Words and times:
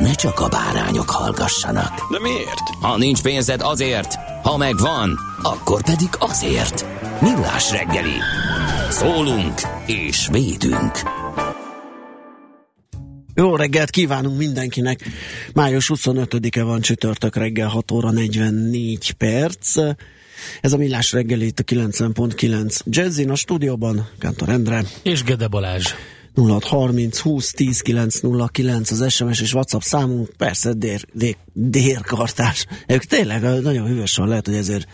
ne 0.00 0.12
csak 0.12 0.40
a 0.40 0.48
bárányok 0.48 1.10
hallgassanak. 1.10 2.10
De 2.10 2.20
miért? 2.20 2.68
Ha 2.80 2.96
nincs 2.96 3.22
pénzed 3.22 3.60
azért, 3.60 4.14
ha 4.42 4.56
megvan, 4.56 5.18
akkor 5.42 5.82
pedig 5.82 6.08
azért. 6.18 6.84
Millás 7.20 7.70
reggeli. 7.70 8.18
Szólunk 8.90 9.60
és 9.86 10.28
védünk. 10.32 11.00
Jó 13.34 13.56
reggelt 13.56 13.90
kívánunk 13.90 14.38
mindenkinek. 14.38 15.00
Május 15.54 15.90
25-e 15.94 16.62
van 16.62 16.80
csütörtök 16.80 17.36
reggel 17.36 17.68
6 17.68 17.90
óra 17.90 18.10
44 18.10 19.12
perc. 19.12 19.76
Ez 20.60 20.72
a 20.72 20.76
Millás 20.76 21.12
reggeli 21.12 21.46
itt 21.46 21.58
a 21.58 21.62
90.9 21.62 22.80
Jazzin 22.84 23.30
a 23.30 23.34
stúdióban, 23.34 24.08
Kántor 24.18 24.48
Endre. 24.48 24.84
És 25.02 25.22
Gede 25.22 25.48
Balázs. 25.48 25.92
0630 26.36 27.18
20 27.18 27.50
10 27.50 27.80
909 27.80 28.90
az 28.90 29.12
SMS 29.12 29.40
és 29.40 29.54
WhatsApp 29.54 29.80
számunk, 29.80 30.28
persze 30.36 30.72
dér, 30.72 31.06
dér, 31.12 31.36
dérkartás. 31.52 32.66
Ők 32.86 33.04
tényleg 33.04 33.62
nagyon 33.62 33.86
hűvös 33.86 34.16
van, 34.16 34.28
lehet, 34.28 34.46
hogy 34.46 34.54
ezért 34.54 34.88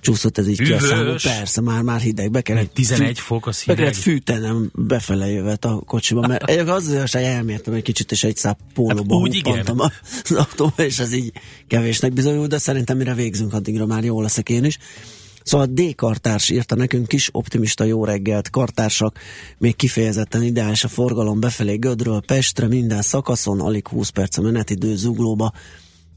csúszott 0.00 0.38
ez 0.38 0.48
így 0.48 0.62
ki 0.62 0.72
a 0.72 0.80
számunk. 0.80 1.20
Persze, 1.22 1.60
már, 1.60 1.82
már 1.82 2.00
hideg, 2.00 2.30
be 2.30 2.40
kellett, 2.40 2.72
11 2.74 3.18
fok, 3.18 3.46
az 3.46 3.56
be 3.56 3.62
hideg. 3.62 3.76
kellett 3.76 4.02
fűtenem 4.02 4.70
befele 4.74 5.30
jövet 5.30 5.64
a 5.64 5.82
kocsiba, 5.86 6.26
mert 6.26 6.44
egyébként 6.50 6.76
azért 6.76 7.12
hogy 7.12 7.22
elmértem 7.22 7.74
egy 7.74 7.82
kicsit, 7.82 8.12
és 8.12 8.24
egy 8.24 8.36
száp 8.36 8.58
pólóba 8.74 9.20
Hát 9.24 9.34
huppantam 9.34 9.78
az 9.80 10.32
autóba, 10.36 10.82
és 10.82 10.98
ez 10.98 11.12
így 11.12 11.32
kevésnek 11.66 12.12
bizonyul, 12.12 12.46
de 12.46 12.58
szerintem 12.58 12.96
mire 12.96 13.14
végzünk, 13.14 13.52
addigra 13.52 13.86
már 13.86 14.04
jó 14.04 14.20
leszek 14.20 14.48
én 14.48 14.64
is. 14.64 14.78
Szóval 15.48 15.66
D. 15.66 15.94
Kartárs 15.94 16.50
írta 16.50 16.74
nekünk 16.74 17.08
kis 17.08 17.28
optimista 17.32 17.84
jó 17.84 18.04
reggelt. 18.04 18.50
Kartársak, 18.50 19.18
még 19.58 19.76
kifejezetten 19.76 20.42
ideális 20.42 20.84
a 20.84 20.88
forgalom 20.88 21.40
befelé 21.40 21.76
Gödről 21.76 22.22
Pestre, 22.26 22.66
minden 22.66 23.02
szakaszon, 23.02 23.60
alig 23.60 23.88
20 23.88 24.08
perc 24.08 24.38
a 24.38 24.42
menetidő 24.42 24.96
zuglóba, 24.96 25.52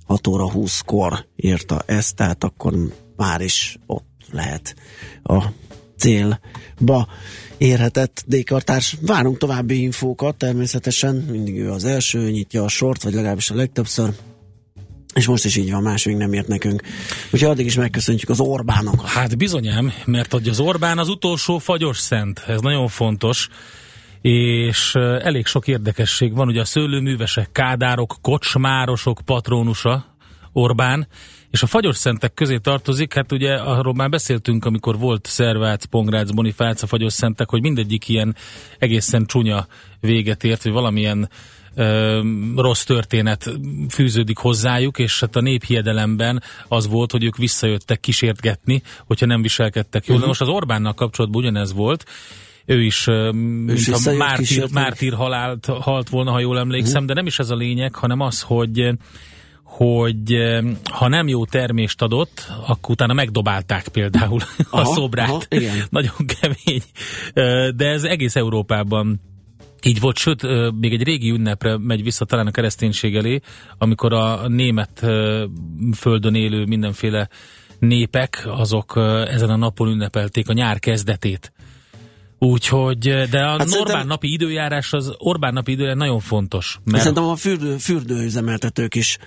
6 0.06 0.28
óra 0.28 0.52
20-kor 0.54 1.26
írta 1.36 1.84
ezt, 1.86 2.16
tehát 2.16 2.44
akkor 2.44 2.74
már 3.16 3.42
is 3.42 3.78
ott 3.86 4.06
lehet 4.32 4.76
a 5.24 5.44
célba 5.98 7.08
érhetett 7.58 8.24
D-kartárs. 8.28 8.98
Várunk 9.02 9.38
további 9.38 9.82
infókat, 9.82 10.38
természetesen 10.38 11.16
mindig 11.16 11.56
ő 11.56 11.72
az 11.72 11.86
első, 11.86 12.30
nyitja 12.30 12.64
a 12.64 12.68
sort, 12.68 13.04
vagy 13.04 13.14
legalábbis 13.14 13.50
a 13.50 13.56
legtöbbször. 13.56 14.14
És 15.14 15.28
most 15.28 15.46
is 15.46 15.56
így 15.56 15.72
van, 15.72 15.82
más 15.82 16.06
még 16.06 16.16
nem 16.16 16.34
ért 16.34 16.48
nekünk. 16.48 16.82
Úgyhogy 17.32 17.50
addig 17.50 17.66
is 17.66 17.76
megköszöntjük 17.76 18.30
az 18.30 18.40
Orbánokat. 18.40 19.08
Hát 19.08 19.38
bizonyám, 19.38 19.92
mert 20.06 20.32
hogy 20.32 20.48
az 20.48 20.60
Orbán 20.60 20.98
az 20.98 21.10
utolsó 21.10 21.58
fagyos 21.58 21.98
szent, 21.98 22.44
ez 22.48 22.60
nagyon 22.62 22.88
fontos, 22.88 23.50
és 24.22 24.96
elég 24.96 25.46
sok 25.46 25.68
érdekesség 25.68 26.34
van, 26.34 26.48
ugye 26.48 26.62
a 26.62 26.66
szőlőművesek, 26.66 27.52
kádárok, 27.52 28.16
kocsmárosok 28.22 29.22
patronusa 29.26 30.06
Orbán, 30.52 31.08
és 31.52 31.64
a 31.64 31.68
fagyos 31.68 31.98
szentek 31.98 32.34
közé 32.34 32.58
tartozik, 32.58 33.14
hát 33.14 33.32
ugye 33.32 33.54
arról 33.54 33.94
már 33.94 34.10
beszéltünk, 34.10 34.66
amikor 34.66 34.98
volt 34.98 35.26
Szervác, 35.26 35.86
Pongrác, 35.86 36.32
Bonifác, 36.32 36.82
a 36.82 36.88
fagyos 36.88 37.14
szentek, 37.14 37.50
hogy 37.50 37.62
mindegyik 37.62 38.10
ilyen 38.10 38.36
egészen 38.80 39.26
csúnya 39.26 39.68
véget 40.00 40.44
ért, 40.44 40.64
vagy 40.64 40.72
valamilyen 40.72 41.30
rossz 42.56 42.84
történet 42.84 43.52
fűződik 43.90 44.38
hozzájuk, 44.38 45.00
és 45.00 45.20
hát 45.20 45.36
a 45.36 45.42
néphiedelemben 45.42 46.44
az 46.68 46.88
volt, 46.88 47.12
hogy 47.12 47.24
ők 47.24 47.38
visszajöttek 47.38 48.00
kísértgetni, 48.00 48.82
hogyha 49.06 49.26
nem 49.26 49.42
viselkedtek 49.42 50.06
jól. 50.06 50.18
Uh-huh. 50.18 50.22
De 50.22 50.28
most 50.28 50.42
az 50.42 50.56
Orbánnal 50.56 50.94
kapcsolatban 50.94 51.42
ugyanez 51.42 51.74
volt, 51.74 52.06
ő 52.66 52.84
is, 52.84 53.08
ö, 53.08 53.32
mintha 53.32 54.14
mártír, 54.14 54.68
mártír 54.72 55.14
halált 55.14 55.66
halt 55.66 56.10
volna, 56.10 56.32
ha 56.32 56.40
jól 56.40 56.60
emlékszem, 56.60 56.92
uh-huh. 56.92 57.08
de 57.08 57.14
nem 57.14 57.26
is 57.26 57.40
ez 57.40 57.50
a 57.50 57.56
lényeg, 57.56 57.96
hanem 57.96 58.20
az, 58.20 58.42
hogy 58.42 58.98
hogy 59.64 60.38
ha 60.92 61.08
nem 61.08 61.28
jó 61.28 61.46
termést 61.46 62.02
adott, 62.02 62.52
akkor 62.68 62.92
utána 62.92 63.14
megdobálták 63.14 63.88
például 63.88 64.40
a 64.58 64.66
Aha, 64.70 64.94
szobrát. 64.94 65.30
aha, 65.30 65.42
igen. 65.50 65.76
Nagyon 65.90 66.16
kemény. 66.40 66.82
De 67.76 67.88
ez 67.88 68.04
egész 68.04 68.36
Európában 68.36 69.22
így 69.86 70.00
volt, 70.00 70.18
sőt, 70.18 70.42
még 70.80 70.94
egy 70.94 71.04
régi 71.04 71.30
ünnepre 71.30 71.78
megy 71.78 72.04
vissza 72.04 72.26
talán 72.26 72.48
a 72.48 72.52
kereszténység 72.52 73.16
elé, 73.16 73.40
amikor 73.78 74.14
a 74.14 74.48
német 74.48 75.06
földön 75.96 76.36
élő 76.36 76.66
mindenféle 76.66 77.30
népek, 77.80 78.44
azok 78.46 78.94
ezen 79.28 79.50
a 79.50 79.56
napon 79.56 79.88
ünnepelték 79.88 80.50
a 80.50 80.54
nyár 80.54 80.80
kezdetét. 80.80 81.52
Úgyhogy, 82.40 82.98
de 83.30 83.40
a 83.40 83.50
Hát 83.50 83.52
Orbán 83.52 83.68
szerintem- 83.68 84.08
napi 84.08 84.32
időjárás, 84.32 84.94
az 84.94 85.14
Orbán 85.18 85.54
napi 85.54 85.72
időjárás 85.72 85.98
nagyon 85.98 86.20
fontos. 86.20 86.80
Mert... 86.84 86.98
Szerintem 87.04 87.24
a 87.24 87.36
fürdő, 87.36 87.78
fürdőüzemeltetők 87.78 88.96
is 88.96 89.18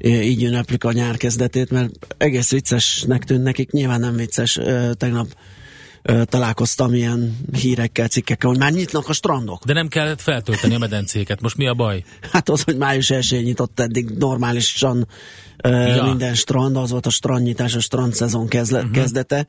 így 0.00 0.42
ünneplik 0.44 0.84
a 0.84 0.92
nyár 0.92 1.16
kezdetét, 1.16 1.70
mert 1.70 2.14
egész 2.18 2.50
viccesnek 2.50 3.24
tűnt 3.24 3.42
nekik, 3.42 3.70
nyilván 3.70 4.00
nem 4.00 4.16
vicces. 4.16 4.58
Tegnap 4.96 5.26
találkoztam 6.24 6.94
ilyen 6.94 7.36
hírekkel, 7.52 8.08
cikkekkel, 8.08 8.50
hogy 8.50 8.58
már 8.58 8.72
nyitnak 8.72 9.08
a 9.08 9.12
strandok. 9.12 9.64
De 9.64 9.72
nem 9.72 9.88
kellett 9.88 10.20
feltölteni 10.20 10.74
a 10.74 10.78
medencéket. 10.78 11.40
Most 11.40 11.56
mi 11.56 11.66
a 11.66 11.74
baj? 11.74 12.04
Hát 12.32 12.48
az, 12.48 12.62
hogy 12.62 12.76
május 12.76 13.10
1 13.10 13.40
nyitott 13.42 13.80
eddig 13.80 14.08
normálisan 14.08 15.06
Ja. 15.62 16.04
minden 16.04 16.34
strand, 16.34 16.76
az 16.76 16.90
volt 16.90 17.06
a 17.06 17.10
strandnyitás, 17.10 17.74
a 17.74 17.80
strand 17.80 18.14
szezon 18.14 18.48
kezdle, 18.48 18.78
uh-huh. 18.78 18.92
kezdete, 18.92 19.46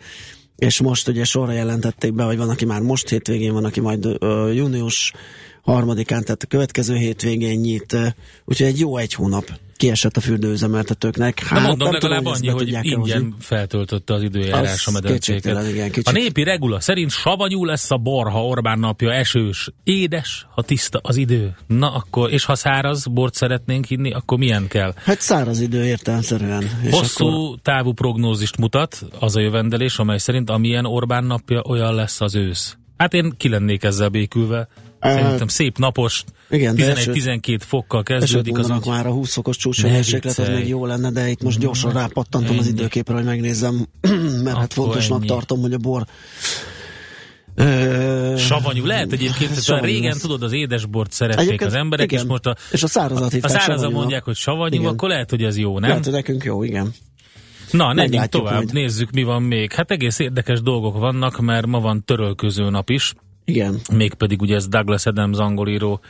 és 0.55 0.81
most 0.81 1.07
ugye 1.07 1.23
sorra 1.23 1.51
jelentették 1.51 2.13
be, 2.13 2.23
hogy 2.23 2.38
van, 2.38 2.49
aki 2.49 2.66
már 2.66 2.81
most 2.81 3.09
hétvégén, 3.09 3.53
van, 3.53 3.66
aki 3.66 3.79
majd 3.79 4.05
ö, 4.19 4.51
június 4.51 5.13
harmadikán, 5.61 6.23
tehát 6.23 6.43
a 6.43 6.47
következő 6.47 6.95
hétvégén 6.95 7.59
nyit, 7.59 7.97
úgyhogy 8.45 8.67
egy 8.67 8.79
jó 8.79 8.97
egy 8.97 9.13
hónap 9.13 9.49
kiesett 9.77 10.17
a 10.17 10.19
fürdőüzemeltetőknek. 10.19 11.39
Hát, 11.39 11.61
de 11.61 11.67
mondom, 11.67 11.89
nem 11.89 11.99
tudom, 11.99 12.15
legalább 12.15 12.33
ezt 12.33 12.41
annyi, 12.43 12.51
hogy 12.51 12.63
tudják-e 12.63 12.87
ingyen 12.87 13.21
hozni. 13.21 13.33
feltöltötte 13.39 14.13
az 14.13 14.23
időjárás 14.23 14.87
a 14.87 14.91
medencéket. 14.91 15.41
kétségtelen, 15.41 15.69
igen, 15.69 15.91
kicsit. 15.91 16.07
A 16.07 16.11
népi 16.11 16.43
regula 16.43 16.79
szerint 16.79 17.11
savanyú 17.11 17.65
lesz 17.65 17.91
a 17.91 17.97
bor, 17.97 18.29
ha 18.31 18.45
Orbán 18.45 18.79
napja 18.79 19.13
esős, 19.13 19.69
édes, 19.83 20.47
ha 20.49 20.61
tiszta 20.61 20.99
az 21.03 21.15
idő. 21.15 21.55
Na 21.67 21.93
akkor, 21.93 22.31
és 22.31 22.45
ha 22.45 22.55
száraz 22.55 23.05
bort 23.05 23.33
szeretnénk 23.33 23.89
inni, 23.89 24.11
akkor 24.11 24.37
milyen 24.37 24.67
kell? 24.67 24.93
Hát 25.03 25.22
száraz 25.22 25.59
idő 25.59 25.85
értelemszerűen. 25.85 26.63
És 26.83 26.91
Hosszú 26.91 27.28
akkor- 27.28 27.59
távú 27.61 27.93
prognózist 27.93 28.57
mutat 28.57 29.05
az 29.19 29.35
a 29.35 29.39
jövendelés, 29.39 29.97
amely 29.99 30.17
szerint 30.17 30.49
amilyen 30.49 30.85
Orbán 30.85 31.23
napja, 31.23 31.61
olyan 31.67 31.95
lesz 31.95 32.21
az 32.21 32.35
ősz. 32.35 32.78
Hát 32.97 33.13
én 33.13 33.33
ki 33.37 33.49
lennék 33.49 33.83
ezzel 33.83 34.09
békülve. 34.09 34.67
Szerintem 35.13 35.47
szép 35.47 35.78
napos, 35.78 36.23
Igen, 36.49 36.75
de 36.75 36.93
11-12 36.96 37.57
fokkal 37.66 38.03
kezdődik 38.03 38.57
az 38.57 38.69
úgy. 38.69 38.85
már 38.85 39.07
a 39.07 39.11
20 39.11 39.34
fokos 39.34 39.57
csúcshőmérséklet, 39.57 40.37
az 40.37 40.47
még 40.47 40.67
jó 40.67 40.85
lenne, 40.85 41.11
de 41.11 41.29
itt 41.29 41.43
most 41.43 41.59
gyorsan 41.59 41.91
rápattantom 41.93 42.57
az 42.57 42.66
Ennyi. 42.67 42.73
időképre, 42.78 43.13
hogy 43.13 43.23
megnézzem, 43.23 43.85
mert 44.43 44.57
hát 44.57 44.72
Akkor 44.72 44.85
fontosnak 44.85 45.19
ennyi. 45.19 45.28
tartom, 45.28 45.59
hogy 45.61 45.73
a 45.73 45.78
bor 45.78 46.05
Ö, 47.55 48.34
Savanyú. 48.37 48.85
Lehet 48.85 49.11
egyébként, 49.11 49.53
hogy 49.53 49.63
savanyú 49.63 49.85
régen 49.85 50.11
lesz. 50.11 50.22
tudod, 50.22 50.43
az 50.43 50.52
édesbort 50.53 51.11
szerették 51.11 51.46
Egyébként 51.47 51.69
az 51.72 51.78
emberek, 51.78 52.11
igen. 52.11 52.23
és 52.23 52.29
most 52.29 52.46
a, 52.46 52.55
És 52.72 52.84
a 52.84 52.87
szárazat 52.87 53.34
a 53.34 53.47
szárazan 53.47 53.61
savanyúnak. 53.61 53.91
mondják, 53.99 54.23
hogy 54.23 54.35
savanyú, 54.35 54.79
Igen. 54.79 54.91
akkor 54.91 55.09
lehet, 55.09 55.29
hogy 55.29 55.43
ez 55.43 55.57
jó, 55.57 55.79
nem? 55.79 55.90
Lehet, 55.90 56.03
hogy 56.03 56.13
nekünk 56.13 56.43
jó, 56.43 56.63
igen. 56.63 56.93
Na, 57.72 57.93
menjünk 57.93 58.25
tovább, 58.25 58.53
majd. 58.55 58.73
nézzük, 58.73 59.11
mi 59.11 59.23
van 59.23 59.43
még. 59.43 59.72
Hát 59.73 59.91
egész 59.91 60.19
érdekes 60.19 60.61
dolgok 60.61 60.97
vannak, 60.97 61.40
mert 61.40 61.66
ma 61.66 61.79
van 61.79 62.03
törölköző 62.05 62.69
nap 62.69 62.90
is, 62.90 63.13
Igen. 63.45 63.79
mégpedig 63.93 64.41
ugye 64.41 64.55
ez 64.55 64.67
Douglas 64.67 65.05
Adams 65.05 65.37
angolíró 65.37 66.01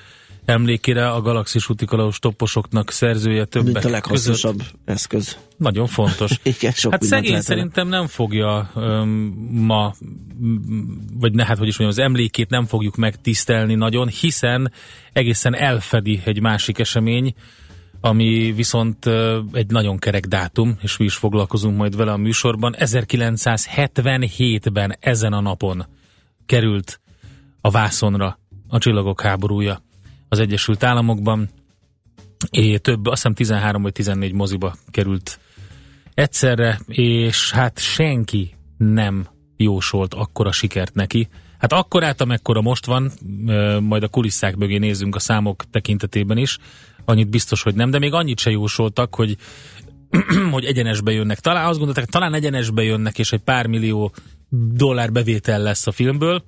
emlékére 0.45 1.09
a 1.09 1.21
Galaxis 1.21 1.69
Utikalaus 1.69 2.19
topposoknak 2.19 2.91
szerzője 2.91 3.45
többek 3.45 3.73
Mint 3.73 3.85
a 3.85 3.89
leghasznosabb 3.89 4.57
között. 4.57 4.73
eszköz. 4.85 5.37
Nagyon 5.57 5.87
fontos. 5.87 6.39
Igen, 6.59 6.71
sok 6.71 6.91
hát 6.91 7.03
szegény 7.03 7.41
szerintem 7.41 7.87
nem 7.87 8.07
fogja 8.07 8.69
öm, 8.75 9.09
ma, 9.51 9.93
vagy 11.19 11.33
ne, 11.33 11.45
hát 11.45 11.57
hogy 11.57 11.67
is 11.67 11.77
mondjam, 11.77 12.05
az 12.05 12.11
emlékét 12.11 12.49
nem 12.49 12.65
fogjuk 12.65 12.95
megtisztelni 12.95 13.75
nagyon, 13.75 14.07
hiszen 14.07 14.71
egészen 15.13 15.55
elfedi 15.55 16.21
egy 16.25 16.41
másik 16.41 16.79
esemény, 16.79 17.33
ami 18.01 18.53
viszont 18.55 19.05
egy 19.51 19.71
nagyon 19.71 19.97
kerek 19.97 20.25
dátum, 20.25 20.77
és 20.81 20.97
mi 20.97 21.05
is 21.05 21.15
foglalkozunk 21.15 21.77
majd 21.77 21.95
vele 21.95 22.11
a 22.11 22.17
műsorban. 22.17 22.75
1977-ben 22.79 24.97
ezen 24.99 25.33
a 25.33 25.41
napon 25.41 25.85
került 26.45 26.99
a 27.65 27.69
vászonra 27.69 28.39
a 28.67 28.77
csillagok 28.77 29.21
háborúja 29.21 29.81
az 30.29 30.39
Egyesült 30.39 30.83
Államokban, 30.83 31.49
és 32.49 32.77
több, 32.81 33.05
azt 33.05 33.15
hiszem 33.15 33.33
13 33.33 33.81
vagy 33.81 33.91
14 33.91 34.33
moziba 34.33 34.75
került 34.91 35.39
egyszerre, 36.13 36.79
és 36.87 37.51
hát 37.51 37.79
senki 37.79 38.55
nem 38.77 39.27
jósolt 39.57 40.13
akkora 40.13 40.51
sikert 40.51 40.93
neki. 40.93 41.27
Hát 41.57 41.73
akkorát, 41.73 42.21
amekkora 42.21 42.61
most 42.61 42.85
van, 42.85 43.11
majd 43.81 44.03
a 44.03 44.07
kulisszák 44.07 44.55
mögé 44.55 44.77
nézzünk 44.77 45.15
a 45.15 45.19
számok 45.19 45.69
tekintetében 45.69 46.37
is, 46.37 46.57
annyit 47.05 47.29
biztos, 47.29 47.63
hogy 47.63 47.75
nem, 47.75 47.89
de 47.89 47.99
még 47.99 48.13
annyit 48.13 48.39
se 48.39 48.51
jósoltak, 48.51 49.15
hogy 49.15 49.37
hogy 50.51 50.65
egyenesbe 50.65 51.11
jönnek. 51.11 51.39
Talán 51.39 51.65
azt 51.65 51.77
gondolták, 51.77 52.05
talán 52.05 52.33
egyenesbe 52.33 52.83
jönnek, 52.83 53.19
és 53.19 53.31
egy 53.31 53.41
pár 53.41 53.67
millió 53.67 54.13
dollár 54.73 55.11
bevétel 55.11 55.61
lesz 55.61 55.87
a 55.87 55.91
filmből. 55.91 56.43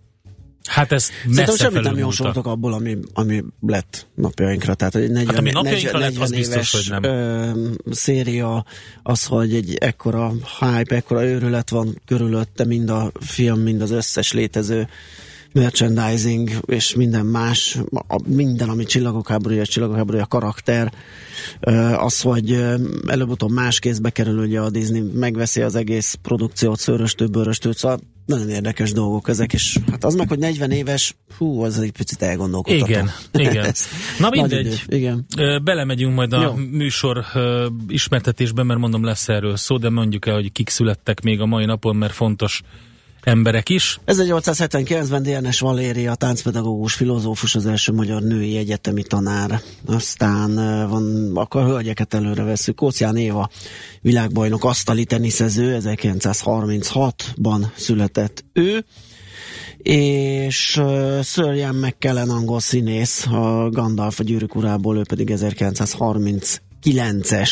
Hát 0.64 0.92
ez 0.92 1.10
messze 1.28 1.56
semmit 1.56 1.84
nem 1.84 1.98
jósoltak 1.98 2.46
abból, 2.46 2.74
ami, 2.74 2.98
ami 3.14 3.44
lett 3.68 4.08
napjainkra. 4.16 4.74
Tehát 4.74 4.96
egy 4.96 5.12
40, 5.12 5.26
Hát 5.26 5.38
ami 5.38 5.52
napjainkra 5.52 6.00
lett, 6.00 6.18
az 6.18 6.30
40 6.30 6.40
biztos, 6.40 6.56
éves, 6.56 6.90
hogy 6.90 7.02
nem. 7.02 7.12
Ö, 7.12 7.52
széria, 7.92 8.66
az, 9.04 9.26
hogy 9.26 9.56
egy 9.56 9.76
ekkora 9.76 10.34
hype, 10.60 10.96
ekkora 10.96 11.26
őrület 11.26 11.70
van 11.70 12.02
körülötte, 12.06 12.66
mind 12.66 12.90
a 12.90 13.12
film, 13.20 13.60
mind 13.60 13.82
az 13.82 13.92
összes 13.92 14.32
létező 14.32 14.88
merchandising 15.54 16.50
és 16.66 16.96
minden 16.96 17.26
más, 17.26 17.78
minden, 18.26 18.70
ami 18.70 18.84
csillagok 18.84 19.28
háborúja, 19.28 19.66
csillagok 19.66 19.96
háborúja 19.96 20.26
karakter, 20.26 20.94
az, 21.98 22.22
hogy 22.22 22.66
előbb-utóbb 23.08 23.52
más 23.52 23.80
kézbe 23.80 24.10
kerül, 24.10 24.40
ugye 24.40 24.60
a 24.60 24.70
Disney 24.70 25.02
megveszi 25.14 25.62
az 25.62 25.76
egész 25.76 26.18
produkciót, 26.22 26.80
szőröstő, 26.80 27.28
bőröstő, 27.28 27.72
szóval 27.72 28.00
nagyon 28.28 28.50
érdekes 28.50 28.92
dolgok 28.92 29.30
ezek, 29.30 29.54
és 29.54 29.80
hát 29.92 30.04
az 30.04 30.16
meg, 30.16 30.28
hogy 30.28 30.40
40 30.40 30.72
éves, 30.72 31.16
hú, 31.38 31.62
az 31.62 31.80
egy 31.80 31.92
picit 31.92 32.22
elgondolkodható. 32.22 32.86
Igen, 32.86 33.10
igen. 33.52 33.74
Na 34.20 34.30
mindegy. 34.30 34.84
Igen. 34.88 35.26
Belemegyünk 35.64 36.16
majd 36.16 36.34
a 36.34 36.42
Jó. 36.42 36.54
műsor 36.54 37.26
ö, 37.34 37.68
ismertetésbe, 37.88 38.64
mert 38.64 38.80
mondom 38.80 39.04
lesz 39.04 39.30
erről 39.30 39.56
szó, 39.56 39.78
de 39.78 39.90
mondjuk 39.90 40.26
el, 40.26 40.34
hogy 40.34 40.52
kik 40.52 40.70
születtek 40.70 41.22
még 41.22 41.42
a 41.42 41.46
mai 41.46 41.66
napon, 41.66 41.96
mert 41.96 42.14
fontos 42.14 42.62
emberek 43.28 43.70
is. 43.70 44.00
1879-ben 44.06 45.24
DNS 45.24 45.60
Valéria, 45.60 46.16
táncpedagógus, 46.16 46.94
filozófus, 46.94 47.56
az 47.56 47.66
első 47.66 47.92
magyar 47.92 48.22
női 48.22 48.58
egyetemi 48.58 49.04
tanár. 49.04 49.62
Aztán 49.86 50.56
van, 50.90 51.32
akkor 51.34 51.64
hölgyeket 51.64 52.14
előre 52.14 52.44
veszük. 52.44 52.76
Kócián 52.76 53.16
Éva, 53.16 53.50
világbajnok, 54.02 54.64
asztali 54.64 55.06
teniszező, 55.06 55.78
1936-ban 55.82 57.66
született 57.76 58.46
ő 58.54 58.86
és 59.78 60.82
Sir 61.24 61.54
Ian 61.54 61.76
McKellen 61.76 62.30
angol 62.30 62.60
színész, 62.60 63.26
a 63.26 63.70
Gandalf 63.70 64.20
a 64.20 64.24
gyűrűk 64.24 64.56
urából, 64.56 64.98
ő 64.98 65.02
pedig 65.08 65.32
1939-es. 65.34 67.52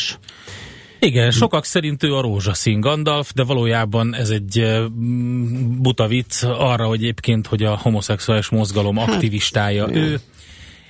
Igen, 1.05 1.31
sokak 1.31 1.65
szerint 1.65 2.03
ő 2.03 2.15
a 2.15 2.21
rózsaszín 2.21 2.79
Gandalf, 2.79 3.31
de 3.33 3.43
valójában 3.43 4.15
ez 4.15 4.29
egy 4.29 4.79
mm, 4.89 5.81
buta 5.81 6.07
vicc 6.07 6.43
arra, 6.43 6.87
hogy 6.87 7.03
egyébként, 7.03 7.47
hogy 7.47 7.63
a 7.63 7.77
homoszexuális 7.77 8.49
mozgalom 8.49 8.97
aktivistája 8.97 9.87
igen. 9.89 10.03
ő, 10.03 10.19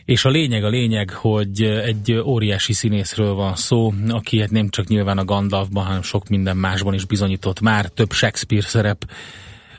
és 0.06 0.26
a 0.26 0.30
lényeg 0.30 0.64
a 0.64 0.70
lényeg, 0.70 1.10
hogy 1.10 1.62
egy 1.62 2.12
óriási 2.12 2.74
színészről 2.74 3.34
van 3.34 3.56
szó, 3.56 3.94
aki 4.08 4.40
hát 4.40 4.52
nem 4.52 4.70
csak 4.70 4.88
nyilván 4.88 5.18
a 5.18 5.26
Gandalfban, 5.26 5.86
hanem 5.86 6.02
sok 6.02 6.28
minden 6.28 6.58
másban 6.58 6.94
is 6.94 7.06
bizonyított 7.06 7.62
már, 7.62 7.86
több 7.86 8.12
Shakespeare 8.12 8.68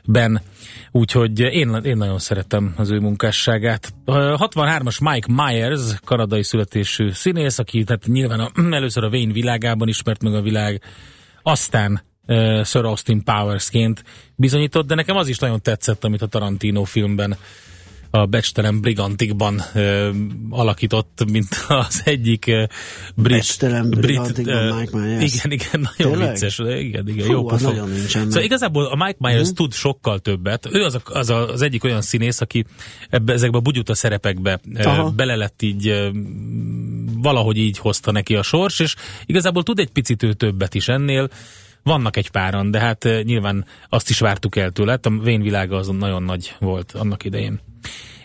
szerepben. 0.07 0.41
Úgyhogy 0.91 1.39
én, 1.39 1.79
én 1.83 1.97
nagyon 1.97 2.19
szeretem 2.19 2.73
az 2.77 2.89
ő 2.89 2.99
munkásságát. 2.99 3.93
A 4.05 4.47
63-as 4.47 5.11
Mike 5.11 5.33
Myers, 5.33 5.99
kanadai 6.05 6.43
születésű 6.43 7.11
színész, 7.11 7.59
aki 7.59 7.83
tehát 7.83 8.05
nyilván 8.05 8.39
a, 8.39 8.51
először 8.75 9.03
a 9.03 9.09
Wayne 9.09 9.33
világában 9.33 9.87
ismert 9.87 10.23
meg 10.23 10.33
a 10.33 10.41
világ, 10.41 10.81
aztán 11.41 12.01
uh, 12.27 12.63
Sir 12.63 12.85
Austin 12.85 13.23
Powersként 13.23 14.03
bizonyított, 14.35 14.87
de 14.87 14.95
nekem 14.95 15.15
az 15.15 15.27
is 15.27 15.37
nagyon 15.37 15.61
tetszett, 15.61 16.03
amit 16.03 16.21
a 16.21 16.27
Tarantino 16.27 16.83
filmben 16.83 17.37
a 18.09 18.25
Becstelen 18.25 18.81
Brigantikban 18.81 19.61
ö, 19.73 20.09
alakított, 20.49 21.25
mint 21.31 21.47
az 21.67 22.01
egyik 22.05 22.47
ö, 22.47 22.63
brit... 23.15 23.37
Becstelen 23.37 23.89
Brigantikban 23.89 24.55
ö, 24.55 24.79
Mike 24.79 24.97
Myers. 24.97 25.33
Igen, 25.33 25.51
igen, 25.51 25.89
nagyon 25.97 26.11
Tényleg? 26.11 26.31
vicces. 26.31 26.59
Igen, 26.59 27.07
igen, 27.07 27.25
Fú, 27.25 27.31
jó 27.31 27.43
pofa. 27.43 27.69
nagyon 27.69 27.89
nincsen 27.89 28.21
meg. 28.21 28.29
Szóval 28.29 28.43
igazából 28.45 28.85
a 28.85 28.95
Mike 28.95 29.17
Myers 29.17 29.53
tud 29.53 29.73
sokkal 29.73 30.19
többet. 30.19 30.67
Ő 30.71 30.83
az, 30.83 30.95
a, 30.95 31.01
az, 31.05 31.29
a, 31.29 31.51
az 31.51 31.61
egyik 31.61 31.83
olyan 31.83 32.01
színész, 32.01 32.41
aki 32.41 32.65
ebbe, 33.09 33.33
ezekbe 33.33 33.57
a 33.57 33.61
bugyuta 33.61 33.95
szerepekbe 33.95 34.59
Aha. 34.83 35.09
bele 35.09 35.35
lett 35.35 35.61
így 35.61 35.87
ö, 35.87 36.09
valahogy 37.21 37.57
így 37.57 37.77
hozta 37.77 38.11
neki 38.11 38.35
a 38.35 38.43
sors, 38.43 38.79
és 38.79 38.95
igazából 39.25 39.63
tud 39.63 39.79
egy 39.79 39.89
picit 39.89 40.23
ő 40.23 40.33
többet 40.33 40.75
is 40.75 40.87
ennél. 40.87 41.29
Vannak 41.87 42.17
egy 42.17 42.29
páran, 42.29 42.71
de 42.71 42.79
hát 42.79 43.03
nyilván 43.23 43.65
azt 43.89 44.09
is 44.09 44.19
vártuk 44.19 44.55
el 44.55 44.71
tőle. 44.71 44.91
Hát 44.91 45.05
A 45.05 45.09
Vén 45.09 45.41
világa 45.41 45.77
azon 45.77 45.95
nagyon 45.95 46.23
nagy 46.23 46.55
volt 46.59 46.91
annak 46.91 47.23
idején. 47.23 47.59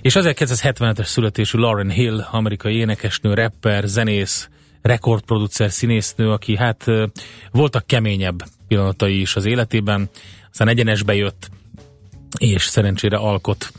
És 0.00 0.14
1975-es 0.18 1.04
születésű 1.04 1.58
Lauren 1.58 1.90
Hill, 1.90 2.20
amerikai 2.30 2.74
énekesnő, 2.74 3.34
rapper, 3.34 3.84
zenész, 3.84 4.48
rekordproducer, 4.80 5.70
színésznő, 5.70 6.30
aki 6.30 6.56
hát 6.56 6.84
voltak 7.50 7.86
keményebb 7.86 8.42
pillanatai 8.68 9.20
is 9.20 9.36
az 9.36 9.44
életében, 9.44 10.08
aztán 10.50 10.68
egyenesbe 10.68 11.14
jött, 11.14 11.50
és 12.38 12.62
szerencsére 12.62 13.16
alkot. 13.16 13.72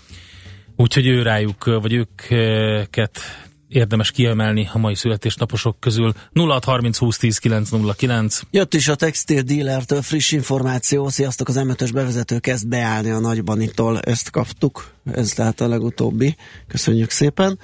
Úgyhogy 0.76 1.08
ő 1.08 1.22
rájuk, 1.22 1.66
vagy 1.66 1.94
őket 1.94 3.20
érdemes 3.74 4.12
kiemelni 4.12 4.70
a 4.74 4.78
mai 4.78 4.96
születésnaposok 4.96 5.80
közül. 5.80 6.14
0630 6.34 6.98
20 6.98 7.18
10 7.18 7.38
909. 7.38 8.42
Jött 8.52 8.74
is 8.74 8.88
a 8.88 8.96
textil 8.96 9.42
dealertől 9.42 10.02
friss 10.02 10.32
információ, 10.32 11.10
sziasztok, 11.10 11.48
az 11.48 11.56
m 11.56 11.72
bevezető 11.94 12.40
kezd 12.40 12.68
beállni 12.68 13.10
a 13.10 13.20
nagybanitól, 13.20 14.00
ezt 14.00 14.30
kaptuk, 14.30 14.92
ez 15.14 15.30
tehát 15.30 15.62
a 15.62 15.68
legutóbbi, 15.68 16.36
köszönjük 16.68 17.10
szépen. 17.10 17.60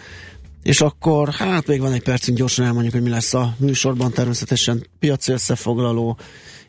És 0.64 0.82
akkor, 0.82 1.30
hát 1.30 1.68
még 1.68 1.80
van 1.80 1.94
egy 1.94 2.04
percünk, 2.04 2.38
gyorsan 2.38 2.66
elmondjuk, 2.66 2.94
hogy 2.94 3.04
mi 3.04 3.10
lesz 3.10 3.34
a 3.34 3.56
műsorban, 3.58 4.12
természetesen 4.12 4.88
piaci 5.00 5.32
összefoglaló, 5.32 6.18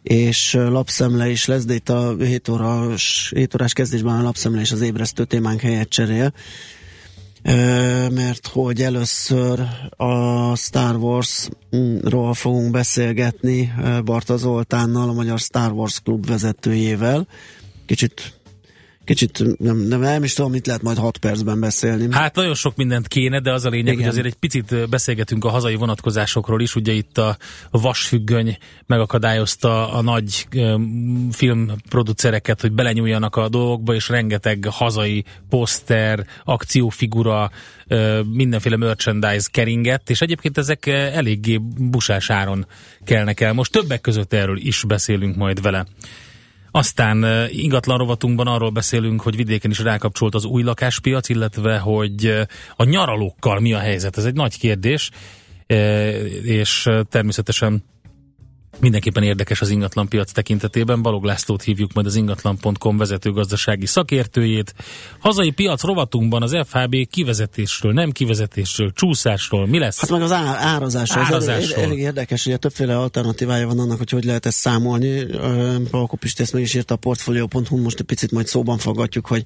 és 0.02 0.52
lapszemle 0.52 1.28
is 1.28 1.46
lesz, 1.46 1.64
de 1.64 1.74
itt 1.74 1.88
a 1.88 2.16
7 2.18 2.48
órás, 2.48 3.32
7 3.34 3.54
órás 3.54 3.72
kezdésben 3.72 4.18
a 4.18 4.22
lapszemle 4.22 4.60
és 4.60 4.72
az 4.72 4.80
ébresztő 4.80 5.24
témánk 5.24 5.60
helyet 5.60 5.88
cserél. 5.88 6.32
Mert 8.10 8.46
hogy 8.46 8.82
először 8.82 9.60
a 9.96 10.56
Star 10.56 10.96
Wars-ról 10.96 12.34
fogunk 12.34 12.70
beszélgetni 12.70 13.72
Barta 14.04 14.36
Zoltánnal, 14.36 15.08
a 15.08 15.12
Magyar 15.12 15.38
Star 15.38 15.72
Wars 15.72 16.00
Klub 16.00 16.26
vezetőjével. 16.26 17.26
Kicsit 17.86 18.39
Kicsit 19.10 19.58
nem, 19.58 19.76
nem, 19.76 20.00
nem 20.00 20.24
is 20.24 20.34
tudom, 20.34 20.50
mit 20.50 20.66
lehet 20.66 20.82
majd 20.82 20.96
6 20.98 21.18
percben 21.18 21.60
beszélni. 21.60 22.08
Hát 22.10 22.34
nagyon 22.34 22.54
sok 22.54 22.76
mindent 22.76 23.08
kéne, 23.08 23.40
de 23.40 23.52
az 23.52 23.64
a 23.64 23.68
lényeg, 23.68 23.92
Igen. 23.92 23.98
hogy 23.98 24.08
azért 24.08 24.26
egy 24.26 24.34
picit 24.34 24.88
beszélgetünk 24.88 25.44
a 25.44 25.48
hazai 25.48 25.74
vonatkozásokról 25.74 26.60
is. 26.60 26.74
Ugye 26.74 26.92
itt 26.92 27.18
a 27.18 27.36
vasfüggöny 27.70 28.58
megakadályozta 28.86 29.92
a 29.92 30.02
nagy 30.02 30.46
filmproducereket, 31.30 32.60
hogy 32.60 32.72
belenyúljanak 32.72 33.36
a 33.36 33.48
dolgokba, 33.48 33.94
és 33.94 34.08
rengeteg 34.08 34.66
hazai 34.70 35.24
poszter, 35.48 36.26
akciófigura, 36.44 37.50
mindenféle 38.32 38.76
merchandise 38.76 39.48
keringett, 39.50 40.10
és 40.10 40.20
egyébként 40.20 40.58
ezek 40.58 40.86
eléggé 40.86 41.60
busás 41.78 42.30
áron 42.30 42.66
kelnek 43.04 43.40
el. 43.40 43.52
Most 43.52 43.72
többek 43.72 44.00
között 44.00 44.32
erről 44.32 44.58
is 44.58 44.84
beszélünk 44.86 45.36
majd 45.36 45.62
vele. 45.62 45.86
Aztán 46.70 47.48
ingatlan 47.50 47.98
rovatunkban 47.98 48.46
arról 48.46 48.70
beszélünk, 48.70 49.20
hogy 49.20 49.36
vidéken 49.36 49.70
is 49.70 49.78
rákapcsolt 49.78 50.34
az 50.34 50.44
új 50.44 50.62
lakáspiac, 50.62 51.28
illetve 51.28 51.78
hogy 51.78 52.46
a 52.76 52.84
nyaralókkal 52.84 53.60
mi 53.60 53.72
a 53.72 53.78
helyzet. 53.78 54.16
Ez 54.16 54.24
egy 54.24 54.34
nagy 54.34 54.58
kérdés, 54.58 55.10
és 56.42 56.88
természetesen 57.08 57.84
mindenképpen 58.78 59.22
érdekes 59.22 59.60
az 59.60 59.70
ingatlanpiac 59.70 60.32
tekintetében. 60.32 61.02
Balog 61.02 61.24
Lászlót 61.24 61.62
hívjuk 61.62 61.92
majd 61.92 62.06
az 62.06 62.14
ingatlan.com 62.14 62.96
vezető 62.96 63.30
gazdasági 63.30 63.86
szakértőjét. 63.86 64.74
Hazai 65.18 65.50
piac 65.50 65.82
rovatunkban 65.82 66.42
az 66.42 66.56
FHB 66.66 66.96
kivezetésről, 67.10 67.92
nem 67.92 68.10
kivezetésről, 68.10 68.92
csúszásról, 68.92 69.66
mi 69.66 69.78
lesz? 69.78 70.00
Hát 70.00 70.10
meg 70.10 70.22
az 70.22 70.32
á- 70.32 70.56
árazásról. 70.56 71.24
Árazásról. 71.24 71.74
Elég, 71.74 71.84
elég 71.84 71.98
érdekes, 71.98 72.44
hogy 72.44 72.58
többféle 72.58 72.98
alternatívája 72.98 73.66
van 73.66 73.78
annak, 73.78 73.98
hogy 73.98 74.10
hogy 74.10 74.24
lehet 74.24 74.46
ezt 74.46 74.56
számolni. 74.56 75.26
Palko 75.90 76.16
Pisti 76.16 76.42
ezt 76.42 76.52
meg 76.52 76.62
is 76.62 76.74
írta 76.74 76.94
a 76.94 76.96
portfolio.hu, 76.96 77.76
most 77.76 78.00
egy 78.00 78.06
picit 78.06 78.30
majd 78.30 78.46
szóban 78.46 78.78
fogadjuk, 78.78 79.26
hogy 79.26 79.44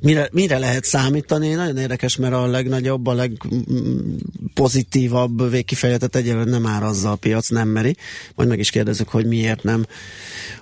mire, 0.00 0.28
mire 0.32 0.58
lehet 0.58 0.84
számítani. 0.84 1.52
Nagyon 1.52 1.76
érdekes, 1.76 2.16
mert 2.16 2.34
a 2.34 2.46
legnagyobb, 2.46 3.06
a 3.06 3.14
legpozitívabb 3.14 5.50
végkifejletet 5.50 6.16
egyelőre 6.16 6.50
nem 6.50 6.66
árazza 6.66 7.10
a 7.10 7.16
piac, 7.16 7.48
nem 7.48 7.68
meri. 7.68 7.96
Majd 8.34 8.48
meg 8.48 8.55
is 8.58 8.70
kérdezzük, 8.70 9.08
hogy 9.08 9.26
miért 9.26 9.62
nem. 9.62 9.86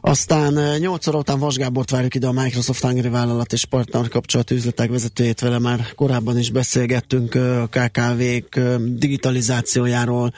Aztán 0.01 0.79
8 0.79 1.07
óra 1.07 1.19
után 1.19 1.39
Vas 1.39 1.57
Gábort 1.57 1.91
várjuk 1.91 2.15
ide 2.15 2.27
a 2.27 2.33
Microsoft 2.33 2.83
Hungary 2.83 3.09
vállalat 3.09 3.53
és 3.53 3.65
partner 3.65 4.09
kapcsolat 4.09 4.51
üzletek 4.51 4.91
vezetőjét 4.91 5.41
vele 5.41 5.59
már 5.59 5.93
korábban 5.95 6.39
is 6.39 6.51
beszélgettünk 6.51 7.35
a 7.35 7.69
KKV-k 7.71 8.61
digitalizációjáról, 8.95 10.35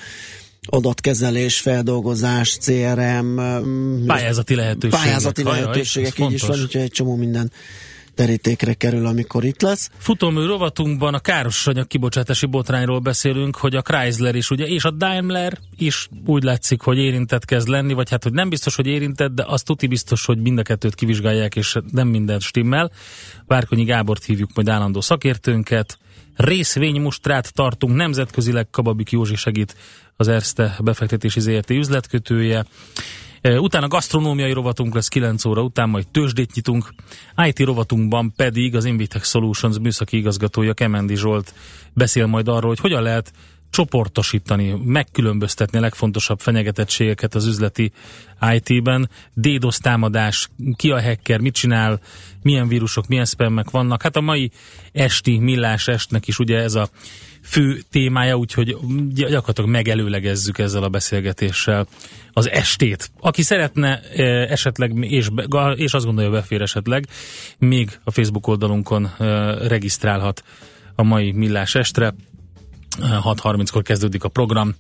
adatkezelés, 0.67 1.61
feldolgozás, 1.61 2.59
CRM, 2.59 3.37
Pályázati 4.07 4.55
lehetőségek. 4.55 5.01
pályázati 5.01 5.43
lehetőségek, 5.43 6.19
ez 6.19 6.25
így 6.27 6.33
is 6.33 6.41
van, 6.41 6.51
fontos. 6.51 6.65
úgyhogy 6.67 6.81
egy 6.83 6.91
csomó 6.91 7.17
minden 7.17 7.53
terítékre 8.17 8.75
kerül, 8.75 9.07
amikor 9.07 9.45
itt 9.45 9.63
lesz. 9.63 9.91
Futómű 9.99 10.47
rovatunkban 10.47 11.15
a 11.15 11.19
káros 11.19 11.67
anyag 11.67 11.87
kibocsátási 11.87 12.47
botrányról 12.47 12.99
beszélünk, 12.99 13.57
hogy 13.57 13.75
a 13.77 13.83
Chrysler 13.83 14.35
is, 14.35 14.51
ugye, 14.51 14.67
és 14.67 14.85
a 14.85 14.91
Daimler 14.91 15.59
is 15.77 16.09
úgy 16.27 16.43
látszik, 16.43 16.81
hogy 16.81 16.99
érintett 16.99 17.45
kezd 17.45 17.69
lenni, 17.69 17.93
vagy 17.93 18.11
hát, 18.11 18.23
hogy 18.23 18.33
nem 18.33 18.49
biztos, 18.49 18.77
hogy 18.77 18.87
érintett, 18.87 19.35
de 19.35 19.45
azt 19.47 19.65
tuti 19.65 19.87
biztos, 19.87 20.25
hogy 20.25 20.39
mind 20.39 20.59
a 20.59 20.63
kettőt 20.63 20.95
kivizsgálják, 20.95 21.57
és 21.57 21.77
nem 21.93 22.09
minden 22.09 22.39
stimmel. 22.39 22.91
Várkonyi 23.47 23.85
Gábort 23.85 24.25
hívjuk 24.25 24.51
majd 24.55 24.69
állandó 24.69 25.01
szakértőnket. 25.01 25.99
Részvénymustrát 26.37 27.55
tartunk, 27.55 27.97
nemzetközileg 27.97 28.71
Kababik 28.71 29.11
Józsi 29.11 29.37
segít 29.37 29.77
az 30.17 30.29
Erste 30.29 30.77
befektetési 30.83 31.41
ZRT 31.41 31.71
üzletkötője. 31.71 32.65
Utána 33.55 33.89
gasztronómiai 33.89 34.53
rovatunk 34.53 34.95
lesz 34.95 35.09
9 35.09 35.45
óra 35.45 35.63
után, 35.63 35.89
majd 35.89 36.09
tőzsdét 36.09 36.55
nyitunk. 36.55 36.95
IT 37.45 37.59
rovatunkban 37.59 38.33
pedig 38.37 38.77
az 38.77 38.85
Invitex 38.85 39.29
Solutions 39.29 39.79
műszaki 39.79 40.17
igazgatója 40.17 40.75
Kemendi 40.75 41.17
Zsolt 41.17 41.55
beszél 41.93 42.27
majd 42.27 42.49
arról, 42.49 42.69
hogy 42.69 42.81
hogyan 42.81 43.03
lehet 43.03 43.33
csoportosítani, 43.71 44.75
megkülönböztetni 44.85 45.79
a 45.79 45.81
legfontosabb 45.81 46.41
fenyegetettségeket 46.41 47.35
az 47.35 47.47
üzleti 47.47 47.93
IT-ben. 48.53 49.11
DDoS 49.35 49.79
támadás, 49.79 50.49
ki 50.77 50.91
a 50.91 51.03
hacker, 51.03 51.41
mit 51.41 51.55
csinál, 51.55 52.01
milyen 52.43 52.69
vírusok, 52.69 53.07
milyen 53.07 53.25
spammek 53.25 53.71
vannak. 53.71 54.03
Hát 54.03 54.17
a 54.17 54.21
mai 54.21 54.51
esti 54.93 55.39
millás 55.39 55.89
estnek 55.89 56.29
is 56.29 56.39
ugye 56.39 56.59
ez 56.59 56.75
a 56.75 56.89
fő 57.47 57.81
témája, 57.91 58.37
úgyhogy 58.37 58.77
gyakorlatilag 59.15 59.71
megelőlegezzük 59.71 60.59
ezzel 60.59 60.83
a 60.83 60.89
beszélgetéssel 60.89 61.87
az 62.33 62.51
estét. 62.51 63.11
Aki 63.21 63.43
szeretne 63.43 64.01
eh, 64.01 64.51
esetleg, 64.51 64.93
és, 65.01 65.29
és 65.75 65.93
azt 65.93 66.05
gondolja 66.05 66.31
befér 66.31 66.63
esetleg, 66.63 67.07
még 67.59 67.99
a 68.05 68.11
Facebook 68.11 68.47
oldalunkon 68.47 69.11
eh, 69.19 69.55
regisztrálhat 69.69 70.45
a 70.95 71.03
mai 71.03 71.33
millás 71.33 71.75
estre. 71.75 72.07
Eh, 72.07 72.15
6.30-kor 73.03 73.83
kezdődik 73.83 74.25
a 74.25 74.29
program 74.29 74.75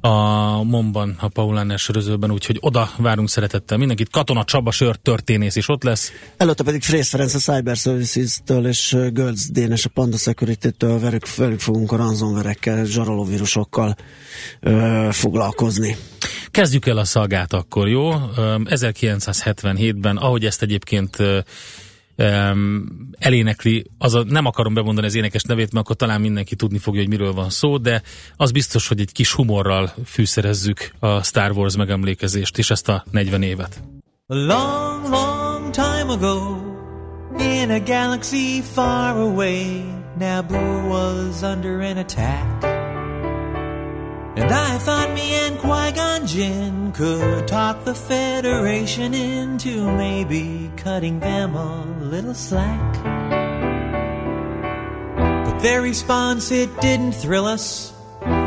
a 0.00 0.62
Momban, 0.62 1.16
a 1.20 1.28
Paulán 1.28 1.76
sörözőben, 1.76 2.30
úgyhogy 2.30 2.58
oda 2.60 2.90
várunk 2.96 3.28
szeretettel 3.28 3.78
mindenkit. 3.78 4.10
Katona 4.10 4.44
Csaba 4.44 4.70
sör 4.70 4.96
történész 4.96 5.56
is 5.56 5.68
ott 5.68 5.82
lesz. 5.82 6.12
Előtte 6.36 6.62
pedig 6.62 6.82
Frész 6.82 7.08
Ferenc 7.08 7.34
a 7.34 7.38
Cyber 7.38 7.76
Services-től 7.76 8.66
és 8.66 8.96
Gölc 9.12 9.50
Dénes 9.50 9.84
a 9.84 9.88
Panda 9.88 10.16
Security-től 10.16 10.98
velük, 10.98 11.34
velük 11.36 11.60
fogunk 11.60 11.92
a 11.92 11.96
ransomware-ekkel, 11.96 12.84
zsarolóvírusokkal 12.84 13.96
ö, 14.60 15.08
foglalkozni. 15.10 15.96
Kezdjük 16.50 16.86
el 16.86 16.96
a 16.96 17.04
szagát 17.04 17.52
akkor, 17.52 17.88
jó? 17.88 18.10
Öm, 18.36 18.66
1977-ben, 18.70 20.16
ahogy 20.16 20.44
ezt 20.44 20.62
egyébként 20.62 21.16
öm, 22.20 22.88
elénekli, 23.18 23.86
az 23.98 24.14
a, 24.14 24.24
nem 24.28 24.46
akarom 24.46 24.74
bemondani 24.74 25.06
az 25.06 25.14
énekes 25.14 25.42
nevét, 25.42 25.72
mert 25.72 25.84
akkor 25.84 25.96
talán 25.96 26.20
mindenki 26.20 26.56
tudni 26.56 26.78
fogja, 26.78 27.00
hogy 27.00 27.08
miről 27.08 27.32
van 27.32 27.50
szó, 27.50 27.76
de 27.76 28.02
az 28.36 28.50
biztos, 28.50 28.88
hogy 28.88 29.00
egy 29.00 29.12
kis 29.12 29.32
humorral 29.32 29.94
fűszerezzük 30.04 30.92
a 30.98 31.22
Star 31.22 31.50
Wars 31.50 31.76
megemlékezést, 31.76 32.58
és 32.58 32.70
ezt 32.70 32.88
a 32.88 33.04
40 33.10 33.42
évet. 33.42 33.80
A 34.26 34.34
long, 34.34 35.08
long 35.10 35.70
time 35.70 36.06
ago, 36.06 36.56
in 37.38 37.70
a 37.70 37.80
galaxy 37.80 38.62
far 38.62 39.16
away, 39.16 39.84
Naboo 40.18 40.88
was 40.88 41.42
under 41.42 41.80
an 41.80 41.96
attack. 41.96 42.79
And 44.40 44.50
I 44.50 44.78
thought 44.78 45.12
me 45.12 45.34
and 45.34 45.58
Qui-Gon 45.58 46.26
Jinn 46.26 46.92
could 46.92 47.46
talk 47.46 47.84
the 47.84 47.94
Federation 47.94 49.12
into 49.12 49.84
maybe 49.92 50.70
cutting 50.78 51.20
them 51.20 51.54
a 51.54 51.84
little 52.00 52.32
slack. 52.32 52.94
But 55.44 55.58
their 55.58 55.82
response, 55.82 56.50
it 56.50 56.70
didn't 56.80 57.12
thrill 57.12 57.44
us. 57.44 57.92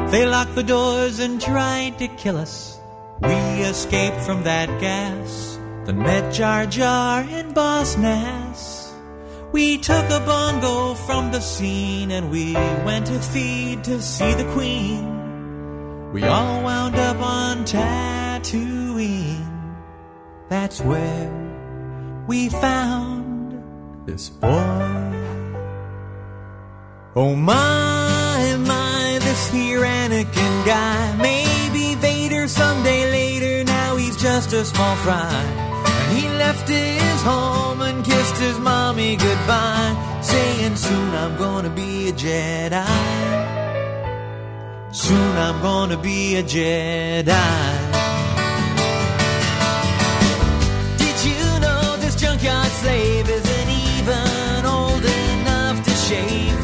They 0.09 0.25
locked 0.25 0.55
the 0.55 0.63
doors 0.63 1.19
and 1.19 1.39
tried 1.39 1.99
to 1.99 2.07
kill 2.07 2.37
us. 2.37 2.79
We 3.21 3.35
escaped 3.61 4.21
from 4.21 4.43
that 4.43 4.69
gas, 4.81 5.59
then 5.85 5.99
met 5.99 6.33
Jar 6.33 6.65
Jar 6.65 7.21
and 7.21 7.53
Boss 7.53 7.97
Nass. 7.97 8.91
We 9.51 9.77
took 9.77 10.09
a 10.09 10.19
bongo 10.25 10.95
from 10.95 11.31
the 11.31 11.39
scene 11.39 12.09
and 12.09 12.31
we 12.31 12.53
went 12.83 13.05
to 13.05 13.19
feed 13.19 13.83
to 13.83 14.01
see 14.01 14.33
the 14.33 14.51
Queen. 14.53 15.12
We 16.13 16.23
all 16.25 16.61
wound 16.61 16.95
up 16.95 17.19
on 17.19 17.65
Tatooine. 17.65 19.43
That's 20.47 20.79
where 20.79 22.23
we 22.27 22.49
found 22.49 23.63
this 24.05 24.29
boy. 24.29 25.09
Oh 27.15 27.35
my, 27.35 28.55
my, 28.59 29.17
this 29.21 29.49
here 29.49 29.79
Anakin 29.79 30.65
guy. 30.67 31.15
Maybe 31.17 31.95
Vader 31.95 32.47
someday 32.47 33.09
later, 33.09 33.63
now 33.63 33.95
he's 33.95 34.15
just 34.15 34.53
a 34.53 34.63
small 34.65 34.95
fry. 34.97 35.33
And 35.33 36.17
he 36.19 36.29
left 36.29 36.69
his 36.69 37.21
home 37.23 37.81
and 37.81 38.05
kissed 38.05 38.37
his 38.37 38.59
mommy 38.59 39.15
goodbye, 39.15 40.19
saying 40.21 40.75
soon 40.75 41.09
I'm 41.15 41.35
gonna 41.39 41.71
be 41.71 42.09
a 42.09 42.13
Jedi. 42.13 43.62
Soon 45.03 45.35
I'm 45.37 45.61
gonna 45.61 45.97
be 45.97 46.37
a 46.37 46.43
Jedi. 46.43 47.25
Did 51.01 51.17
you 51.27 51.43
know 51.59 51.97
this 51.97 52.15
junkyard 52.15 52.71
slave 52.81 53.27
isn't 53.29 53.69
even 53.69 54.65
old 54.65 55.03
enough 55.03 55.83
to 55.83 55.91
shave? 56.07 56.57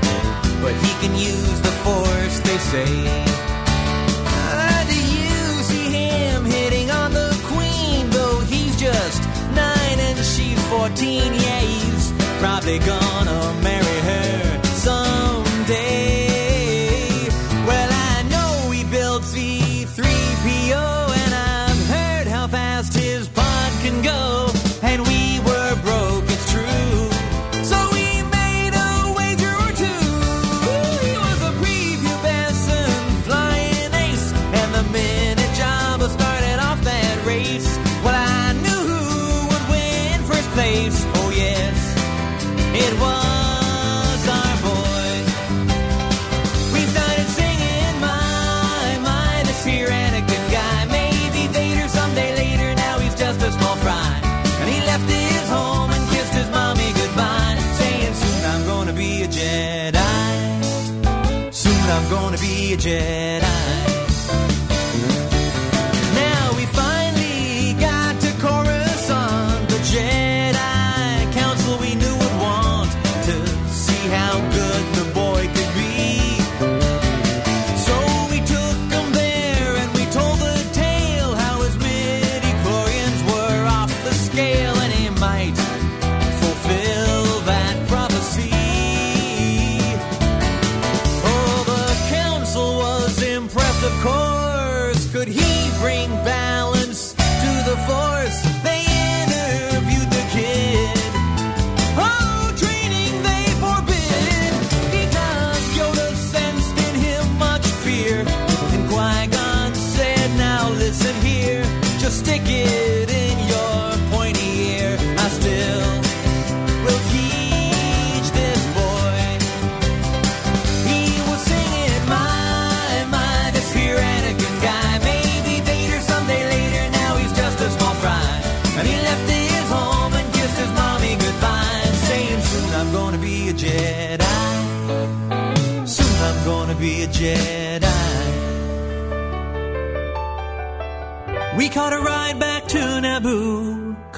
But 0.62 0.74
he 0.84 0.92
can 1.02 1.14
use 1.18 1.60
the 1.68 1.74
force, 1.84 2.40
they 2.48 2.58
say. 2.72 2.92
Ah, 4.26 4.86
do 4.88 4.96
you 4.96 5.64
see 5.70 5.88
him 6.00 6.46
hitting 6.46 6.90
on 6.92 7.12
the 7.12 7.38
queen? 7.44 8.10
Though 8.10 8.40
he's 8.40 8.80
just 8.80 9.22
nine 9.54 10.00
and 10.00 10.18
she's 10.20 10.62
fourteen, 10.70 11.34
yeah, 11.34 11.60
he's 11.60 12.14
probably 12.40 12.80
gonna 12.80 13.42
marry 13.62 13.99
I'm 62.00 62.10
gonna 62.10 62.38
be 62.38 62.72
a 62.72 62.78
Jedi. 62.78 63.69
bring 95.80 96.10
back 96.26 96.29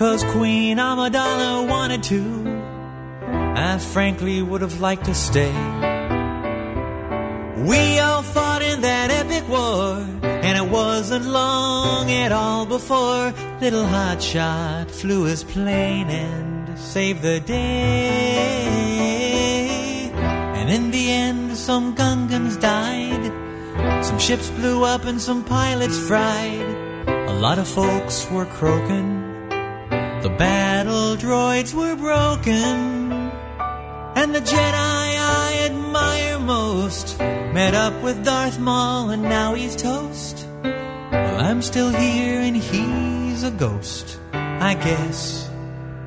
cause 0.01 0.23
Queen 0.33 0.77
Amidala 0.77 1.69
wanted 1.69 2.01
to. 2.01 2.21
I 3.55 3.77
frankly 3.77 4.41
would 4.41 4.61
have 4.61 4.81
liked 4.81 5.05
to 5.05 5.13
stay. 5.13 5.53
We 7.69 7.99
all 7.99 8.23
fought 8.23 8.63
in 8.63 8.81
that 8.81 9.11
epic 9.11 9.47
war, 9.47 10.03
and 10.23 10.57
it 10.57 10.67
wasn't 10.71 11.27
long 11.27 12.09
at 12.09 12.31
all 12.31 12.65
before 12.65 13.31
little 13.61 13.83
hotshot 13.83 14.89
flew 14.89 15.25
his 15.25 15.43
plane 15.43 16.09
and 16.09 16.79
saved 16.79 17.21
the 17.21 17.39
day. 17.39 17.69
And 20.57 20.67
in 20.71 20.89
the 20.89 21.11
end, 21.11 21.55
some 21.55 21.95
Gungans 21.95 22.59
died, 22.59 23.23
some 24.03 24.17
ships 24.17 24.49
blew 24.49 24.83
up, 24.83 25.05
and 25.05 25.21
some 25.21 25.43
pilots 25.43 25.99
fried. 26.07 26.69
A 27.33 27.33
lot 27.45 27.59
of 27.59 27.67
folks 27.67 28.27
were 28.31 28.47
croaking, 28.47 29.20
the 30.21 30.29
battle 30.29 31.15
droids 31.15 31.73
were 31.73 31.95
broken. 31.95 33.11
And 34.13 34.35
the 34.35 34.39
Jedi 34.39 34.73
I 34.73 35.61
admire 35.65 36.39
most 36.39 37.19
met 37.19 37.73
up 37.73 38.03
with 38.03 38.23
Darth 38.23 38.59
Maul 38.59 39.09
and 39.09 39.23
now 39.23 39.55
he's 39.55 39.75
toast. 39.75 40.45
Well, 40.63 41.39
I'm 41.39 41.61
still 41.61 41.89
here 41.89 42.39
and 42.39 42.55
he's 42.55 43.43
a 43.43 43.51
ghost. 43.51 44.19
I 44.33 44.75
guess 44.75 45.49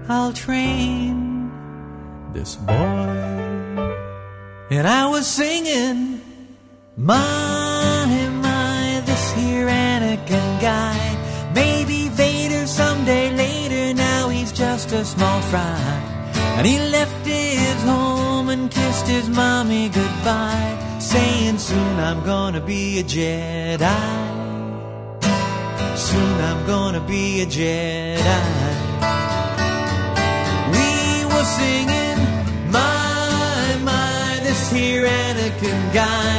I'll 0.09 0.33
train 0.33 1.50
this 2.33 2.54
boy. 2.54 3.14
And 4.71 4.87
I 4.87 5.06
was 5.06 5.26
singing, 5.26 6.21
my, 6.97 8.28
my, 8.42 9.02
this 9.06 9.33
here 9.33 9.66
Anakin 9.66 10.61
guy. 10.61 11.04
A 15.05 15.07
small 15.07 15.40
fry. 15.43 16.01
And 16.57 16.67
he 16.67 16.79
left 16.79 17.27
his 17.27 17.83
home 17.83 18.49
and 18.49 18.71
kissed 18.71 19.07
his 19.07 19.29
mommy 19.29 19.88
goodbye, 19.88 20.99
saying, 20.99 21.59
Soon 21.59 21.95
I'm 22.09 22.21
gonna 22.25 22.61
be 22.61 23.01
a 23.01 23.05
Jedi. 23.05 24.07
Soon 26.09 26.37
I'm 26.49 26.67
gonna 26.67 27.05
be 27.14 27.43
a 27.43 27.47
Jedi. 27.57 28.45
We 30.75 30.88
were 31.33 31.49
singing, 31.61 32.21
My, 32.77 33.79
my, 33.90 34.40
this 34.47 34.71
here 34.73 35.07
Anakin 35.07 35.81
guy. 35.93 36.35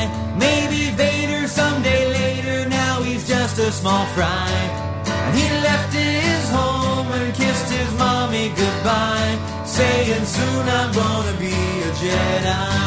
Maybe 0.46 0.90
Vader 1.02 1.48
someday 1.48 2.04
later, 2.20 2.70
now 2.70 3.04
he's 3.04 3.28
just 3.28 3.60
a 3.60 3.72
small 3.72 4.06
fry. 4.16 4.95
He 5.34 5.50
left 5.62 5.94
his 5.94 6.50
home 6.50 7.12
and 7.12 7.34
kissed 7.34 7.70
his 7.78 7.90
mommy 7.98 8.48
goodbye, 8.48 9.38
saying, 9.66 10.26
Soon 10.26 10.66
I'm 10.80 10.92
gonna 10.92 11.36
be 11.40 11.56
a 11.90 11.92
Jedi. 12.02 12.86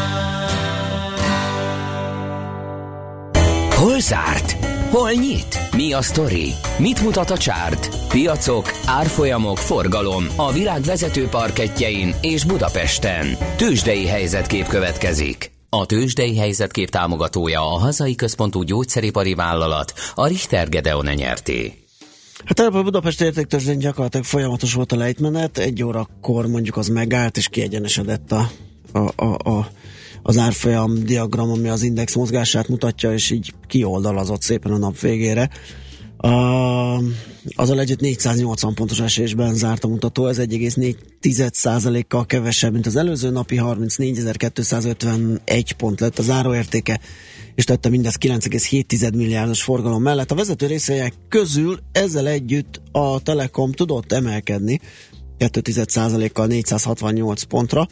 Hol 3.74 4.00
zárt? 4.00 4.56
Hol 4.90 5.12
nyit? 5.12 5.58
Mi 5.76 5.92
a 5.92 6.02
sztori? 6.02 6.54
Mit 6.78 7.02
mutat 7.02 7.30
a 7.30 7.36
csárt? 7.36 7.88
Piacok, 8.08 8.70
árfolyamok, 8.86 9.56
forgalom 9.56 10.26
a 10.36 10.52
világ 10.52 10.82
vezető 10.82 11.28
parketjein 11.28 12.14
és 12.20 12.44
Budapesten. 12.44 13.36
Tősdei 13.56 14.06
helyzetkép 14.06 14.66
következik. 14.66 15.50
A 15.68 15.86
Tősdei 15.86 16.36
helyzetkép 16.36 16.88
támogatója 16.88 17.60
a 17.60 17.78
hazai 17.78 18.14
központú 18.14 18.62
gyógyszeripari 18.62 19.34
vállalat, 19.34 19.92
a 20.14 20.26
Richter 20.26 20.68
Gedeon 20.68 21.06
nyerté. 21.14 21.87
Hát 22.44 22.58
a 22.58 22.82
Budapest 22.82 23.20
értéktőzsdén 23.20 23.78
gyakorlatilag 23.78 24.26
folyamatos 24.26 24.74
volt 24.74 24.92
a 24.92 24.96
lejtmenet, 24.96 25.58
egy 25.58 25.82
órakor 25.82 26.46
mondjuk 26.46 26.76
az 26.76 26.88
megállt, 26.88 27.36
és 27.36 27.48
kiegyenesedett 27.48 28.32
a, 28.32 28.50
a, 28.92 29.24
a, 29.24 29.50
a 29.50 29.70
az 30.22 30.38
árfolyam 30.38 31.04
diagram, 31.04 31.50
ami 31.50 31.68
az 31.68 31.82
index 31.82 32.14
mozgását 32.14 32.68
mutatja, 32.68 33.12
és 33.12 33.30
így 33.30 33.52
kioldalazott 33.66 34.42
szépen 34.42 34.72
a 34.72 34.78
nap 34.78 35.00
végére. 35.00 35.50
A, 36.16 36.28
azzal 37.54 37.80
együtt 37.80 38.00
480 38.00 38.74
pontos 38.74 39.00
esésben 39.00 39.54
zárt 39.54 39.84
a 39.84 39.88
mutató, 39.88 40.26
ez 40.26 40.38
1,4%-kal 40.38 42.26
kevesebb, 42.26 42.72
mint 42.72 42.86
az 42.86 42.96
előző 42.96 43.30
napi 43.30 43.60
34.251 43.62 45.70
pont 45.76 46.00
lett 46.00 46.18
a 46.18 46.22
záróértéke, 46.22 47.00
és 47.58 47.64
tette 47.64 47.88
mindez 47.88 48.16
9,7 48.20 49.14
milliárdos 49.14 49.62
forgalom 49.62 50.02
mellett. 50.02 50.30
A 50.30 50.34
vezető 50.34 50.66
részvények 50.66 51.14
közül 51.28 51.78
ezzel 51.92 52.28
együtt 52.28 52.80
a 52.92 53.20
Telekom 53.20 53.72
tudott 53.72 54.12
emelkedni 54.12 54.80
2,1%-kal 55.38 56.46
468 56.46 57.42
pontra, 57.42 57.88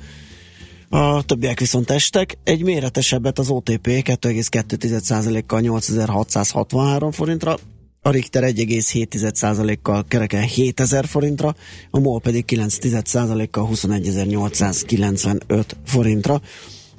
a 0.89 1.23
többiek 1.25 1.61
viszont 1.61 1.91
estek, 1.91 2.39
egy 2.45 2.63
méretesebbet 2.63 3.39
az 3.39 3.49
OTP 3.49 3.87
2,2%-kal 3.87 5.61
8663 5.61 7.11
forintra, 7.11 7.59
a 8.03 8.11
Richter 8.11 8.43
1,7%-kal 8.43 10.05
kereken 10.09 10.43
7000 10.43 11.07
forintra, 11.07 11.57
a 11.91 11.99
MOL 11.99 12.21
pedig 12.21 12.45
9%-kal 12.49 13.69
21.895 13.73 15.65
forintra, 15.85 16.41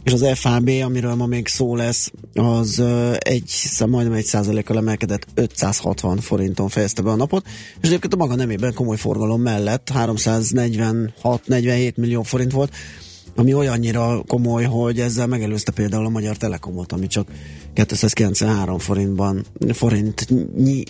és 0.07 0.13
az 0.13 0.25
FHB, 0.33 0.69
amiről 0.83 1.15
ma 1.15 1.25
még 1.25 1.47
szó 1.47 1.75
lesz, 1.75 2.11
az 2.33 2.83
egy, 3.17 3.51
majdnem 3.87 4.17
egy 4.17 4.25
százalékkal 4.25 4.77
emelkedett 4.77 5.27
560 5.33 6.19
fejezte 6.67 7.01
be 7.01 7.09
a 7.09 7.15
napot, 7.15 7.45
és 7.81 7.87
egyébként 7.87 8.13
a 8.13 8.17
maga 8.17 8.35
nemében 8.35 8.73
komoly 8.73 8.97
forgalom 8.97 9.41
mellett 9.41 9.91
346-47 9.93 11.95
millió 11.95 12.21
forint 12.21 12.51
volt, 12.51 12.73
ami 13.35 13.53
olyannyira 13.53 14.23
komoly, 14.27 14.63
hogy 14.63 14.99
ezzel 14.99 15.27
megelőzte 15.27 15.71
például 15.71 16.05
a 16.05 16.09
Magyar 16.09 16.37
Telekomot, 16.37 16.91
ami 16.91 17.07
csak 17.07 17.27
293 17.73 18.79
forintban, 18.79 19.45
forintnyi 19.69 20.83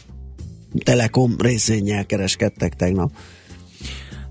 Telekom 0.84 1.36
részvényel 1.38 2.06
kereskedtek 2.06 2.74
tegnap. 2.74 3.12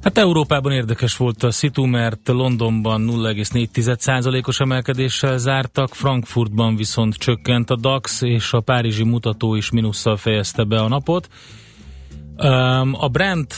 Hát 0.07 0.19
Európában 0.19 0.73
érdekes 0.73 1.17
volt 1.17 1.43
a 1.43 1.51
szitu, 1.51 1.85
mert 1.85 2.29
Londonban 2.29 3.09
0,4%-os 3.11 4.61
emelkedéssel 4.61 5.39
zártak, 5.39 5.95
Frankfurtban 5.95 6.77
viszont 6.77 7.15
csökkent 7.15 7.71
a 7.71 7.77
DAX, 7.77 8.23
és 8.23 8.53
a 8.53 8.61
párizsi 8.61 9.05
mutató 9.05 9.55
is 9.55 9.71
minusszal 9.71 10.17
fejezte 10.17 10.65
be 10.65 10.81
a 10.81 10.89
napot. 10.89 11.29
A 12.93 13.09
Brent, 13.09 13.57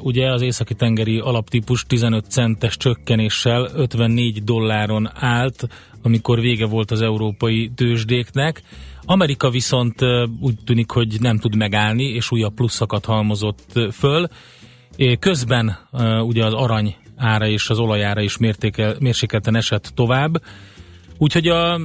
ugye 0.00 0.32
az 0.32 0.42
északi 0.42 0.74
tengeri 0.74 1.18
alaptípus 1.18 1.84
15 1.86 2.24
centes 2.30 2.76
csökkenéssel 2.76 3.68
54 3.74 4.44
dolláron 4.44 5.10
állt, 5.14 5.68
amikor 6.02 6.40
vége 6.40 6.66
volt 6.66 6.90
az 6.90 7.00
európai 7.00 7.70
tőzsdéknek. 7.74 8.62
Amerika 9.04 9.50
viszont 9.50 10.00
úgy 10.40 10.56
tűnik, 10.64 10.90
hogy 10.90 11.16
nem 11.20 11.38
tud 11.38 11.56
megállni, 11.56 12.04
és 12.04 12.30
újabb 12.30 12.54
pluszakat 12.54 13.04
halmozott 13.04 13.80
föl. 13.92 14.26
Közben 15.18 15.78
ugye 16.22 16.44
az 16.44 16.52
arany 16.52 16.96
ára 17.16 17.46
és 17.46 17.70
az 17.70 17.78
olajára 17.78 18.20
is 18.20 18.36
mértékel, 18.36 18.96
mérsékelten 18.98 19.56
esett 19.56 19.92
tovább. 19.94 20.42
Úgyhogy 21.18 21.48
a 21.48 21.80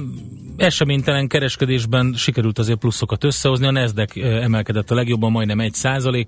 eseménytelen 0.56 1.28
kereskedésben 1.28 2.14
sikerült 2.16 2.58
azért 2.58 2.78
pluszokat 2.78 3.24
összehozni, 3.24 3.66
a 3.66 3.70
Nasdaq 3.70 4.20
emelkedett 4.20 4.90
a 4.90 4.94
legjobban 4.94 5.30
majdnem 5.30 5.60
1 5.60 5.76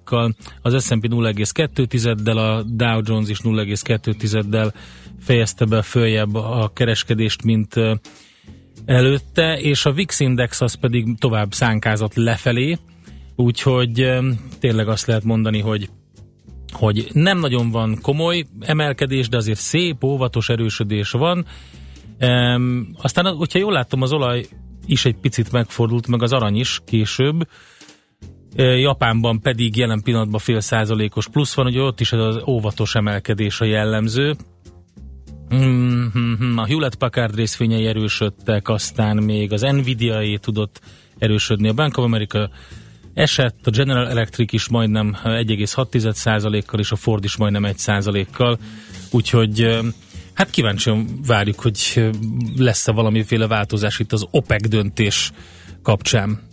kal 0.05 0.35
az 0.63 0.85
S&P 0.85 1.07
0,2-del, 1.09 2.37
a 2.37 2.63
Dow 2.63 3.01
Jones 3.05 3.29
is 3.29 3.41
0,2-del 3.43 4.73
fejezte 5.21 5.65
be 5.65 5.83
följebb 5.83 6.35
a 6.35 6.71
kereskedést, 6.75 7.43
mint 7.43 7.75
előtte, 8.85 9.59
és 9.61 9.87
a 9.87 9.93
VIX 9.93 10.21
Index 10.21 10.61
az 10.61 10.75
pedig 10.75 11.19
tovább 11.19 11.53
szánkázott 11.53 12.15
lefelé, 12.15 12.79
úgyhogy 13.37 14.09
tényleg 14.59 14.89
azt 14.89 15.07
lehet 15.07 15.25
mondani, 15.25 15.61
hogy 15.61 15.89
hogy 16.73 17.09
nem 17.13 17.39
nagyon 17.39 17.71
van 17.71 17.99
komoly 18.03 18.45
emelkedés, 18.61 19.29
de 19.29 19.37
azért 19.37 19.59
szép, 19.59 20.05
óvatos 20.05 20.49
erősödés 20.49 21.11
van. 21.11 21.47
Um, 22.21 22.89
aztán, 22.97 23.35
hogyha 23.35 23.59
jól 23.59 23.73
láttam, 23.73 24.03
az 24.03 24.13
olaj 24.13 24.47
is 24.87 25.05
egy 25.05 25.17
picit 25.17 25.53
megfordult, 25.53 26.07
meg 26.07 26.23
az 26.23 26.33
arany 26.33 26.57
is 26.57 26.81
később. 26.85 27.49
Japánban 28.57 29.41
pedig 29.41 29.77
jelen 29.77 30.03
pillanatban 30.03 30.41
fél 30.41 30.61
százalékos 30.61 31.29
plusz 31.29 31.55
van, 31.55 31.65
hogy 31.65 31.79
ott 31.79 32.01
is 32.01 32.13
ez 32.13 32.19
az 32.19 32.43
óvatos 32.47 32.95
emelkedés 32.95 33.61
a 33.61 33.65
jellemző. 33.65 34.35
A 36.57 36.67
Hewlett 36.67 36.95
Packard 36.95 37.35
részvényei 37.35 37.87
erősödtek, 37.87 38.69
aztán 38.69 39.17
még 39.17 39.53
az 39.53 39.61
Nvidia-é 39.61 40.39
tudott 40.39 40.81
erősödni. 41.19 41.69
A 41.69 41.73
Bank 41.73 41.97
of 41.97 42.05
America 42.05 42.51
esett, 43.15 43.67
a 43.67 43.71
General 43.71 44.09
Electric 44.09 44.53
is 44.53 44.69
majdnem 44.69 45.17
1,6%-kal, 45.25 46.81
és 46.81 46.91
a 46.91 46.97
Ford 46.97 47.25
is 47.25 47.37
majdnem 47.37 47.65
1%-kal. 47.67 48.59
Úgyhogy 49.11 49.81
hát 50.35 50.51
kíváncsian 50.51 51.21
várjuk, 51.27 51.61
hogy 51.61 52.11
lesz-e 52.57 52.93
valamiféle 52.93 53.47
változás 53.47 53.99
itt 53.99 54.13
az 54.13 54.27
OPEC 54.31 54.69
döntés 54.69 55.33
kapcsán. 55.83 56.51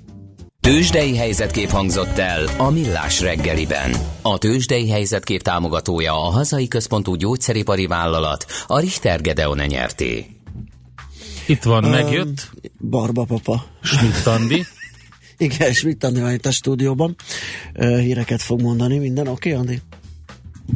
Tőzsdei 0.60 1.18
helyzetkép 1.18 1.70
hangzott 1.70 2.18
el 2.18 2.48
a 2.58 2.70
Millás 2.70 3.22
reggeliben. 3.22 3.92
A 4.22 4.38
Tőzsdei 4.38 4.90
helyzetkép 4.90 5.42
támogatója 5.42 6.14
a 6.14 6.30
hazai 6.30 6.68
központú 6.68 7.16
gyógyszeripari 7.16 7.88
vállalat, 7.88 8.46
a 8.68 8.80
Richter 8.80 9.22
Gedeon 9.22 9.58
nyerté. 9.58 10.26
Itt 11.48 11.64
van, 11.64 11.84
megjött 11.84 12.52
Barba 12.90 13.24
papa. 13.24 13.66
Schmidt 13.82 14.26
Andi. 14.26 14.66
Igen, 15.40 15.70
és 15.70 15.84
mit 15.84 15.98
tenni 15.98 16.20
van 16.20 16.34
itt 16.34 16.46
a 16.46 16.52
stúdióban. 16.52 17.16
Híreket 17.80 18.42
fog 18.42 18.62
mondani, 18.62 18.98
minden 18.98 19.28
oké, 19.28 19.50
okay, 19.52 19.62
Andi? 19.62 19.82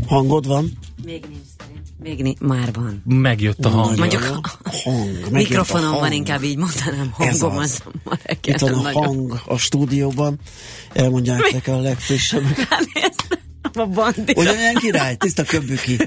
Hangod 0.08 0.47
van? 0.47 0.71
Még 1.06 1.23
nincs. 1.30 1.41
Még 2.04 2.21
ni- 2.21 2.36
már 2.39 2.73
van. 2.73 3.02
Megjött 3.06 3.65
a 3.65 3.69
hang. 3.69 3.97
Mondjuk 3.97 4.21
a 4.23 4.69
hang. 4.84 5.19
a 5.26 5.30
mikrofonon 5.30 5.91
van, 5.91 6.12
inkább 6.12 6.43
így 6.43 6.58
mondanám, 6.58 7.13
Ez 7.19 7.39
hangom 7.39 7.58
az. 7.58 7.82
az. 7.86 7.91
ma 8.04 8.17
Itt 8.43 8.60
van 8.60 8.73
a 8.73 8.82
nagyon- 8.82 9.06
hang 9.06 9.41
a 9.45 9.58
stúdióban. 9.58 10.39
Elmondják 10.93 11.52
nekem 11.52 11.76
a 11.76 11.80
legfrissebb. 11.82 12.43
Ránéztem 12.69 13.39
a 13.73 13.86
bandira. 13.86 14.41
Ugyanilyen 14.41 14.76
király, 14.76 15.15
tiszta 15.15 15.43
köbbüki. 15.43 15.97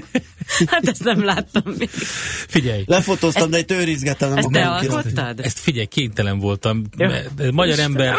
Hát 0.65 0.87
ezt 0.87 1.03
nem 1.03 1.23
láttam 1.23 1.63
még. 1.77 1.89
Figyelj, 2.47 2.83
Lefotóztam, 2.85 3.49
de 3.49 3.57
egy 3.57 3.71
őrizgetem, 3.71 4.37
Ezt 4.37 4.49
te 4.51 4.67
alkottad? 4.67 5.39
ezt 5.39 5.59
figyelj, 5.59 5.85
kénytelen 5.85 6.39
voltam. 6.39 6.81
Jó. 6.97 7.07
Magyar 7.51 7.79
ember, 7.79 8.15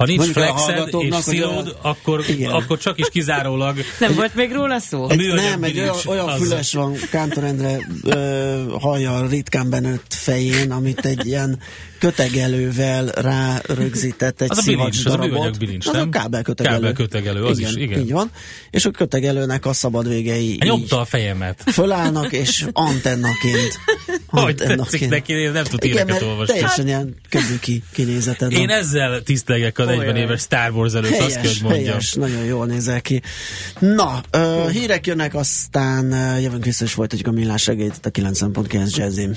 ha 0.00 0.06
nincs 0.06 0.18
Mondjuk 0.18 0.36
flexed 0.38 0.88
és 0.98 1.14
szilód, 1.14 1.76
a- 1.82 1.88
akkor, 1.88 2.24
Igen. 2.28 2.50
akkor 2.50 2.78
csak 2.78 2.98
is 2.98 3.06
kizárólag 3.10 3.76
Nem 3.98 4.14
volt 4.14 4.34
még 4.34 4.52
róla 4.52 4.78
szó? 4.78 5.02
A 5.04 5.14
nem, 5.14 5.18
egy 5.18 5.32
olyan, 5.32 5.60
bilincs, 5.60 6.06
olyan 6.06 6.28
az- 6.28 6.40
füles 6.40 6.72
van 6.72 6.94
Kántor 7.10 7.44
Endre 7.44 7.78
ö, 8.04 8.64
haja 8.80 9.26
ritkán 9.26 9.70
benőtt 9.70 10.14
fején, 10.14 10.70
amit 10.70 11.04
egy 11.04 11.26
ilyen 11.26 11.58
kötegelővel 12.00 13.06
rá 13.06 13.60
rögzített 13.66 14.40
egy 14.40 14.50
Az 14.50 14.58
a 14.58 14.62
bilincs, 14.64 14.80
szivacs 14.94 14.98
az 14.98 15.06
a 15.06 15.08
darabot. 15.16 15.30
műanyag 15.38 15.58
bilincs, 15.58 15.86
az 15.86 15.92
nem? 15.92 16.06
a 16.06 16.10
kábelkötegelő. 16.10 16.74
Kábelkötegelő, 16.76 17.44
az 17.44 17.58
is, 17.58 17.74
igen. 17.74 18.00
Így 18.00 18.12
van. 18.12 18.30
És 18.70 18.84
a 18.84 18.90
kötegelőnek 18.90 19.66
a 19.66 19.72
szabad 19.72 20.08
végei 20.08 20.58
Nyomta 20.64 21.00
a 21.00 21.04
fejemet. 21.04 21.62
fölállnak, 21.66 22.32
és 22.32 22.66
antennaként. 22.72 23.78
Hogy 24.26 24.54
tetszik 24.54 25.08
neki, 25.08 25.32
én 25.32 25.52
nem 25.52 25.64
tud 25.64 25.84
Igen, 25.84 26.06
mert 26.06 26.22
olvasni. 26.22 26.52
teljesen 26.52 26.86
ilyen 26.86 27.14
köbüki 27.28 27.82
kinézeted 27.92 28.52
van. 28.52 28.60
Én 28.60 28.68
ezzel 28.68 29.22
tisztelgek 29.22 29.78
a 29.78 29.84
40 29.84 29.98
Olyan. 30.04 30.16
éves 30.16 30.40
Star 30.40 30.70
Wars 30.70 30.92
előtt, 30.94 31.10
azt 31.18 31.18
kell, 31.18 31.28
Helyes, 31.40 31.52
hogy 31.60 31.62
mondjam. 31.70 31.84
helyes, 31.86 32.12
nagyon 32.12 32.44
jól 32.44 32.66
nézel 32.66 33.00
ki. 33.00 33.22
Na, 33.78 34.20
ö, 34.30 34.68
hírek 34.72 35.06
jönnek, 35.06 35.34
aztán 35.34 36.12
ö, 36.12 36.38
jövünk 36.38 36.64
vissza, 36.64 36.84
és 36.84 36.92
folytatjuk 36.92 37.28
a 37.28 37.32
millás 37.32 37.62
segélyt 37.62 38.06
a 38.06 38.10
90.9 38.10 38.96
Jazzin. 38.96 39.36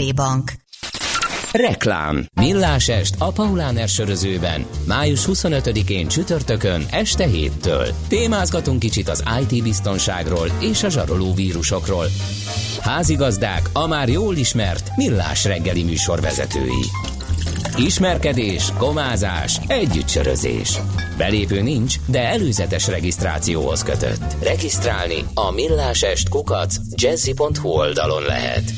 Bank. 0.15 0.51
Reklám. 1.51 2.25
Millás 2.33 2.87
est 2.87 3.15
a 3.17 3.31
Paulán 3.31 3.87
sörözőben. 3.87 4.65
Május 4.87 5.25
25-én 5.27 6.07
csütörtökön 6.07 6.85
este 6.91 7.27
7-től. 7.27 7.87
Témázgatunk 8.07 8.79
kicsit 8.79 9.09
az 9.09 9.23
IT 9.41 9.63
biztonságról 9.63 10.47
és 10.61 10.83
a 10.83 10.89
zsaroló 10.89 11.33
vírusokról. 11.33 12.05
Házigazdák 12.79 13.69
a 13.73 13.87
már 13.87 14.09
jól 14.09 14.35
ismert 14.35 14.91
Millás 14.95 15.45
reggeli 15.45 15.83
műsorvezetői. 15.83 16.85
Ismerkedés, 17.77 18.71
komázás, 18.77 19.59
együttsörözés. 19.67 20.77
Belépő 21.17 21.61
nincs, 21.61 21.95
de 22.05 22.27
előzetes 22.27 22.87
regisztrációhoz 22.87 23.83
kötött. 23.83 24.43
Regisztrálni 24.43 25.25
a 25.33 25.51
millásest 25.51 26.29
kukac 26.29 26.75
jazzy.hu 26.95 27.69
oldalon 27.69 28.23
lehet. 28.23 28.71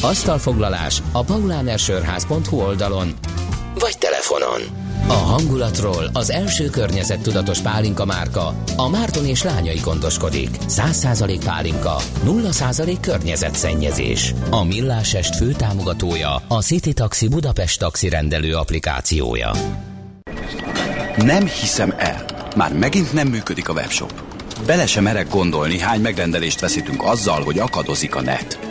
Asztalfoglalás 0.00 1.02
a 1.12 1.22
paulánersörház.hu 1.22 2.60
oldalon 2.60 3.14
vagy 3.78 3.98
telefonon. 3.98 4.60
A 5.06 5.12
hangulatról 5.12 6.10
az 6.12 6.30
első 6.30 6.70
környezettudatos 6.70 7.58
pálinka 7.58 8.04
márka, 8.04 8.54
a 8.76 8.88
Márton 8.88 9.26
és 9.26 9.42
lányai 9.42 9.78
gondoskodik. 9.84 10.48
100% 10.68 11.40
pálinka, 11.44 11.96
0% 12.24 12.96
környezetszennyezés. 13.00 14.34
A 14.50 14.64
Millásest 14.64 15.36
főtámogatója 15.36 16.42
a 16.48 16.62
City 16.62 16.92
Taxi 16.92 17.28
Budapest 17.28 17.78
taxi 17.78 18.08
rendelő 18.08 18.54
applikációja. 18.54 19.52
Nem 21.16 21.46
hiszem 21.46 21.94
el. 21.96 22.24
Már 22.56 22.72
megint 22.72 23.12
nem 23.12 23.28
működik 23.28 23.68
a 23.68 23.72
webshop. 23.72 24.22
Bele 24.66 24.86
sem 24.86 25.02
merek 25.02 25.28
gondolni, 25.28 25.78
hány 25.78 26.00
megrendelést 26.00 26.60
veszítünk 26.60 27.02
azzal, 27.02 27.42
hogy 27.42 27.58
akadozik 27.58 28.14
a 28.14 28.20
net. 28.20 28.67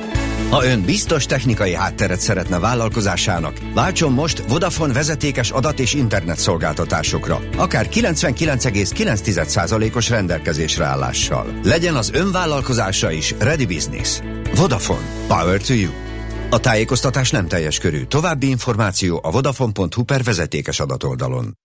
Ha 0.50 0.66
ön 0.66 0.82
biztos 0.82 1.26
technikai 1.26 1.74
hátteret 1.74 2.20
szeretne 2.20 2.60
vállalkozásának, 2.60 3.58
váltson 3.74 4.12
most 4.12 4.44
Vodafone 4.48 4.94
vezetékes 4.94 5.52
adat 5.52 5.80
és 5.80 5.94
internet 5.94 6.40
szolgáltatásokra, 6.40 7.40
akár 7.58 7.88
99,9%-os 7.92 10.10
rendelkezésre 10.10 10.86
állással. 10.86 11.60
Legyen 11.64 11.96
az 11.96 12.12
ön 12.14 12.32
vállalkozása 12.32 13.12
is 13.12 13.36
Ready 13.40 13.66
Business. 13.66 14.20
Vodafone. 14.56 15.06
Power 15.28 15.62
to 15.62 15.74
you. 15.74 15.92
A 16.50 16.60
tájékoztatás 16.60 17.30
nem 17.30 17.48
teljes 17.48 17.80
körű. 17.80 18.04
További 18.04 18.50
információ 18.50 19.20
a 19.24 19.32
vodafone.hu 19.32 20.04
per 20.04 20.24
vezetékes 20.24 20.80
adatoldalon. 20.80 21.58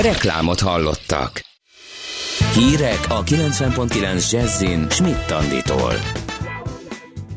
Reklámot 0.00 0.60
hallottak. 0.60 1.40
Hírek 2.54 3.06
a 3.08 3.22
90.9 3.22 4.30
Jazzin 4.30 4.86
Schmidt 4.90 5.30
Anditól. 5.30 5.92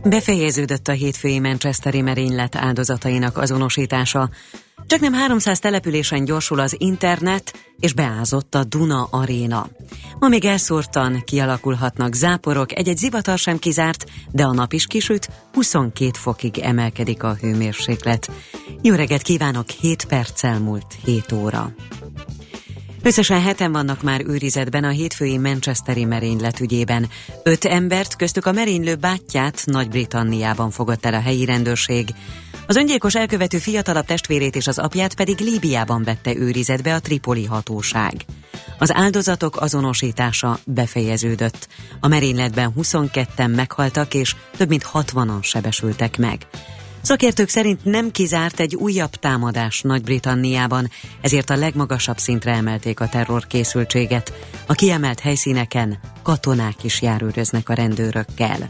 Befejeződött 0.10 0.88
a 0.88 0.92
hétfői 0.92 1.40
Manchesteri 1.40 2.02
merénylet 2.02 2.56
áldozatainak 2.56 3.38
azonosítása. 3.38 4.30
Csak 4.88 5.00
nem 5.00 5.14
300 5.14 5.60
településen 5.60 6.26
gyorsul 6.26 6.60
az 6.60 6.76
internet, 6.78 7.54
és 7.80 7.94
beázott 7.94 8.56
a 8.56 8.64
Duna 8.64 9.08
Aréna. 9.12 9.68
Ma 10.20 10.28
még 10.28 10.46
elszórtan 10.46 11.22
kialakulhatnak 11.26 12.14
záporok, 12.14 12.78
egy-egy 12.78 12.98
zivatar 12.98 13.38
sem 13.38 13.58
kizárt, 13.58 14.06
de 14.32 14.44
a 14.44 14.54
nap 14.54 14.74
is 14.74 14.86
kisüt, 14.86 15.30
22 15.54 16.10
fokig 16.14 16.58
emelkedik 16.58 17.24
a 17.24 17.36
hőmérséklet. 17.42 18.32
Jó 18.82 18.96
reggelt 18.96 19.22
kívánok, 19.22 19.70
7 19.70 20.06
perccel 20.06 20.60
múlt 20.60 20.98
7 21.04 21.32
óra. 21.32 21.74
Összesen 23.06 23.42
heten 23.42 23.72
vannak 23.72 24.02
már 24.02 24.22
őrizetben 24.28 24.84
a 24.84 24.90
hétfői 24.90 25.38
Manchesteri 25.38 26.06
merénylet 26.06 26.60
ügyében. 26.60 27.10
Öt 27.44 27.66
embert, 27.66 28.16
köztük 28.16 28.46
a 28.46 28.52
merénylő 28.52 28.96
bátyját 28.96 29.62
Nagy-Britanniában 29.66 30.72
fogott 30.72 31.06
el 31.06 31.14
a 31.14 31.20
helyi 31.20 31.46
rendőrség. 31.46 32.10
Az 32.68 32.76
öngyilkos 32.76 33.16
elkövető 33.16 33.58
fiatalabb 33.58 34.06
testvérét 34.06 34.56
és 34.56 34.68
az 34.68 34.78
apját 34.78 35.16
pedig 35.16 35.40
Líbiában 35.40 36.04
vette 36.04 36.36
őrizetbe 36.36 36.94
a 36.94 37.00
tripoli 37.00 37.46
hatóság. 37.46 38.14
Az 38.78 38.94
áldozatok 38.94 39.62
azonosítása 39.62 40.60
befejeződött. 40.66 41.68
A 42.00 42.08
merényletben 42.08 42.74
22-en 42.78 43.56
meghaltak 43.56 44.14
és 44.14 44.36
több 44.58 44.70
mint 44.70 44.90
60-an 44.94 45.42
sebesültek 45.42 46.18
meg. 46.18 46.48
Szakértők 47.06 47.50
szerint 47.50 47.84
nem 47.84 48.12
kizárt 48.12 48.60
egy 48.60 48.76
újabb 48.76 49.10
támadás 49.10 49.82
Nagy-Britanniában, 49.82 50.90
ezért 51.22 51.50
a 51.50 51.56
legmagasabb 51.56 52.18
szintre 52.18 52.52
emelték 52.52 53.00
a 53.00 53.10
terrorkészültséget. 53.10 54.34
A 54.68 54.74
kiemelt 54.74 55.20
helyszíneken 55.20 56.00
katonák 56.24 56.84
is 56.84 57.02
járőröznek 57.02 57.70
a 57.70 57.74
rendőrökkel. 57.74 58.70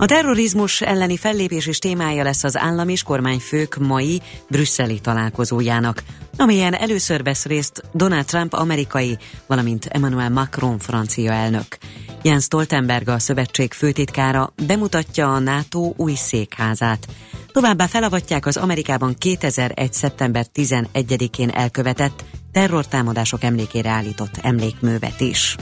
A 0.00 0.06
terrorizmus 0.06 0.80
elleni 0.80 1.16
fellépés 1.16 1.66
is 1.66 1.78
témája 1.78 2.22
lesz 2.22 2.44
az 2.44 2.56
állam 2.56 2.88
és 2.88 3.02
kormányfők 3.02 3.76
mai 3.76 4.20
brüsszeli 4.48 5.00
találkozójának, 5.00 6.02
amelyen 6.36 6.74
először 6.74 7.22
vesz 7.22 7.44
részt 7.44 7.82
Donald 7.92 8.24
Trump 8.24 8.52
amerikai, 8.52 9.18
valamint 9.46 9.86
Emmanuel 9.86 10.30
Macron 10.30 10.78
francia 10.78 11.32
elnök. 11.32 11.78
Jens 12.22 12.44
Stoltenberg 12.44 13.08
a 13.08 13.18
szövetség 13.18 13.72
főtitkára 13.72 14.52
bemutatja 14.66 15.32
a 15.32 15.38
NATO 15.38 15.92
új 15.96 16.14
székházát. 16.14 17.06
Továbbá 17.52 17.86
felavatják 17.86 18.46
az 18.46 18.56
Amerikában 18.56 19.14
2001. 19.18 19.92
szeptember 19.92 20.46
11-én 20.54 21.50
elkövetett 21.50 22.24
terrortámadások 22.52 23.42
emlékére 23.42 23.90
állított 23.90 24.36
emlékművet 24.42 25.20
is. 25.20 25.56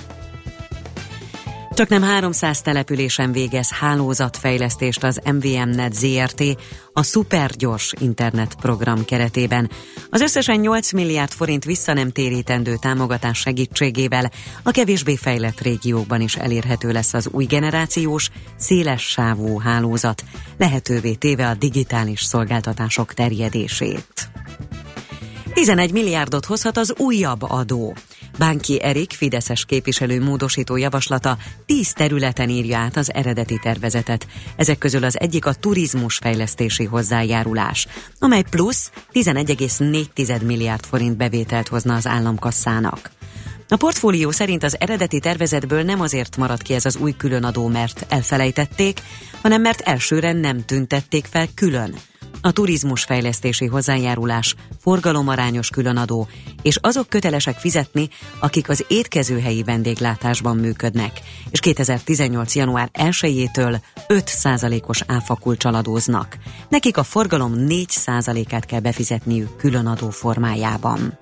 Csak 1.78 1.88
nem 1.88 2.02
300 2.02 2.60
településen 2.60 3.32
végez 3.32 3.70
hálózatfejlesztést 3.70 5.04
az 5.04 5.20
MVM-net 5.24 5.94
ZRT 5.94 6.42
a 6.92 7.02
szupergyors 7.02 7.92
internetprogram 8.00 9.04
keretében. 9.04 9.70
Az 10.10 10.20
összesen 10.20 10.60
8 10.60 10.92
milliárd 10.92 11.30
forint 11.30 11.64
vissza 11.64 11.92
nem 11.92 12.10
térítendő 12.10 12.76
támogatás 12.80 13.38
segítségével 13.38 14.30
a 14.62 14.70
kevésbé 14.70 15.16
fejlett 15.16 15.60
régiókban 15.60 16.20
is 16.20 16.36
elérhető 16.36 16.92
lesz 16.92 17.14
az 17.14 17.28
új 17.32 17.44
generációs, 17.44 18.28
széles 18.56 19.02
sávú 19.02 19.58
hálózat, 19.58 20.24
lehetővé 20.56 21.14
téve 21.14 21.48
a 21.48 21.54
digitális 21.54 22.22
szolgáltatások 22.22 23.14
terjedését. 23.14 24.28
11 25.52 25.92
milliárdot 25.92 26.44
hozhat 26.44 26.76
az 26.76 26.94
újabb 26.96 27.42
adó. 27.42 27.94
Bánki 28.38 28.82
Erik, 28.82 29.12
Fideszes 29.12 29.64
képviselő 29.64 30.22
módosító 30.22 30.76
javaslata 30.76 31.36
10 31.66 31.92
területen 31.92 32.48
írja 32.48 32.78
át 32.78 32.96
az 32.96 33.14
eredeti 33.14 33.58
tervezetet. 33.62 34.26
Ezek 34.56 34.78
közül 34.78 35.04
az 35.04 35.20
egyik 35.20 35.46
a 35.46 35.54
turizmus 35.54 36.16
fejlesztési 36.16 36.84
hozzájárulás, 36.84 37.86
amely 38.18 38.42
plusz 38.50 38.90
11,4 39.12 40.44
milliárd 40.44 40.84
forint 40.84 41.16
bevételt 41.16 41.68
hozna 41.68 41.94
az 41.94 42.06
államkasszának. 42.06 43.10
A 43.68 43.76
portfólió 43.76 44.30
szerint 44.30 44.62
az 44.62 44.76
eredeti 44.80 45.20
tervezetből 45.20 45.82
nem 45.82 46.00
azért 46.00 46.36
maradt 46.36 46.62
ki 46.62 46.74
ez 46.74 46.84
az 46.84 46.96
új 46.96 47.16
különadó, 47.16 47.66
mert 47.66 48.06
elfelejtették, 48.08 49.00
hanem 49.42 49.60
mert 49.60 49.80
elsőre 49.80 50.32
nem 50.32 50.64
tüntették 50.64 51.26
fel 51.30 51.46
külön 51.54 51.94
a 52.40 52.52
turizmus 52.52 53.04
fejlesztési 53.04 53.66
hozzájárulás, 53.66 54.54
forgalomarányos 54.80 55.70
különadó, 55.70 56.28
és 56.62 56.78
azok 56.80 57.08
kötelesek 57.08 57.58
fizetni, 57.58 58.08
akik 58.38 58.68
az 58.68 58.84
étkezőhelyi 58.88 59.62
vendéglátásban 59.62 60.56
működnek, 60.56 61.20
és 61.50 61.60
2018. 61.60 62.54
január 62.54 62.90
1-től 62.92 63.80
5%-os 64.08 65.02
áfakulcsal 65.06 65.74
adóznak. 65.74 66.36
Nekik 66.68 66.96
a 66.96 67.02
forgalom 67.02 67.54
4%-át 67.56 68.64
kell 68.64 68.80
befizetniük 68.80 69.56
különadó 69.56 70.10
formájában. 70.10 71.18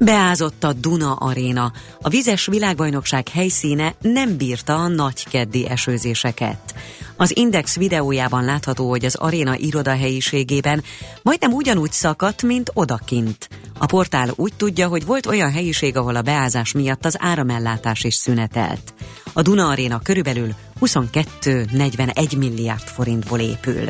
Beázott 0.00 0.64
a 0.64 0.72
Duna 0.72 1.12
Aréna. 1.12 1.72
A 2.00 2.08
vizes 2.08 2.46
világbajnokság 2.46 3.28
helyszíne 3.28 3.94
nem 4.00 4.36
bírta 4.36 4.74
a 4.74 4.88
nagykeddi 4.88 5.68
esőzéseket. 5.68 6.74
Az 7.20 7.36
Index 7.36 7.76
videójában 7.76 8.44
látható, 8.44 8.88
hogy 8.88 9.04
az 9.04 9.14
aréna 9.14 9.56
irodahelyiségében 9.56 10.82
majdnem 11.22 11.52
ugyanúgy 11.52 11.92
szakadt, 11.92 12.42
mint 12.42 12.70
odakint. 12.74 13.48
A 13.78 13.86
portál 13.86 14.30
úgy 14.36 14.52
tudja, 14.56 14.88
hogy 14.88 15.06
volt 15.06 15.26
olyan 15.26 15.52
helyiség, 15.52 15.96
ahol 15.96 16.16
a 16.16 16.22
beázás 16.22 16.72
miatt 16.72 17.04
az 17.04 17.16
áramellátás 17.18 18.04
is 18.04 18.14
szünetelt. 18.14 18.94
A 19.32 19.42
Duna 19.42 19.68
Aréna 19.68 19.98
körülbelül 19.98 20.54
22-41 20.80 22.38
milliárd 22.38 22.82
forintból 22.82 23.38
épül. 23.38 23.88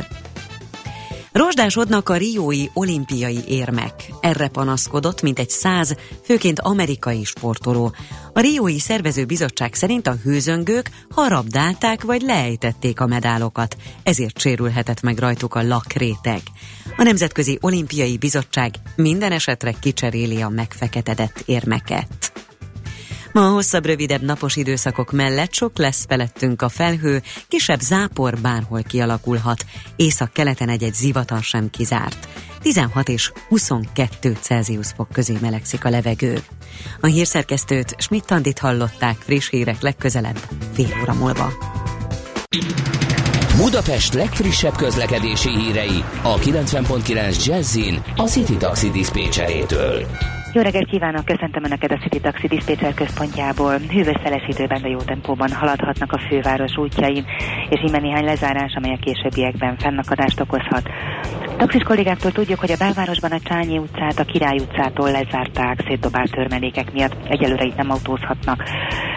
Rozsdásodnak 1.32 2.08
a 2.08 2.16
riói 2.16 2.64
olimpiai 2.72 3.38
érmek. 3.48 3.92
Erre 4.20 4.48
panaszkodott, 4.48 5.22
mint 5.22 5.38
egy 5.38 5.50
száz, 5.50 5.94
főként 6.24 6.60
amerikai 6.60 7.24
sportoló. 7.24 7.92
A 8.32 8.40
riói 8.40 8.78
szervező 8.78 9.24
bizottság 9.24 9.74
szerint 9.74 10.06
a 10.06 10.16
hőzöngők 10.22 10.90
harabdálták 11.10 12.02
vagy 12.02 12.22
leejtették 12.22 13.00
a 13.00 13.06
medálokat, 13.06 13.76
ezért 14.02 14.38
sérülhetett 14.38 15.02
meg 15.02 15.18
rajtuk 15.18 15.54
a 15.54 15.62
lakréteg. 15.62 16.40
A 16.96 17.02
Nemzetközi 17.02 17.58
Olimpiai 17.60 18.16
Bizottság 18.16 18.74
minden 18.96 19.32
esetre 19.32 19.72
kicseréli 19.80 20.42
a 20.42 20.48
megfeketedett 20.48 21.42
érmeket. 21.46 22.27
Ma 23.38 23.46
a 23.46 23.50
hosszabb, 23.50 23.86
rövidebb 23.86 24.22
napos 24.22 24.56
időszakok 24.56 25.12
mellett 25.12 25.52
sok 25.52 25.78
lesz 25.78 26.04
felettünk 26.08 26.62
a 26.62 26.68
felhő, 26.68 27.22
kisebb 27.48 27.80
zápor 27.80 28.38
bárhol 28.40 28.82
kialakulhat, 28.82 29.64
észak-keleten 29.96 30.68
egy-egy 30.68 30.94
zivatar 30.94 31.42
sem 31.42 31.70
kizárt. 31.70 32.28
16 32.62 33.08
és 33.08 33.32
22 33.48 34.36
Celsius 34.40 34.86
fok 34.96 35.08
közé 35.12 35.36
melegszik 35.40 35.84
a 35.84 35.90
levegő. 35.90 36.38
A 37.00 37.06
hírszerkesztőt 37.06 37.94
Schmidt-Tandit 37.98 38.58
hallották 38.58 39.16
friss 39.18 39.50
hírek 39.50 39.80
legközelebb, 39.80 40.38
fél 40.72 40.96
óra 41.02 41.14
múlva. 41.14 41.52
Budapest 43.56 44.14
legfrissebb 44.14 44.76
közlekedési 44.76 45.50
hírei 45.50 46.04
a 46.22 46.34
90.9 46.38 47.44
Jazzin 47.44 48.02
a 48.16 48.28
City 48.28 48.56
Taxi 48.56 48.90
Dispécsejétől. 48.90 50.06
Jó 50.52 50.62
reggelt 50.62 50.90
kívánok, 50.90 51.24
köszöntöm 51.24 51.64
Önöket 51.64 51.92
a 51.92 51.96
City 51.96 52.20
Taxi 52.20 52.46
Dispatcher 52.46 52.94
központjából. 52.94 53.78
Hűvös 53.78 54.16
szeles 54.22 54.46
időben, 54.46 54.82
de 54.82 54.88
jó 54.88 54.98
tempóban 54.98 55.52
haladhatnak 55.52 56.12
a 56.12 56.18
főváros 56.28 56.76
útjain, 56.76 57.24
és 57.68 57.80
íme 57.86 57.98
néhány 57.98 58.24
lezárás, 58.24 58.72
amely 58.76 58.92
a 58.92 58.98
későbbiekben 59.00 59.76
fennakadást 59.76 60.40
okozhat. 60.40 60.88
Taxis 61.56 61.82
kollégáktól 61.82 62.32
tudjuk, 62.32 62.58
hogy 62.58 62.70
a 62.70 62.76
belvárosban 62.78 63.32
a 63.32 63.40
Csányi 63.40 63.78
utcát 63.78 64.18
a 64.18 64.24
Király 64.24 64.58
utcától 64.58 65.10
lezárták 65.10 65.84
szétdobált 65.86 66.30
törmelékek 66.30 66.92
miatt. 66.92 67.16
Egyelőre 67.28 67.64
itt 67.64 67.76
nem 67.76 67.90
autózhatnak. 67.90 68.62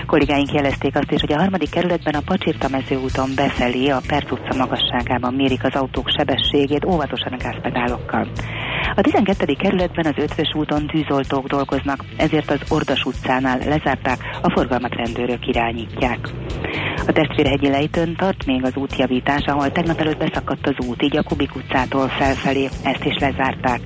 Kollégáink 0.05 0.53
jelezték 0.53 0.95
azt 0.95 1.11
is, 1.11 1.21
hogy 1.21 1.33
a 1.33 1.39
harmadik 1.39 1.69
kerületben 1.69 2.13
a 2.13 2.25
Pacsirta 2.25 2.67
mezőúton 2.67 3.29
befelé 3.35 3.89
a 3.89 4.01
Perc 4.07 4.31
utca 4.31 4.57
magasságában 4.57 5.33
mérik 5.33 5.63
az 5.63 5.75
autók 5.75 6.09
sebességét 6.09 6.85
óvatosan 6.85 7.33
a 7.33 7.37
gázpedálokkal. 7.37 8.27
A 8.95 9.01
12. 9.01 9.53
kerületben 9.53 10.05
az 10.05 10.23
Ötvös 10.23 10.53
úton 10.53 10.87
tűzoltók 10.87 11.47
dolgoznak, 11.47 12.05
ezért 12.17 12.51
az 12.51 12.61
Ordas 12.69 13.03
utcánál 13.03 13.57
lezárták, 13.57 14.17
a 14.41 14.51
forgalmat 14.51 14.95
rendőrök 14.95 15.47
irányítják. 15.47 16.19
A 17.07 17.11
testvérhegyi 17.11 17.69
lejtőn 17.69 18.15
tart 18.15 18.45
még 18.45 18.63
az 18.63 18.75
útjavítás, 18.75 19.43
ahol 19.45 19.71
tegnap 19.71 19.99
előtt 19.99 20.17
beszakadt 20.17 20.67
az 20.67 20.87
út, 20.87 21.03
így 21.03 21.17
a 21.17 21.23
Kubik 21.23 21.55
utcától 21.55 22.07
felfelé, 22.07 22.69
ezt 22.83 23.05
is 23.05 23.17
lezárták. 23.17 23.79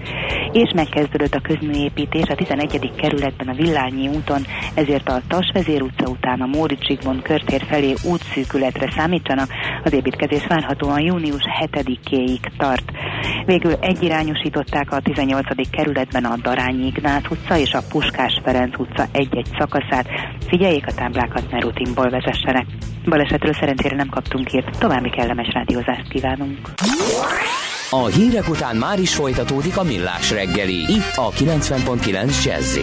És 0.52 0.72
megkezdődött 0.76 1.34
a 1.34 1.41
közműépítés 1.41 2.28
a 2.28 2.36
11. 2.36 2.91
kerületben 2.96 3.48
a 3.48 3.54
Villányi 3.54 4.08
úton, 4.08 4.41
ezért 4.74 5.10
a 5.10 5.22
Tasvezér 5.28 5.82
utca 5.82 6.10
után 6.10 6.41
a 6.41 6.46
Móricz 6.46 6.86
Zsigmond 6.88 7.22
körtér 7.22 7.62
felé 7.68 7.94
útszűkületre 8.04 8.91
számítsanak, 8.91 9.50
az 9.84 9.94
építkezés 9.94 10.48
várhatóan 10.48 11.02
június 11.02 11.44
7-éig 11.62 12.39
tart. 12.58 12.91
Végül 13.46 13.74
egyirányosították 13.80 14.91
18. 15.00 15.70
kerületben 15.70 16.26
a 16.26 16.38
Darányi 16.42 16.86
Ignác 16.86 17.30
utca 17.30 17.58
és 17.58 17.74
a 17.74 17.84
Puskás 17.90 18.42
Ferenc 18.44 18.80
utca 18.80 19.08
egy-egy 19.12 19.48
szakaszát. 19.60 20.08
Figyeljék 20.48 20.88
a 20.88 20.94
táblákat, 20.94 21.52
ne 21.52 21.60
rutinból 21.60 22.10
vezessenek. 22.10 22.66
Balesetről 23.06 23.54
szerencsére 23.54 23.96
nem 23.96 24.10
kaptunk 24.10 24.48
hírt, 24.48 24.78
további 24.80 25.10
kellemes 25.10 25.54
rádiózást 25.54 26.10
kívánunk. 26.10 26.60
A 27.90 28.06
hírek 28.06 28.50
után 28.50 28.76
már 28.76 29.00
is 29.00 29.16
folytatódik 29.16 29.78
a 29.78 29.84
millás 29.84 30.32
reggeli, 30.32 30.76
itt 30.76 31.14
a 31.16 31.30
90.9 31.30 32.44
jazz 32.44 32.78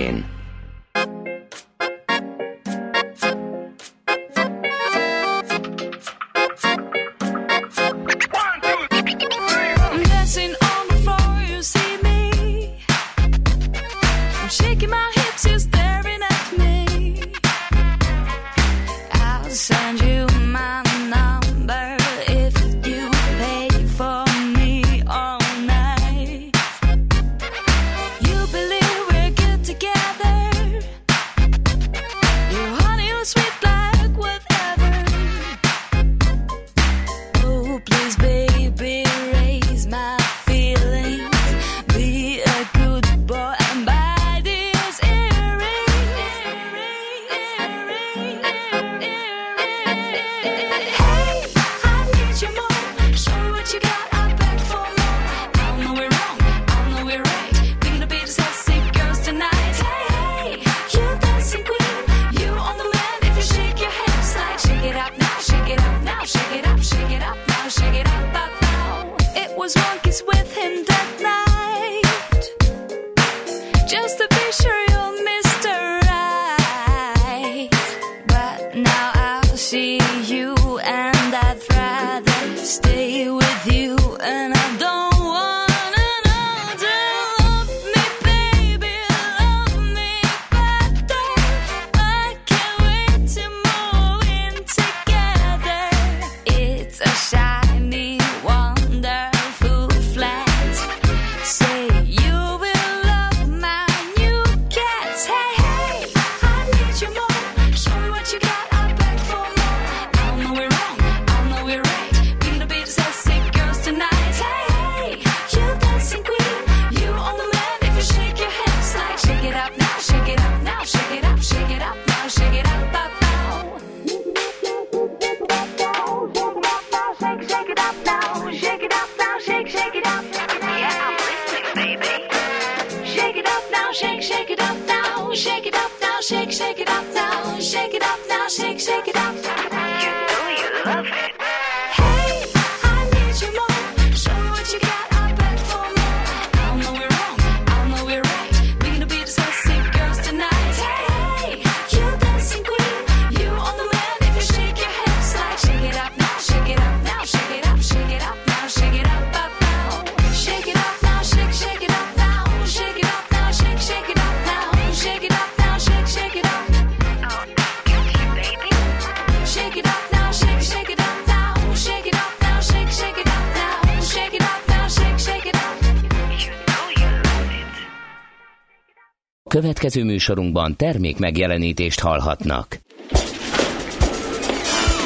Következő 179.82 180.10
műsorunkban 180.12 180.76
termék 180.76 181.18
megjelenítést 181.18 182.00
hallhatnak. 182.00 182.80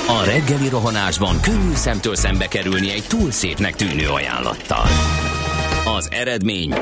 A 0.09 0.25
reggeli 0.25 0.69
rohanásban 0.69 1.41
könnyű 1.41 1.75
szemtől 1.75 2.15
szembe 2.15 2.47
kerülni 2.47 2.91
egy 2.91 3.05
túl 3.09 3.31
szépnek 3.31 3.75
tűnő 3.75 4.09
ajánlattal. 4.09 4.87
Az 5.97 6.09
eredmény 6.11 6.75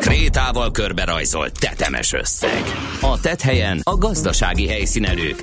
krétával 0.00 0.70
körberajzolt 0.70 1.58
tetemes 1.60 2.12
összeg. 2.12 2.62
A 3.00 3.20
tethelyen 3.20 3.80
a 3.82 3.96
gazdasági 3.96 4.68
helyszínelők, 4.68 5.42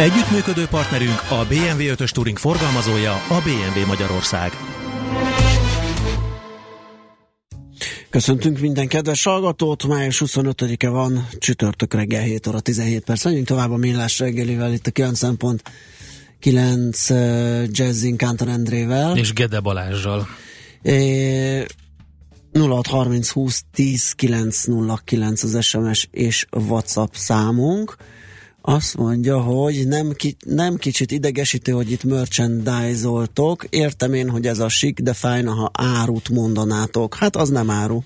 Együttműködő 0.00 0.66
partnerünk 0.66 1.22
a 1.28 1.44
BMW 1.48 1.94
5-ös 1.94 2.10
Touring 2.10 2.38
forgalmazója 2.38 3.12
a 3.12 3.40
BMW 3.44 3.86
Magyarország. 3.86 4.52
Köszöntünk 8.10 8.60
minden 8.60 8.88
kedves 8.88 9.24
hallgatót, 9.24 9.86
május 9.86 10.22
25-e 10.26 10.88
van, 10.88 11.28
csütörtök 11.38 11.94
reggel 11.94 12.22
7 12.22 12.46
óra 12.46 12.60
17 12.60 13.04
perc. 13.04 13.24
Menjünk 13.24 13.46
tovább 13.46 13.70
a 13.70 13.76
millás 13.76 14.18
reggelivel 14.18 14.72
itt 14.72 14.86
a 14.86 14.90
9.9 14.90 17.10
uh, 17.10 17.64
Jazzin 17.70 18.16
Kántor 18.16 18.48
Endrével. 18.48 19.16
És 19.16 19.32
Gede 19.32 19.60
Balázsral. 19.60 20.28
É, 20.82 21.66
0630 22.52 23.30
20 23.30 23.64
10 23.72 24.12
909 24.12 25.42
az 25.42 25.64
SMS 25.64 26.08
és 26.10 26.46
WhatsApp 26.50 27.12
számunk. 27.12 27.96
Azt 28.62 28.96
mondja, 28.96 29.40
hogy 29.40 29.88
nem, 29.88 30.12
ki, 30.12 30.36
nem 30.46 30.76
kicsit 30.76 31.10
idegesítő, 31.10 31.72
hogy 31.72 31.90
itt 31.90 32.04
merchandise-oltok. 32.04 33.64
Értem 33.70 34.14
én, 34.14 34.30
hogy 34.30 34.46
ez 34.46 34.58
a 34.58 34.68
sik, 34.68 35.00
de 35.00 35.12
fájna, 35.12 35.52
ha 35.52 35.70
árut 35.72 36.28
mondanátok. 36.28 37.14
Hát 37.14 37.36
az 37.36 37.48
nem 37.48 37.70
áru. 37.70 38.02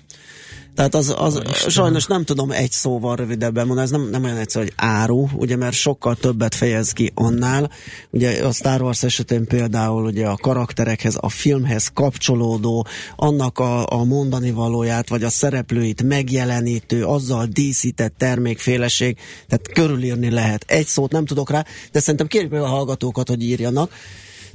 Tehát 0.75 0.95
az, 0.95 1.13
az 1.17 1.41
sajnos 1.67 2.05
nem 2.05 2.23
tudom 2.23 2.51
egy 2.51 2.71
szóval 2.71 3.15
rövidebben 3.15 3.65
mondani, 3.65 3.87
ez 3.87 3.91
nem, 3.91 4.09
nem 4.09 4.23
olyan 4.23 4.37
egyszerű, 4.37 4.63
hogy 4.65 4.73
áru, 4.75 5.27
ugye, 5.33 5.55
mert 5.55 5.75
sokkal 5.75 6.15
többet 6.15 6.55
fejez 6.55 6.91
ki 6.91 7.11
annál. 7.13 7.69
Ugye 8.09 8.45
a 8.45 8.51
Star 8.51 8.81
Wars 8.81 9.03
esetén 9.03 9.45
például 9.45 10.05
ugye 10.05 10.27
a 10.27 10.37
karakterekhez, 10.37 11.17
a 11.19 11.29
filmhez 11.29 11.91
kapcsolódó, 11.93 12.87
annak 13.15 13.59
a, 13.59 13.91
a 13.91 14.03
mondani 14.03 14.51
valóját, 14.51 15.09
vagy 15.09 15.23
a 15.23 15.29
szereplőit 15.29 16.03
megjelenítő, 16.03 17.03
azzal 17.03 17.45
díszített 17.45 18.13
termékféleség, 18.17 19.17
tehát 19.47 19.71
körülírni 19.73 20.29
lehet. 20.29 20.65
Egy 20.67 20.87
szót 20.87 21.11
nem 21.11 21.25
tudok 21.25 21.49
rá, 21.49 21.65
de 21.91 21.99
szerintem 21.99 22.27
kérjük 22.27 22.51
meg 22.51 22.61
a 22.61 22.67
hallgatókat, 22.67 23.27
hogy 23.27 23.43
írjanak 23.43 23.91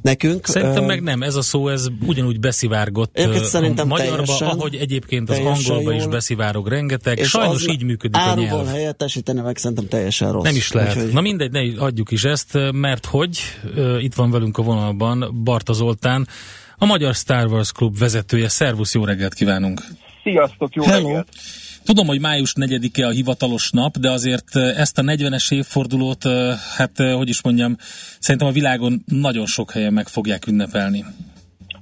nekünk. 0.02 0.46
Szerintem 0.46 0.84
meg 0.84 1.02
nem, 1.02 1.22
ez 1.22 1.34
a 1.34 1.42
szó, 1.42 1.68
ez 1.68 1.86
ugyanúgy 2.06 2.40
beszivárgott 2.40 3.18
a 3.18 3.26
magyarba, 3.84 3.96
teljesen- 3.96 4.48
ahogy 4.48 4.74
egyébként 4.74 5.30
az 5.30 5.38
angolba 5.38 5.92
is 5.92 6.02
jól. 6.02 6.10
beszivárog 6.10 6.68
rengeteg. 6.68 7.18
és 7.18 7.28
Sajnos 7.28 7.54
az 7.66 7.68
így 7.70 7.82
működik 7.82 8.16
a 8.16 8.34
nyelv. 8.34 8.66
helyettesíteni 8.66 9.40
meg 9.40 9.56
szerintem 9.56 9.88
teljesen 9.88 10.32
rossz. 10.32 10.44
Nem 10.44 10.54
is 10.56 10.72
lehet. 10.72 10.96
Úgyhogy- 10.96 11.12
Na 11.12 11.20
mindegy, 11.20 11.50
ne 11.50 11.60
adjuk 11.82 12.10
is 12.10 12.24
ezt, 12.24 12.58
mert 12.72 13.06
hogy 13.06 13.38
itt 14.00 14.14
van 14.14 14.30
velünk 14.30 14.58
a 14.58 14.62
vonalban 14.62 15.40
Barta 15.44 15.72
Zoltán, 15.72 16.28
a 16.76 16.84
Magyar 16.84 17.14
Star 17.14 17.46
Wars 17.46 17.72
Klub 17.72 17.98
vezetője. 17.98 18.48
Szervusz, 18.48 18.94
jó 18.94 19.04
reggelt 19.04 19.34
kívánunk! 19.34 19.80
Sziasztok, 20.22 20.74
jó 20.74 20.82
Hello. 20.84 21.06
reggelt! 21.06 21.28
Tudom, 21.84 22.06
hogy 22.06 22.20
május 22.20 22.52
4-e 22.56 23.06
a 23.06 23.10
hivatalos 23.10 23.70
nap, 23.70 23.96
de 23.98 24.10
azért 24.10 24.54
uh, 24.54 24.80
ezt 24.80 24.98
a 24.98 25.02
40-es 25.02 25.52
évfordulót, 25.52 26.24
uh, 26.24 26.52
hát 26.76 26.98
uh, 26.98 27.12
hogy 27.12 27.28
is 27.28 27.42
mondjam, 27.42 27.76
szerintem 28.18 28.48
a 28.48 28.52
világon 28.52 29.02
nagyon 29.06 29.46
sok 29.46 29.70
helyen 29.70 29.92
meg 29.92 30.08
fogják 30.08 30.46
ünnepelni. 30.46 31.04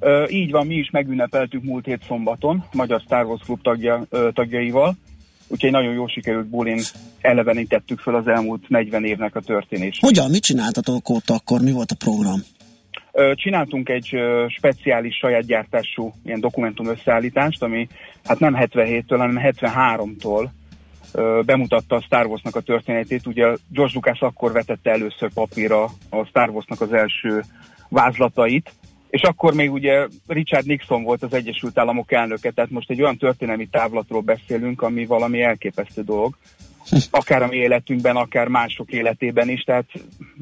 Ö, 0.00 0.26
így 0.28 0.50
van, 0.50 0.66
mi 0.66 0.74
is 0.74 0.90
megünnepeltük 0.90 1.62
múlt 1.62 1.84
hét 1.84 2.02
szombaton, 2.06 2.64
Magyar 2.72 3.00
Star 3.00 3.24
Wars 3.24 3.42
Klub 3.44 3.62
tagja, 3.62 4.06
ö, 4.10 4.28
tagjaival, 4.34 4.96
úgyhogy 5.48 5.70
nagyon 5.70 5.92
jól 5.92 6.08
sikerült 6.08 6.46
bulin 6.46 6.80
elevenítettük 7.20 7.98
fel 7.98 8.14
az 8.14 8.26
elmúlt 8.26 8.68
40 8.68 9.04
évnek 9.04 9.36
a 9.36 9.40
történését. 9.40 10.00
Hogyan, 10.00 10.30
mit 10.30 10.42
csináltatok 10.42 11.08
ott 11.08 11.30
akkor? 11.30 11.60
Mi 11.60 11.70
volt 11.70 11.90
a 11.90 11.94
program? 11.94 12.42
Csináltunk 13.34 13.88
egy 13.88 14.16
speciális 14.48 15.16
saját 15.16 15.46
gyártású 15.46 16.12
ilyen 16.24 16.40
dokumentum 16.40 16.86
összeállítást, 16.86 17.62
ami 17.62 17.88
hát 18.24 18.38
nem 18.38 18.56
77-től, 18.60 19.04
hanem 19.08 19.40
73-tól 19.42 20.48
ö, 21.12 21.40
bemutatta 21.44 21.96
a 21.96 22.00
Star 22.00 22.26
Warsnak 22.26 22.56
a 22.56 22.60
történetét. 22.60 23.26
Ugye 23.26 23.44
George 23.68 23.92
Lucas 23.94 24.20
akkor 24.20 24.52
vetette 24.52 24.90
először 24.90 25.32
papírra 25.32 25.84
a 26.10 26.24
Star 26.24 26.50
Warsnak 26.50 26.80
az 26.80 26.92
első 26.92 27.42
vázlatait, 27.88 28.72
és 29.10 29.22
akkor 29.22 29.54
még 29.54 29.72
ugye 29.72 30.06
Richard 30.26 30.66
Nixon 30.66 31.02
volt 31.02 31.22
az 31.22 31.32
Egyesült 31.32 31.78
Államok 31.78 32.12
elnöke, 32.12 32.50
tehát 32.50 32.70
most 32.70 32.90
egy 32.90 33.02
olyan 33.02 33.16
történelmi 33.16 33.66
távlatról 33.66 34.20
beszélünk, 34.20 34.82
ami 34.82 35.06
valami 35.06 35.42
elképesztő 35.42 36.02
dolog, 36.02 36.36
akár 37.10 37.42
a 37.42 37.46
mi 37.46 37.56
életünkben, 37.56 38.16
akár 38.16 38.48
mások 38.48 38.92
életében 38.92 39.48
is, 39.48 39.62
tehát 39.62 39.86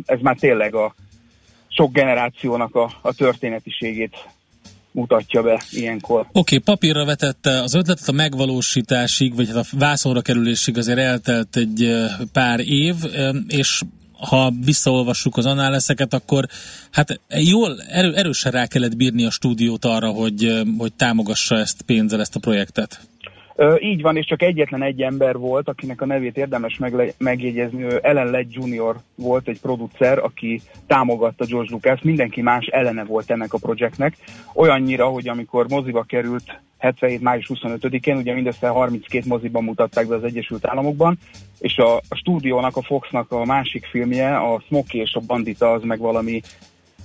ez 0.07 0.21
már 0.21 0.37
tényleg 0.37 0.75
a 0.75 0.95
sok 1.77 1.93
generációnak 1.93 2.75
a, 2.75 2.91
a 3.03 3.15
történetiségét 3.15 4.17
mutatja 4.91 5.43
be 5.43 5.63
ilyenkor. 5.71 6.21
Oké, 6.21 6.39
okay, 6.39 6.59
papírra 6.59 7.05
vetette 7.05 7.63
az 7.63 7.75
ötletet 7.75 8.09
a 8.09 8.13
megvalósításig, 8.13 9.35
vagy 9.35 9.49
hát 9.49 9.57
a 9.57 9.77
vászonra 9.79 10.21
kerülésig 10.21 10.79
azért 10.79 10.99
eltelt 10.99 11.57
egy 11.57 11.95
pár 12.33 12.61
év, 12.61 12.95
és 13.49 13.83
ha 14.19 14.53
visszaolvassuk 14.65 15.37
az 15.37 15.47
annáleszeket, 15.47 16.15
akkor 16.15 16.47
hát 16.91 17.21
jól, 17.29 17.83
erő, 17.83 18.15
erősen 18.15 18.53
rá 18.53 18.67
kellett 18.67 18.97
bírni 18.97 19.25
a 19.25 19.31
stúdiót 19.31 19.85
arra, 19.85 20.09
hogy, 20.09 20.63
hogy 20.79 20.93
támogassa 20.93 21.59
ezt 21.59 21.83
pénzzel, 21.83 22.21
ezt 22.21 22.37
a 22.37 22.41
projektet. 22.41 23.01
Így 23.81 24.03
van, 24.03 24.17
és 24.17 24.27
csak 24.27 24.43
egyetlen 24.43 24.83
egy 24.83 25.03
ember 25.03 25.37
volt, 25.37 25.69
akinek 25.69 26.01
a 26.01 26.07
nevét 26.07 26.37
érdemes 26.37 26.79
megle- 26.79 27.15
megjegyezni, 27.19 27.83
ő 27.83 27.99
Ellen 28.03 28.31
Led 28.31 28.47
Jr. 28.51 28.97
volt 29.15 29.49
egy 29.49 29.61
producer, 29.61 30.19
aki 30.19 30.61
támogatta 30.87 31.45
George 31.45 31.71
Lucas, 31.73 32.01
mindenki 32.03 32.43
más 32.43 32.67
ellene 32.67 33.05
volt 33.05 33.31
ennek 33.31 33.53
a 33.53 33.59
projektnek, 33.59 34.17
olyannyira, 34.55 35.07
hogy 35.07 35.29
amikor 35.29 35.69
moziba 35.69 36.03
került 36.03 36.61
77. 36.79 37.21
május 37.21 37.51
25-én, 37.55 38.17
ugye 38.17 38.35
mindössze 38.35 38.69
32 38.69 39.25
moziban 39.29 39.65
mutatták 39.65 40.07
be 40.07 40.15
az 40.15 40.25
Egyesült 40.25 40.67
Államokban, 40.67 41.19
és 41.59 41.77
a, 41.77 41.97
a 41.97 42.15
stúdiónak, 42.15 42.77
a 42.77 42.83
Foxnak 42.83 43.33
a 43.33 43.45
másik 43.45 43.87
filmje, 43.87 44.37
a 44.37 44.63
Smokey 44.67 45.01
és 45.01 45.15
a 45.15 45.21
Bandita, 45.27 45.73
az 45.73 45.83
meg 45.83 45.99
valami 45.99 46.41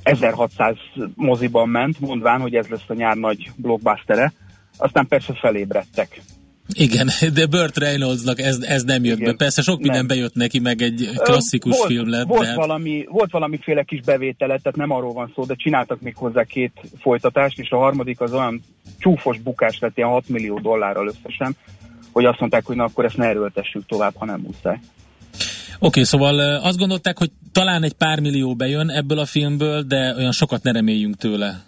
1600 0.04 0.76
moziban 1.16 1.70
ment, 1.70 2.00
mondván, 2.00 2.42
hogy 2.42 2.56
ez 2.56 2.68
lesz 2.68 2.90
a 2.90 2.94
nyár 2.94 3.18
nagy 3.18 3.52
blockbustere. 3.56 4.34
Aztán 4.78 5.08
persze 5.08 5.34
felébredtek. 5.34 6.22
Igen, 6.74 7.10
de 7.34 7.46
Burt 7.46 7.78
Reynoldsnak 7.78 8.40
ez, 8.40 8.58
ez 8.62 8.84
nem 8.84 9.04
jött 9.04 9.20
Igen. 9.20 9.32
be. 9.32 9.38
Persze 9.38 9.62
sok 9.62 9.80
minden 9.80 9.98
Nem. 9.98 10.08
bejött 10.08 10.34
neki, 10.36 10.60
meg 10.60 10.82
egy 10.82 11.10
klasszikus 11.14 11.78
volt, 11.78 11.88
film 11.88 12.10
lett. 12.10 12.28
Volt, 12.28 12.42
de 12.42 12.48
hát- 12.48 12.56
valami, 12.56 13.06
volt 13.10 13.32
valamiféle 13.32 13.84
kis 13.84 14.02
bevétele, 14.02 14.58
tehát 14.58 14.78
nem 14.78 14.92
arról 14.92 15.14
van 15.14 15.32
szó, 15.36 15.46
de 15.46 15.56
csináltak 15.56 16.02
még 16.02 16.16
hozzá 16.16 16.44
két 16.44 16.72
folytatást, 17.00 17.60
és 17.60 17.70
a 17.70 17.78
harmadik 17.78 18.22
az 18.22 18.34
olyan 18.34 18.64
csúfos 19.00 19.40
bukás 19.40 19.80
lett, 19.80 19.98
ilyen 19.98 20.10
6 20.10 20.30
millió 20.30 20.60
dollárral 20.60 21.08
összesen, 21.08 21.56
hogy 22.12 22.26
azt 22.26 22.40
mondták, 22.40 22.66
hogy 22.66 22.76
na 22.76 22.84
akkor 22.84 23.06
ezt 23.06 23.18
ne 23.18 23.26
erőltessük 23.26 23.86
tovább, 23.86 24.14
ha 24.16 24.26
nem 24.26 24.40
muszáj. 24.40 24.80
Oké, 25.80 26.04
szóval 26.04 26.38
ö, 26.40 26.58
azt 26.62 26.78
gondolták, 26.78 27.18
hogy 27.18 27.32
talán 27.52 27.84
egy 27.84 27.94
pár 27.94 28.20
millió 28.20 28.56
bejön 28.56 28.90
ebből 28.90 29.20
a 29.20 29.26
filmből, 29.26 29.82
de 29.82 30.14
olyan 30.18 30.32
sokat 30.32 30.64
ne 30.64 30.72
reméljünk 30.72 31.16
tőle. 31.16 31.64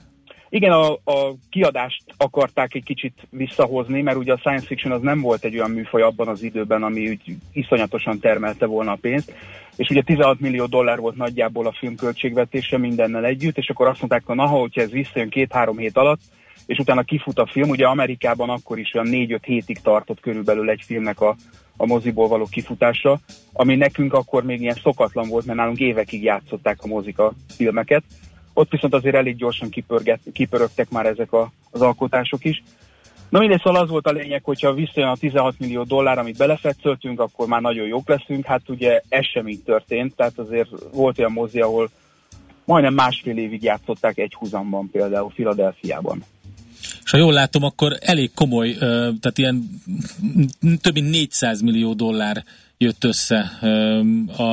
Igen, 0.54 0.72
a, 0.72 0.92
a 0.92 1.34
kiadást 1.50 2.04
akarták 2.18 2.76
egy 2.76 2.84
kicsit 2.84 3.28
visszahozni, 3.30 4.02
mert 4.02 4.18
ugye 4.18 4.34
a 4.34 4.38
science 4.38 4.66
fiction 4.66 4.94
az 4.94 5.02
nem 5.02 5.22
volt 5.22 5.44
egy 5.44 5.58
olyan 5.58 5.72
műfaj 5.72 6.02
abban 6.02 6.28
az 6.28 6.44
időben, 6.44 6.84
ami 6.84 7.10
úgy 7.10 7.36
iszonyatosan 7.54 8.20
termelte 8.20 8.66
volna 8.66 8.92
a 8.92 8.98
pénzt, 9.02 9.34
és 9.76 9.90
ugye 9.90 10.02
16 10.02 10.40
millió 10.40 10.66
dollár 10.66 11.00
volt 11.00 11.16
nagyjából 11.16 11.68
a 11.68 11.76
film 11.80 11.96
költségvetése 11.96 12.78
mindennel 12.78 13.26
együtt, 13.26 13.58
és 13.58 13.70
akkor 13.70 13.88
azt 13.88 14.00
mondták, 14.00 14.24
hogy 14.26 14.36
na, 14.36 14.46
ha 14.46 14.60
hogyha 14.60 14.82
ez 14.82 14.92
visszajön 14.92 15.30
két-három 15.30 15.78
hét 15.78 15.98
alatt, 15.98 16.22
és 16.66 16.78
utána 16.78 17.04
kifut 17.04 17.40
a 17.40 17.46
film, 17.52 17.70
ugye 17.70 17.86
Amerikában 17.86 18.50
akkor 18.50 18.80
is 18.80 18.94
olyan 18.94 19.08
4-5 19.12 19.40
hétig 19.42 19.80
tartott 19.82 20.20
körülbelül 20.20 20.70
egy 20.70 20.82
filmnek 20.86 21.22
a, 21.22 21.36
a 21.78 21.86
moziból 21.86 22.28
való 22.28 22.48
kifutása, 22.52 23.20
ami 23.54 23.76
nekünk 23.76 24.14
akkor 24.14 24.44
még 24.44 24.62
ilyen 24.62 24.78
szokatlan 24.84 25.30
volt, 25.30 25.46
mert 25.46 25.58
nálunk 25.58 25.80
évekig 25.80 26.24
játszották 26.24 26.78
a 26.82 26.88
mozik 26.88 27.20
a 27.20 27.34
filmeket. 27.56 28.04
Ott 28.54 28.72
viszont 28.72 28.94
azért 28.94 29.16
elég 29.16 29.36
gyorsan 29.36 29.70
kipörget, 29.70 30.20
kipörögtek 30.34 30.90
már 30.90 31.06
ezek 31.06 31.32
a, 31.34 31.52
az 31.72 31.82
alkotások 31.82 32.46
is. 32.46 32.64
Na 33.30 33.40
mindegy, 33.40 33.62
szóval 33.64 33.82
az 33.82 33.90
volt 33.90 34.08
a 34.08 34.12
lényeg, 34.12 34.44
hogyha 34.44 34.74
visszajön 34.74 35.10
a 35.10 35.16
16 35.16 35.60
millió 35.60 35.84
dollár, 35.84 36.18
amit 36.18 36.38
belefetszöltünk, 36.38 37.20
akkor 37.20 37.48
már 37.48 37.62
nagyon 37.62 37.88
jók 37.88 38.08
leszünk. 38.08 38.46
Hát 38.46 38.70
ugye 38.70 39.02
ez 39.10 39.26
sem 39.26 39.48
így 39.48 39.64
történt, 39.64 40.16
tehát 40.16 40.38
azért 40.40 40.70
volt 40.94 41.20
olyan 41.20 41.32
mozi, 41.32 41.60
ahol 41.60 41.90
majdnem 42.66 42.94
másfél 42.94 43.38
évig 43.38 43.64
játszották 43.64 44.18
egy 44.18 44.34
húzamban, 44.34 44.90
például 44.92 45.30
Filadelfiában. 45.30 46.24
És 47.04 47.12
ha 47.12 47.18
jól 47.18 47.34
látom, 47.34 47.64
akkor 47.64 47.98
elég 48.00 48.32
komoly, 48.34 48.74
tehát 48.80 49.38
ilyen 49.38 49.82
több 50.82 50.94
mint 50.94 51.10
400 51.10 51.62
millió 51.62 51.94
dollár 51.94 52.44
jött 52.78 53.04
össze, 53.04 53.52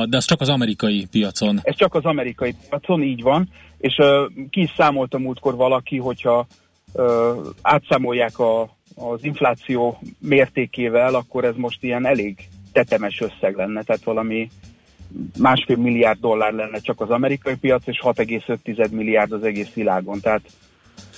de 0.09 0.17
az 0.17 0.25
csak 0.25 0.41
az 0.41 0.49
amerikai 0.49 1.07
piacon. 1.11 1.59
Ez 1.63 1.75
csak 1.75 1.95
az 1.95 2.03
amerikai 2.03 2.55
piacon, 2.69 3.01
így 3.01 3.21
van, 3.21 3.49
és 3.81 3.97
uh, 3.97 4.47
ki 4.49 4.61
is 4.61 4.73
számolta 4.77 5.17
múltkor 5.17 5.55
valaki, 5.55 5.97
hogyha 5.97 6.47
uh, 6.93 7.37
átszámolják 7.61 8.39
a, 8.39 8.61
az 8.95 9.23
infláció 9.23 9.99
mértékével, 10.19 11.15
akkor 11.15 11.43
ez 11.45 11.55
most 11.55 11.83
ilyen 11.83 12.05
elég 12.05 12.47
tetemes 12.71 13.21
összeg 13.21 13.55
lenne, 13.55 13.83
tehát 13.83 14.03
valami 14.03 14.49
másfél 15.37 15.77
milliárd 15.77 16.19
dollár 16.19 16.53
lenne 16.53 16.79
csak 16.79 17.01
az 17.01 17.09
amerikai 17.09 17.55
piac, 17.55 17.87
és 17.87 17.99
6,5 18.03 18.89
milliárd 18.89 19.31
az 19.31 19.43
egész 19.43 19.73
világon, 19.73 20.19
tehát 20.19 20.41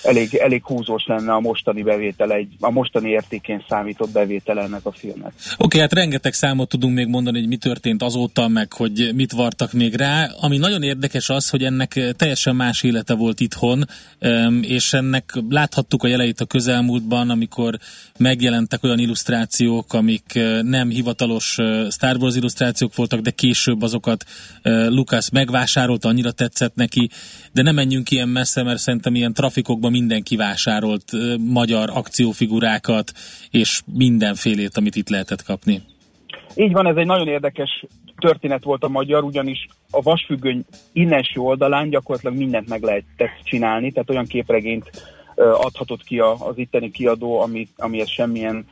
elég, 0.03 0.35
elég 0.35 0.65
húzós 0.65 1.05
lenne 1.05 1.33
a 1.33 1.39
mostani 1.39 1.81
bevétele, 1.81 2.35
egy, 2.35 2.55
a 2.59 2.71
mostani 2.71 3.09
értékén 3.09 3.65
számított 3.69 4.11
bevétele 4.11 4.61
ennek 4.61 4.85
a 4.85 4.91
filmnek. 4.91 5.33
Oké, 5.57 5.79
hát 5.79 5.93
rengeteg 5.93 6.33
számot 6.33 6.69
tudunk 6.69 6.95
még 6.95 7.07
mondani, 7.07 7.39
hogy 7.39 7.47
mi 7.47 7.57
történt 7.57 8.03
azóta, 8.03 8.47
meg 8.47 8.73
hogy 8.73 9.11
mit 9.15 9.31
vartak 9.31 9.73
még 9.73 9.95
rá. 9.95 10.29
Ami 10.39 10.57
nagyon 10.57 10.83
érdekes 10.83 11.29
az, 11.29 11.49
hogy 11.49 11.63
ennek 11.63 12.13
teljesen 12.15 12.55
más 12.55 12.83
élete 12.83 13.13
volt 13.13 13.39
itthon, 13.39 13.85
és 14.61 14.93
ennek 14.93 15.33
láthattuk 15.49 16.03
a 16.03 16.07
jeleit 16.07 16.41
a 16.41 16.45
közelmúltban, 16.45 17.29
amikor 17.29 17.77
megjelentek 18.17 18.83
olyan 18.83 18.99
illusztrációk, 18.99 19.93
amik 19.93 20.23
ö, 20.35 20.61
nem 20.61 20.89
hivatalos 20.89 21.57
ö, 21.57 21.87
Star 21.91 22.17
Wars 22.17 22.35
illusztrációk 22.35 22.95
voltak, 22.95 23.19
de 23.19 23.31
később 23.31 23.81
azokat 23.81 24.23
ö, 24.61 24.89
Lucas 24.89 25.29
megvásárolta, 25.29 26.07
annyira 26.07 26.31
tetszett 26.31 26.75
neki, 26.75 27.09
de 27.51 27.61
nem 27.61 27.75
menjünk 27.75 28.11
ilyen 28.11 28.29
messze, 28.29 28.63
mert 28.63 28.79
szerintem 28.79 29.15
ilyen 29.15 29.33
trafikokban 29.33 29.91
mindenki 29.93 30.35
vásárolt 30.35 31.11
magyar 31.37 31.89
akciófigurákat, 31.93 33.11
és 33.51 33.81
mindenfélét, 33.93 34.77
amit 34.77 34.95
itt 34.95 35.09
lehetett 35.09 35.43
kapni. 35.43 35.81
Így 36.55 36.71
van, 36.71 36.87
ez 36.87 36.95
egy 36.95 37.05
nagyon 37.05 37.27
érdekes 37.27 37.85
történet 38.17 38.63
volt 38.63 38.83
a 38.83 38.87
magyar, 38.87 39.23
ugyanis 39.23 39.67
a 39.91 40.01
vasfüggöny 40.01 40.65
innenső 40.93 41.39
oldalán 41.39 41.89
gyakorlatilag 41.89 42.37
mindent 42.37 42.69
meg 42.69 42.81
lehetett 42.81 43.39
csinálni, 43.43 43.91
tehát 43.91 44.09
olyan 44.09 44.25
képregényt 44.25 44.89
adhatott 45.35 46.03
ki 46.03 46.19
az 46.19 46.57
itteni 46.57 46.91
kiadó, 46.91 47.39
ami, 47.39 47.67
amihez 47.77 48.09
semmilyen 48.09 48.65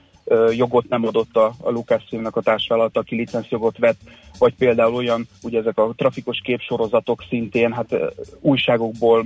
jogot 0.51 0.89
nem 0.89 1.05
adott 1.05 1.35
a, 1.35 1.53
a 1.61 1.69
Lucasfilmnek 1.69 2.35
a 2.35 2.41
társvállalat, 2.41 2.97
aki 2.97 3.15
licenszjogot 3.15 3.77
vett, 3.77 3.99
vagy 4.37 4.53
például 4.55 4.93
olyan, 4.93 5.27
ugye 5.41 5.59
ezek 5.59 5.77
a 5.77 5.93
trafikos 5.95 6.39
képsorozatok 6.43 7.23
szintén, 7.29 7.71
hát 7.71 7.95
újságokból, 8.39 9.25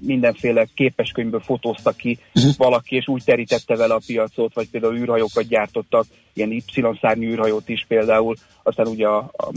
mindenféle 0.00 0.66
képeskönyvből 0.74 1.40
fotóztak 1.40 1.96
ki 1.96 2.18
valaki, 2.56 2.96
és 2.96 3.08
úgy 3.08 3.24
terítette 3.24 3.76
vele 3.76 3.94
a 3.94 4.00
piacot, 4.06 4.54
vagy 4.54 4.68
például 4.70 4.96
űrhajókat 4.96 5.48
gyártottak, 5.48 6.04
ilyen 6.32 6.50
Y-szárnyú 6.50 7.30
űrhajót 7.30 7.68
is 7.68 7.84
például, 7.88 8.34
aztán 8.62 8.86
ugye 8.86 9.06
a, 9.06 9.16
a, 9.36 9.52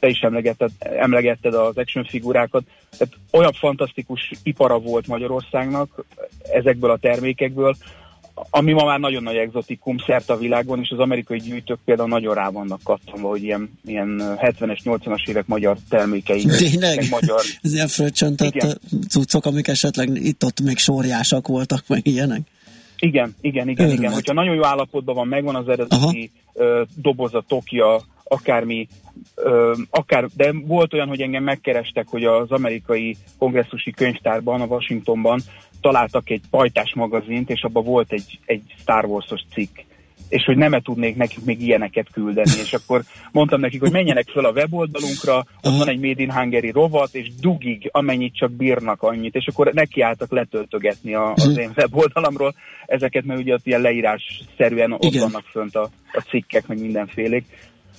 te 0.00 0.08
is 0.08 0.20
emlegetted, 0.20 0.70
emlegetted 0.78 1.54
az 1.54 1.76
action 1.76 2.04
figurákat, 2.04 2.62
tehát 2.98 3.14
olyan 3.30 3.52
fantasztikus 3.52 4.32
ipara 4.42 4.78
volt 4.78 5.06
Magyarországnak 5.06 6.04
ezekből 6.52 6.90
a 6.90 6.98
termékekből, 6.98 7.76
ami 8.50 8.72
ma 8.72 8.84
már 8.84 8.98
nagyon 8.98 9.22
nagy 9.22 9.36
exotikum 9.36 9.96
szerte 10.06 10.32
a 10.32 10.36
világon, 10.36 10.80
és 10.80 10.90
az 10.90 10.98
amerikai 10.98 11.38
gyűjtők 11.38 11.78
például 11.84 12.08
nagyon 12.08 12.34
rá 12.34 12.48
vannak 12.48 12.80
kattanva, 12.82 13.28
hogy 13.28 13.42
ilyen, 13.42 13.78
ilyen 13.84 14.22
70-es, 14.36 14.78
80-as 14.84 15.28
évek 15.28 15.46
magyar 15.46 15.76
termékei. 15.88 16.44
Tényleg? 16.44 17.04
magyar. 17.10 17.40
Ez 17.62 17.72
ilyen 17.72 17.88
fröccsöntött 17.88 18.78
cuccok, 19.08 19.46
amik 19.46 19.68
esetleg 19.68 20.08
itt-ott 20.14 20.60
még 20.60 20.78
sorjásak 20.78 21.46
voltak, 21.46 21.84
meg 21.86 22.06
ilyenek. 22.06 22.40
Igen, 22.98 23.34
igen, 23.40 23.68
igen, 23.68 23.84
Őrület. 23.84 23.98
igen. 24.02 24.12
Hogyha 24.12 24.32
nagyon 24.32 24.54
jó 24.54 24.64
állapotban 24.64 25.14
van, 25.14 25.28
megvan 25.28 25.54
az 25.54 25.68
eredeti 25.68 26.30
ö, 26.54 26.82
doboza, 26.94 27.44
tokja, 27.48 28.00
akármi, 28.28 28.88
ö, 29.34 29.74
akár, 29.90 30.28
de 30.36 30.52
volt 30.66 30.94
olyan, 30.94 31.08
hogy 31.08 31.20
engem 31.20 31.42
megkerestek, 31.42 32.08
hogy 32.08 32.24
az 32.24 32.50
amerikai 32.50 33.16
kongresszusi 33.38 33.90
könyvtárban, 33.90 34.60
a 34.60 34.66
Washingtonban 34.66 35.40
találtak 35.80 36.30
egy 36.30 36.42
pajtás 36.50 36.94
magazint, 36.94 37.50
és 37.50 37.62
abban 37.62 37.84
volt 37.84 38.12
egy, 38.12 38.38
egy 38.44 38.62
Star 38.80 39.04
Wars-os 39.04 39.40
cikk 39.54 39.78
és 40.28 40.44
hogy 40.44 40.56
nem 40.56 40.80
tudnék 40.80 41.16
nekik 41.16 41.44
még 41.44 41.62
ilyeneket 41.62 42.06
küldeni, 42.12 42.50
és 42.62 42.72
akkor 42.72 43.02
mondtam 43.32 43.60
nekik, 43.60 43.80
hogy 43.80 43.92
menjenek 43.92 44.28
föl 44.28 44.44
a 44.44 44.52
weboldalunkra, 44.52 45.36
ott 45.36 45.78
van 45.78 45.88
egy 45.88 46.00
Made 46.00 46.22
in 46.22 46.32
Hungary 46.32 46.70
rovat, 46.70 47.14
és 47.14 47.30
dugig, 47.40 47.88
amennyit 47.92 48.36
csak 48.36 48.50
bírnak 48.50 49.02
annyit, 49.02 49.34
és 49.34 49.46
akkor 49.46 49.72
nekiálltak 49.72 50.30
letöltögetni 50.30 51.14
a, 51.14 51.32
az 51.32 51.56
én 51.56 51.72
weboldalamról 51.76 52.54
ezeket, 52.86 53.24
mert 53.24 53.40
ugye 53.40 53.54
ott 53.54 53.66
ilyen 53.66 53.80
leírásszerűen 53.80 54.92
ott 54.92 55.04
Igen. 55.04 55.20
vannak 55.20 55.44
fönt 55.44 55.76
a, 55.76 55.90
a 56.12 56.24
cikkek, 56.28 56.66
meg 56.66 56.80
mindenfélék. 56.80 57.44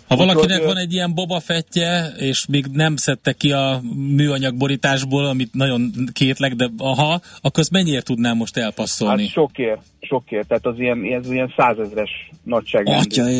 Ha 0.09 0.15
valakinek 0.15 0.49
Úgyhogy, 0.49 0.65
van 0.65 0.77
egy 0.77 0.93
ilyen 0.93 1.13
Boba 1.13 1.39
fettje, 1.39 2.13
és 2.17 2.45
még 2.47 2.65
nem 2.71 2.95
szedte 2.95 3.33
ki 3.33 3.51
a 3.51 3.81
műanyag 4.15 4.55
borításból, 4.55 5.25
amit 5.25 5.53
nagyon 5.53 5.91
kétlek, 6.13 6.53
de 6.53 6.69
aha, 6.77 7.21
akkor 7.41 7.59
ezt 7.59 7.71
mennyiért 7.71 8.05
tudnám 8.05 8.37
most 8.37 8.57
elpasszolni? 8.57 9.21
Hát 9.21 9.31
sokért, 9.31 9.81
sokért, 10.01 10.47
tehát 10.47 10.65
az 10.65 10.79
ilyen, 10.79 11.03
ez 11.03 11.31
ilyen 11.31 11.53
százezres 11.57 12.09
nagyságrendű. 12.43 13.01
Atya 13.01 13.29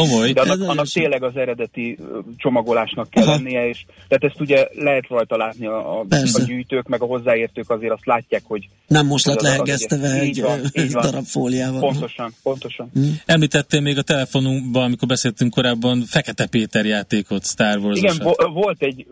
Komoly. 0.00 0.32
De 0.32 0.40
annak, 0.40 0.68
annak 0.68 0.86
tényleg 0.86 1.22
az 1.22 1.36
eredeti 1.36 1.98
csomagolásnak 2.36 3.10
kell 3.10 3.22
Aha. 3.22 3.32
lennie, 3.32 3.68
és 3.68 3.84
tehát 4.08 4.24
ezt 4.24 4.40
ugye 4.40 4.68
lehet 4.74 5.06
rajta 5.08 5.36
látni 5.36 5.66
a, 5.66 5.98
a, 6.00 6.04
Persze. 6.08 6.42
a 6.42 6.46
gyűjtők, 6.46 6.86
meg 6.88 7.02
a 7.02 7.06
hozzáértők 7.06 7.70
azért 7.70 7.92
azt 7.92 8.06
látják, 8.06 8.42
hogy 8.44 8.68
Nem 8.86 9.06
most 9.06 9.26
lett 9.26 9.40
lehegesztve 9.40 10.10
egy- 10.12 10.40
van, 10.40 10.60
egy 10.72 10.84
így 10.84 10.92
van. 10.92 11.02
darab 11.02 11.24
fóliával. 11.24 11.80
Pontosan, 11.80 12.32
pontosan. 12.42 12.90
Említettél 13.26 13.80
még 13.80 13.98
a 13.98 14.02
telefonunkban, 14.02 14.82
amikor 14.82 15.08
beszéltünk 15.08 15.50
korábban, 15.54 16.00
Fekete 16.06 16.46
Péter 16.46 16.84
játékot, 16.84 17.44
Star 17.46 17.78
wars 17.78 17.98
Igen, 17.98 18.16
vo- 18.22 18.46
volt 18.52 18.82
egy 18.82 19.06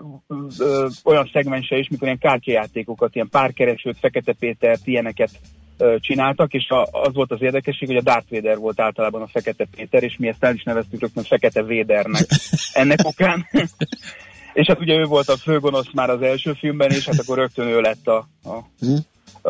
ö, 0.58 0.86
olyan 1.04 1.30
szegmense 1.32 1.76
is, 1.76 1.88
mikor 1.88 2.06
ilyen 2.06 2.18
kártyajátékokat, 2.18 3.14
ilyen 3.14 3.28
párkeresőt, 3.30 3.96
Fekete 4.00 4.32
Pétert, 4.32 4.86
ilyeneket 4.86 5.30
csináltak, 5.98 6.52
és 6.52 6.68
a, 6.68 6.82
az 6.82 7.14
volt 7.14 7.30
az 7.30 7.42
érdekesség, 7.42 7.88
hogy 7.88 7.96
a 7.96 8.02
Darth 8.02 8.30
Vader 8.30 8.58
volt 8.58 8.80
általában 8.80 9.22
a 9.22 9.26
Fekete 9.26 9.66
Péter, 9.76 10.02
és 10.02 10.16
mi 10.18 10.28
ezt 10.28 10.44
el 10.44 10.54
is 10.54 10.62
neveztük 10.62 11.00
rögtön 11.00 11.24
Fekete 11.24 11.62
Védernek 11.62 12.26
ennek 12.72 12.98
okán. 13.02 13.46
és 14.54 14.66
hát 14.66 14.80
ugye 14.80 14.94
ő 14.94 15.04
volt 15.04 15.28
a 15.28 15.36
főgonosz 15.36 15.92
már 15.92 16.10
az 16.10 16.22
első 16.22 16.52
filmben, 16.52 16.90
és 16.90 17.04
hát 17.04 17.18
akkor 17.18 17.38
rögtön 17.38 17.66
ő 17.66 17.80
lett 17.80 18.06
a, 18.06 18.28
a, 18.42 18.50
a 18.50 18.64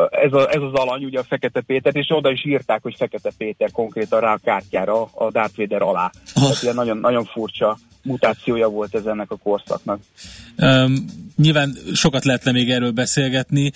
ez, 0.09 0.33
a, 0.33 0.49
ez 0.49 0.61
az 0.61 0.73
alany, 0.73 1.03
ugye 1.03 1.19
a 1.19 1.23
Fekete 1.23 1.61
Péter, 1.61 1.95
és 1.95 2.07
oda 2.09 2.31
is 2.31 2.45
írták, 2.45 2.81
hogy 2.81 2.95
Fekete 2.97 3.31
Péter 3.37 3.71
konkrétan 3.71 4.19
rá 4.19 4.33
a 4.33 4.39
kártyára 4.43 5.01
a 5.13 5.31
Darth 5.31 5.57
Vader 5.57 5.81
alá. 5.81 6.11
Tehát 6.33 6.61
ilyen 6.61 6.75
nagyon, 6.75 6.97
nagyon 6.97 7.23
furcsa 7.23 7.77
mutációja 8.03 8.69
volt 8.69 8.95
ez 8.95 9.05
ennek 9.05 9.31
a 9.31 9.35
korszaknak. 9.35 9.99
Um, 10.57 11.05
nyilván 11.37 11.77
sokat 11.93 12.25
lehetne 12.25 12.51
még 12.51 12.69
erről 12.69 12.91
beszélgetni, 12.91 13.71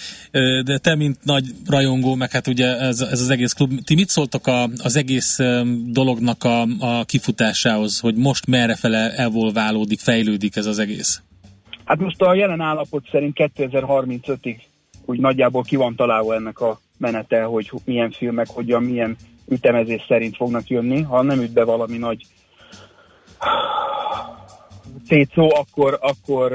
de 0.63 0.77
te, 0.77 0.95
mint 0.95 1.17
nagy 1.23 1.45
rajongó, 1.67 2.15
meg 2.15 2.31
hát 2.31 2.47
ugye 2.47 2.77
ez, 2.77 3.01
ez 3.01 3.21
az 3.21 3.29
egész 3.29 3.53
klub, 3.53 3.71
ti 3.83 3.95
mit 3.95 4.09
szóltok 4.09 4.47
a, 4.47 4.63
az 4.83 4.95
egész 4.95 5.39
dolognak 5.85 6.43
a, 6.43 6.61
a 6.61 7.05
kifutásához, 7.05 7.99
hogy 7.99 8.15
most 8.15 8.47
merre 8.47 8.75
fele 8.75 9.15
evolválódik, 9.15 9.99
fejlődik 9.99 10.55
ez 10.55 10.65
az 10.65 10.79
egész? 10.79 11.21
Hát 11.85 11.99
most 11.99 12.21
a 12.21 12.33
jelen 12.33 12.61
állapot 12.61 13.07
szerint 13.11 13.35
2035-ig 13.39 14.57
úgy 15.09 15.19
nagyjából 15.19 15.63
ki 15.63 15.75
van 15.75 15.95
találva 15.95 16.35
ennek 16.35 16.59
a 16.59 16.79
menete, 16.97 17.43
hogy 17.43 17.71
milyen 17.85 18.11
filmek, 18.11 18.47
hogyan, 18.47 18.83
milyen 18.83 19.15
ütemezés 19.47 20.05
szerint 20.07 20.35
fognak 20.35 20.67
jönni. 20.67 21.01
Ha 21.01 21.21
nem 21.21 21.41
üt 21.41 21.53
be 21.53 21.63
valami 21.63 21.97
nagy 21.97 22.25
szétszó, 25.07 25.49
akkor, 25.55 25.97
akkor, 26.01 26.53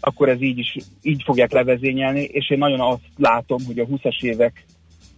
akkor 0.00 0.28
ez 0.28 0.42
így 0.42 0.58
is 0.58 0.76
így 1.02 1.22
fogják 1.22 1.52
levezényelni, 1.52 2.22
és 2.22 2.50
én 2.50 2.58
nagyon 2.58 2.80
azt 2.80 3.08
látom, 3.16 3.58
hogy 3.66 3.78
a 3.78 3.86
20-as 3.86 4.22
évek 4.22 4.64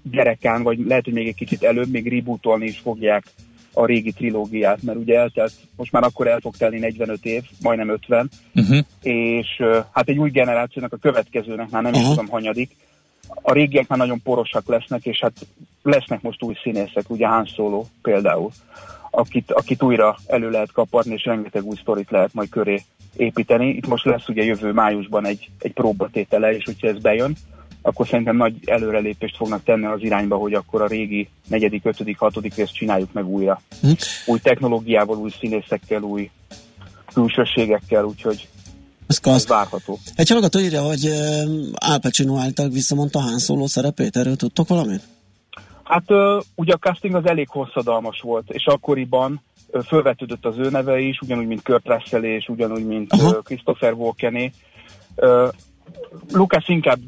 gyerekán, 0.03 0.63
vagy 0.63 0.79
lehet, 0.79 1.05
hogy 1.05 1.13
még 1.13 1.27
egy 1.27 1.35
kicsit 1.35 1.63
előbb, 1.63 1.91
még 1.91 2.13
rebootolni 2.13 2.65
is 2.67 2.79
fogják 2.79 3.25
a 3.75 3.87
régi 3.87 4.13
trilógiát, 4.13 4.83
mert 4.83 4.99
ugye 4.99 5.19
eltelt, 5.19 5.53
most 5.77 5.93
már 5.93 6.03
akkor 6.03 6.27
el 6.27 6.41
fog 6.41 6.57
telni 6.57 6.79
45 6.79 7.25
év, 7.25 7.43
majdnem 7.63 7.91
50, 7.91 8.31
Uh-huh. 8.55 8.79
és 9.03 9.47
ö, 9.59 9.79
hát 9.93 10.09
egy 10.09 10.19
új 10.19 10.31
generációnak, 10.31 10.93
a 10.93 10.97
következőnek 10.97 11.71
már 11.71 11.83
nem 11.83 11.93
is 11.93 12.01
Aha. 12.01 12.09
tudom 12.09 12.29
hanyadik, 12.29 12.71
a 13.43 13.53
régiek 13.53 13.89
már 13.89 13.99
nagyon 13.99 14.23
porosak 14.23 14.69
lesznek, 14.69 15.05
és 15.07 15.19
hát 15.21 15.47
lesznek 15.83 16.23
most 16.23 16.43
új 16.43 16.55
színészek, 16.63 17.11
ugye 17.11 17.27
Han 17.27 17.45
Solo 17.47 17.85
például, 18.03 18.51
akit, 19.11 19.53
akit 19.53 19.83
újra 19.83 20.17
elő 20.27 20.51
lehet 20.51 20.73
kaparni, 20.73 21.13
és 21.13 21.25
rengeteg 21.25 21.65
új 21.65 21.77
sztorit 21.81 22.11
lehet 22.11 22.35
majd 22.35 22.49
köré 22.49 22.83
építeni. 23.17 23.69
Itt 23.69 23.87
most 23.87 24.05
lesz 24.05 24.29
ugye 24.29 24.45
jövő 24.45 24.73
májusban 24.73 25.27
egy, 25.27 25.51
egy 25.59 25.73
próbatétele, 25.73 26.57
és 26.57 26.65
hogyha 26.65 26.89
ez 26.89 26.99
bejön, 26.99 27.37
akkor 27.87 28.07
szerintem 28.07 28.37
nagy 28.37 28.55
előrelépést 28.65 29.37
fognak 29.37 29.65
tenni 29.65 29.85
az 29.85 30.03
irányba, 30.03 30.37
hogy 30.37 30.55
akkor 30.55 30.83
a 30.83 30.87
régi 30.87 31.29
negyedik, 31.47 31.85
ötödik, 31.85 32.19
hatodik 32.19 32.55
részt 32.55 32.75
csináljuk 32.75 33.13
meg 33.13 33.27
újra. 33.27 33.63
Hm? 33.81 33.91
Új 34.27 34.39
technológiával, 34.39 35.17
új 35.17 35.31
színészekkel, 35.41 36.03
új 36.03 36.31
külsőségekkel, 37.13 38.05
úgyhogy 38.05 38.49
Ez 39.07 39.21
ez 39.23 39.47
várható. 39.47 39.99
Egy 40.15 40.29
hallgató 40.29 40.59
írja, 40.59 40.83
hogy 40.83 41.07
ö, 41.07 41.43
Al 41.75 41.99
Pacino 41.99 42.37
által 42.37 42.69
visszamondta 42.69 43.21
Han 43.21 43.39
Solo 43.39 43.67
szerepét, 43.67 44.17
erről 44.17 44.37
tudtok 44.37 44.69
valamit? 44.69 45.03
Hát 45.83 46.05
ugye 46.55 46.73
a 46.73 46.79
casting 46.79 47.15
az 47.15 47.27
elég 47.27 47.49
hosszadalmas 47.49 48.21
volt, 48.21 48.51
és 48.51 48.67
akkoriban 48.67 49.43
fölvetődött 49.87 50.45
az 50.45 50.59
ő 50.59 50.71
neve 50.71 50.99
is, 50.99 51.19
ugyanúgy, 51.21 51.47
mint 51.47 51.63
Kurt 51.63 51.87
Russell 51.87 52.23
és 52.23 52.49
ugyanúgy, 52.49 52.87
mint 52.87 53.13
Aha. 53.13 53.43
Christopher 53.43 53.93
Walkené. 53.93 54.53
Lucas 56.33 56.69
inkább 56.69 57.01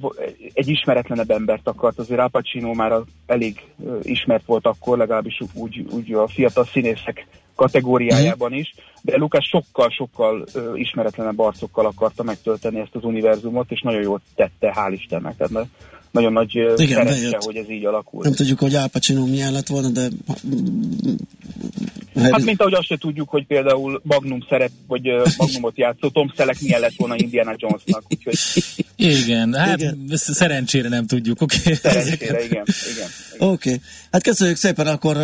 egy 0.52 0.68
ismeretlenebb 0.68 1.30
embert 1.30 1.68
akart, 1.68 1.98
azért 1.98 2.20
Al 2.20 2.28
Pacino 2.28 2.74
már 2.74 2.92
elég 3.26 3.64
ismert 4.02 4.46
volt 4.46 4.66
akkor, 4.66 4.98
legalábbis 4.98 5.40
úgy, 5.54 5.86
úgy 5.90 6.12
a 6.12 6.28
fiatal 6.28 6.64
színészek 6.72 7.26
kategóriájában 7.54 8.52
is, 8.52 8.74
de 9.02 9.16
Lucas 9.16 9.48
sokkal-sokkal 9.48 10.46
ismeretlenebb 10.74 11.38
arcokkal 11.38 11.86
akarta 11.86 12.22
megtölteni 12.22 12.80
ezt 12.80 12.94
az 12.94 13.04
univerzumot, 13.04 13.70
és 13.70 13.80
nagyon 13.80 14.02
jól 14.02 14.20
tette, 14.34 14.74
hál' 14.76 14.92
Istennek. 14.92 15.36
Tehát 15.36 15.52
na- 15.52 15.66
nagyon 16.10 16.32
nagy 16.32 16.54
Igen, 16.76 17.04
bejött. 17.04 17.44
hogy 17.44 17.56
ez 17.56 17.70
így 17.70 17.84
alakult. 17.84 18.24
Nem 18.24 18.34
tudjuk, 18.34 18.58
hogy 18.58 18.74
Al 18.74 18.88
Pacino 18.88 19.26
milyen 19.26 19.52
lett 19.52 19.66
volna, 19.66 19.88
de... 19.88 20.08
Hát 22.22 22.44
mint 22.44 22.60
ahogy 22.60 22.74
azt 22.74 22.86
se 22.86 22.96
tudjuk, 22.96 23.28
hogy 23.28 23.46
például 23.46 24.00
Magnum 24.04 24.46
szerep, 24.48 24.70
vagy 24.86 25.12
Magnumot 25.36 25.78
játszó 25.78 26.08
Tom 26.08 26.32
Selleck 26.36 26.60
milyen 26.60 26.80
lett 26.80 26.94
volna 26.96 27.14
Indiana 27.16 27.54
Jonesnak, 27.56 28.02
úgyhogy 28.08 28.34
Igen, 28.96 29.54
hát 29.54 29.80
Igen. 29.80 30.10
szerencsére 30.14 30.88
nem 30.88 31.06
tudjuk, 31.06 31.40
oké? 31.40 31.56
Okay? 31.60 31.74
szerencsére, 31.74 32.44
igen, 32.44 32.64
igen. 32.94 33.08
Oké. 33.38 33.70
Okay. 33.70 33.80
Hát 34.10 34.22
köszönjük 34.22 34.56
szépen, 34.56 34.86
akkor 34.86 35.16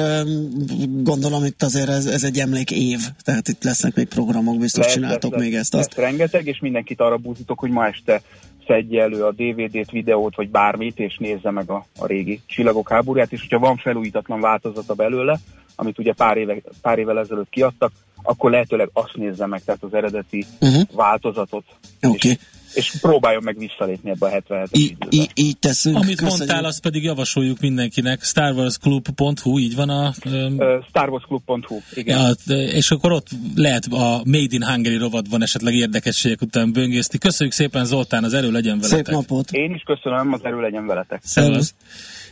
gondolom 1.02 1.44
itt 1.44 1.62
azért 1.62 1.88
ez, 1.88 2.06
ez 2.06 2.24
egy 2.24 2.38
emlék 2.38 2.70
év, 2.70 2.98
tehát 3.24 3.48
itt 3.48 3.64
lesznek 3.64 3.94
még 3.94 4.06
programok, 4.06 4.58
biztos 4.58 4.84
Lesz, 4.84 4.94
csináltok 4.94 5.32
lesz, 5.32 5.40
még 5.40 5.52
lesz, 5.52 5.60
ezt, 5.60 5.74
azt. 5.74 5.94
lesz 5.96 6.04
rengeteg, 6.06 6.46
és 6.46 6.58
mindenkit 6.60 7.00
arra 7.00 7.16
búzítok, 7.16 7.58
hogy 7.58 7.70
ma 7.70 7.86
este 7.86 8.22
szedje 8.66 9.02
elő 9.02 9.24
a 9.24 9.32
DVD-t, 9.32 9.90
videót, 9.90 10.36
vagy 10.36 10.50
bármit, 10.50 10.98
és 10.98 11.16
nézze 11.18 11.50
meg 11.50 11.70
a, 11.70 11.86
a 11.98 12.06
régi 12.06 12.40
Csillagok 12.46 12.88
háborúját, 12.88 13.32
és 13.32 13.40
hogyha 13.40 13.58
van 13.58 13.76
felújítatlan 13.76 14.40
változata 14.40 14.94
belőle, 14.94 15.40
amit 15.74 15.98
ugye 15.98 16.12
pár, 16.12 16.36
éve, 16.36 16.56
pár 16.82 16.98
évvel 16.98 17.18
ezelőtt 17.18 17.50
kiadtak, 17.50 17.92
akkor 18.22 18.50
lehetőleg 18.50 18.90
azt 18.92 19.16
nézze 19.16 19.46
meg, 19.46 19.62
tehát 19.64 19.82
az 19.82 19.94
eredeti 19.94 20.46
Uh-huh. 20.60 20.82
változatot, 20.92 21.64
Oké. 22.02 22.28
és, 22.28 22.38
és 22.74 22.92
próbáljon 23.00 23.42
meg 23.44 23.58
visszalépni 23.58 24.10
ebbe 24.10 24.26
a 24.26 24.30
77-es 24.30 24.68
Í- 24.70 24.90
időbe. 24.90 25.06
í- 25.10 25.30
így 25.34 25.58
teszünk. 25.58 25.96
Amit 25.96 26.08
Köszönjük. 26.18 26.38
mondtál, 26.38 26.64
azt 26.64 26.80
pedig 26.80 27.02
javasoljuk 27.02 27.60
mindenkinek. 27.60 28.22
StarWarsClub.hu, 28.22 29.58
így 29.58 29.74
van 29.74 29.88
a... 29.88 30.12
Ö, 30.24 30.78
StarWarsClub.hu, 30.88 31.78
igen. 31.94 32.36
Ja, 32.46 32.54
és 32.54 32.90
akkor 32.90 33.12
ott 33.12 33.28
lehet 33.54 33.86
a 33.90 34.22
Made 34.24 34.46
in 34.54 34.64
Hungary 34.64 34.96
rovatban 34.96 35.42
esetleg 35.42 35.74
érdekességek 35.74 36.42
után 36.42 36.72
böngészni. 36.72 37.18
Köszönjük 37.18 37.54
szépen 37.54 37.84
Zoltán, 37.84 38.24
az 38.24 38.34
erő 38.34 38.50
legyen 38.50 38.78
Szép 38.80 38.90
veletek. 38.90 39.14
napot. 39.14 39.50
Én 39.52 39.74
is 39.74 39.82
köszönöm, 39.82 40.32
az 40.32 40.40
erő 40.44 40.60
legyen 40.60 40.86
veletek. 40.86 41.20
Szervusz. 41.24 41.74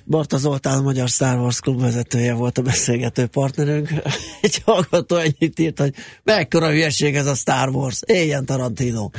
Barta 0.06 0.36
Zoltán, 0.38 0.78
a 0.78 0.82
Magyar 0.82 1.08
Star 1.08 1.38
Wars 1.38 1.60
klub 1.60 1.80
vezetője 1.80 2.34
volt 2.34 2.58
a 2.58 2.62
beszélgető 2.62 3.26
partnerünk. 3.26 3.88
Egy 4.42 4.62
hallgató 4.64 5.16
ennyit 5.16 5.58
írt, 5.58 5.78
hogy 5.78 5.94
mekkora 6.24 6.70
hülyeség 6.70 7.16
ez 7.16 7.26
a 7.26 7.34
Star 7.34 7.68
Wars. 7.68 8.00
Éljen 8.06 8.44
Tarantino. 8.46 9.10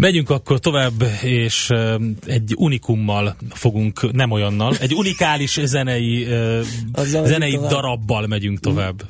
Megyünk 0.00 0.30
akkor 0.30 0.58
tovább, 0.58 1.02
és 1.22 1.70
egy 2.26 2.54
unikummal 2.56 3.36
fogunk, 3.50 4.12
nem 4.12 4.30
olyannal, 4.30 4.74
egy 4.80 4.94
unikális 4.94 5.60
zenei, 5.64 6.26
zenei 7.04 7.56
darabbal 7.56 8.26
megyünk 8.26 8.60
tovább. 8.60 9.02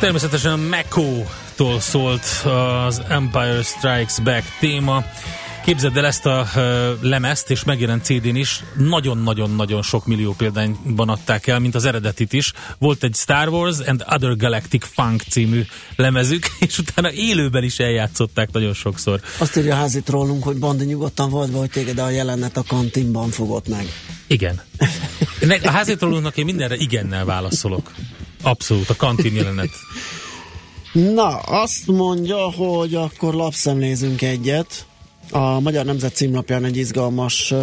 Természetesen 0.00 0.58
Meko-tól 0.58 1.80
szólt 1.80 2.24
az 2.84 3.02
Empire 3.08 3.62
Strikes 3.62 4.18
Back 4.22 4.44
téma. 4.60 5.04
Képzeld 5.64 5.96
el 5.96 6.06
ezt 6.06 6.26
a 6.26 6.46
uh, 6.56 6.62
lemezt, 7.00 7.50
és 7.50 7.64
megjelent 7.64 8.04
CD-n 8.04 8.34
is, 8.34 8.64
nagyon-nagyon-nagyon 8.76 9.82
sok 9.82 10.06
millió 10.06 10.34
példányban 10.34 11.08
adták 11.08 11.46
el, 11.46 11.58
mint 11.58 11.74
az 11.74 11.84
eredetit 11.84 12.32
is. 12.32 12.52
Volt 12.78 13.02
egy 13.02 13.14
Star 13.14 13.48
Wars 13.48 13.78
and 13.78 14.04
Other 14.14 14.36
Galactic 14.36 14.86
Funk 14.86 15.22
című 15.30 15.62
lemezük, 15.96 16.46
és 16.66 16.78
utána 16.78 17.12
élőben 17.12 17.62
is 17.62 17.78
eljátszották 17.78 18.52
nagyon 18.52 18.74
sokszor. 18.74 19.20
Azt 19.38 19.56
írja 19.56 19.82
a 19.82 19.88
rólunk, 20.06 20.42
hogy 20.42 20.56
Bandi 20.56 20.84
nyugodtan 20.84 21.30
volt 21.30 21.50
be, 21.50 21.58
hogy 21.58 21.70
téged 21.70 21.98
a 21.98 22.10
jelenet 22.10 22.56
a 22.56 22.62
kantinban 22.68 23.28
fogott 23.28 23.68
meg. 23.68 23.86
Igen. 24.26 24.60
A 25.62 25.70
házétolónak 25.70 26.36
én 26.36 26.44
mindenre 26.44 26.74
igennel 26.76 27.24
válaszolok. 27.24 27.90
Abszolút, 28.42 28.90
a 28.90 28.96
kantin 28.96 29.34
jelenet. 29.34 29.70
Na, 30.92 31.38
azt 31.38 31.86
mondja, 31.86 32.50
hogy 32.50 32.94
akkor 32.94 33.34
lapszemlézünk 33.34 34.22
egyet. 34.22 34.86
A 35.30 35.60
Magyar 35.60 35.84
Nemzet 35.84 36.14
címlapján 36.14 36.64
egy 36.64 36.76
izgalmas 36.76 37.54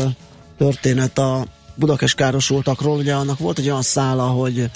történet 0.57 1.17
a 1.17 1.47
Budakes 1.75 2.13
károsultakról. 2.13 2.97
Ugye 2.97 3.13
annak 3.13 3.39
volt 3.39 3.59
egy 3.59 3.69
olyan 3.69 3.81
szála, 3.81 4.27
hogy 4.27 4.69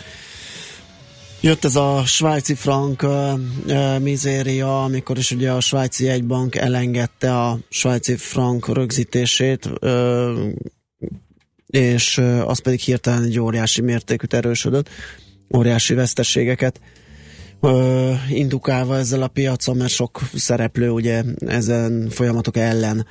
jött 1.42 1.66
ez 1.66 1.76
a 1.76 2.04
svájci 2.06 2.54
frank 2.54 3.02
ö, 3.02 3.34
ö, 3.68 4.00
mizéria, 4.00 4.84
amikor 4.84 5.18
is 5.18 5.32
ugye 5.32 5.52
a 5.52 5.60
svájci 5.60 6.10
egybank 6.10 6.56
elengedte 6.56 7.38
a 7.40 7.60
svájci 7.70 8.16
frank 8.16 8.68
rögzítését, 8.68 9.70
és 11.68 12.18
az 12.46 12.60
pedig 12.60 12.80
hirtelen 12.80 13.24
egy 13.24 13.40
óriási 13.40 13.82
mértékűt 13.82 14.34
erősödött, 14.34 14.90
óriási 15.58 15.94
veszteségeket 15.94 16.80
ö, 17.62 18.12
indukálva 18.30 18.98
ezzel 18.98 19.22
a 19.22 19.28
piacon, 19.28 19.78
mert 19.78 19.92
sok 19.92 20.22
szereplő 20.34 20.90
ugye 20.90 21.24
ezen 21.46 22.10
folyamatok 22.10 22.58
ellen 22.58 23.06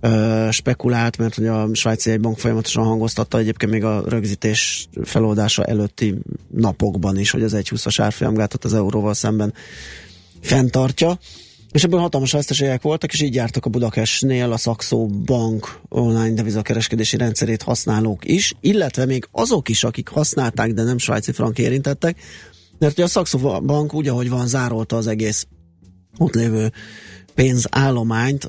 ö, 0.00 0.48
spekulált, 0.50 1.18
mert 1.18 1.38
ugye 1.38 1.50
a 1.50 1.74
svájci 1.74 2.10
egybank 2.10 2.38
folyamatosan 2.38 2.84
hangoztatta 2.84 3.38
egyébként 3.38 3.72
még 3.72 3.84
a 3.84 4.02
rögzítés 4.08 4.88
feloldása 5.02 5.64
előtti 5.64 6.14
napokban 6.50 7.18
is, 7.18 7.30
hogy 7.30 7.42
az 7.42 7.54
1,20-as 7.54 7.96
árfolyamgátot 7.98 8.64
az 8.64 8.74
euróval 8.74 9.14
szemben 9.14 9.54
fenntartja. 10.40 11.18
És 11.74 11.84
ebből 11.84 12.00
hatalmas 12.00 12.32
veszteségek 12.32 12.82
voltak, 12.82 13.12
és 13.12 13.20
így 13.20 13.34
jártak 13.34 13.66
a 13.66 13.68
Budakesnél 13.68 14.52
a 14.52 14.56
Saxo 14.56 15.06
Bank 15.06 15.80
online 15.88 16.34
devizakereskedési 16.34 17.16
rendszerét 17.16 17.62
használók 17.62 18.24
is, 18.24 18.54
illetve 18.60 19.04
még 19.04 19.28
azok 19.30 19.68
is, 19.68 19.84
akik 19.84 20.08
használták, 20.08 20.72
de 20.72 20.82
nem 20.82 20.98
svájci 20.98 21.32
frank 21.32 21.58
érintettek, 21.58 22.20
mert 22.78 22.92
ugye 22.92 23.04
a 23.04 23.08
Saxo 23.08 23.60
Bank 23.60 23.94
úgy, 23.94 24.08
ahogy 24.08 24.28
van, 24.28 24.46
zárolta 24.46 24.96
az 24.96 25.06
egész 25.06 25.46
ott 26.18 26.34
lévő 26.34 26.72
pénzállományt. 27.34 28.48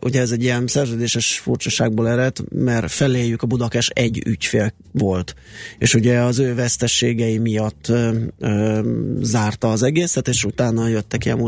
Ugye 0.00 0.20
ez 0.20 0.30
egy 0.30 0.42
ilyen 0.42 0.66
szerződéses 0.66 1.38
furcsaságból 1.38 2.08
ered, 2.08 2.36
mert 2.50 2.90
feléjük 2.90 3.42
a 3.42 3.46
Budakes 3.46 3.88
egy 3.88 4.22
ügyfél 4.26 4.72
volt. 4.92 5.34
És 5.78 5.94
ugye 5.94 6.18
az 6.18 6.38
ő 6.38 6.54
vesztességei 6.54 7.38
miatt 7.38 7.88
ö, 7.88 8.16
ö, 8.38 8.80
zárta 9.20 9.70
az 9.70 9.82
egészet, 9.82 10.28
és 10.28 10.44
utána 10.44 10.88
jöttek 10.88 11.24
ilyen 11.24 11.38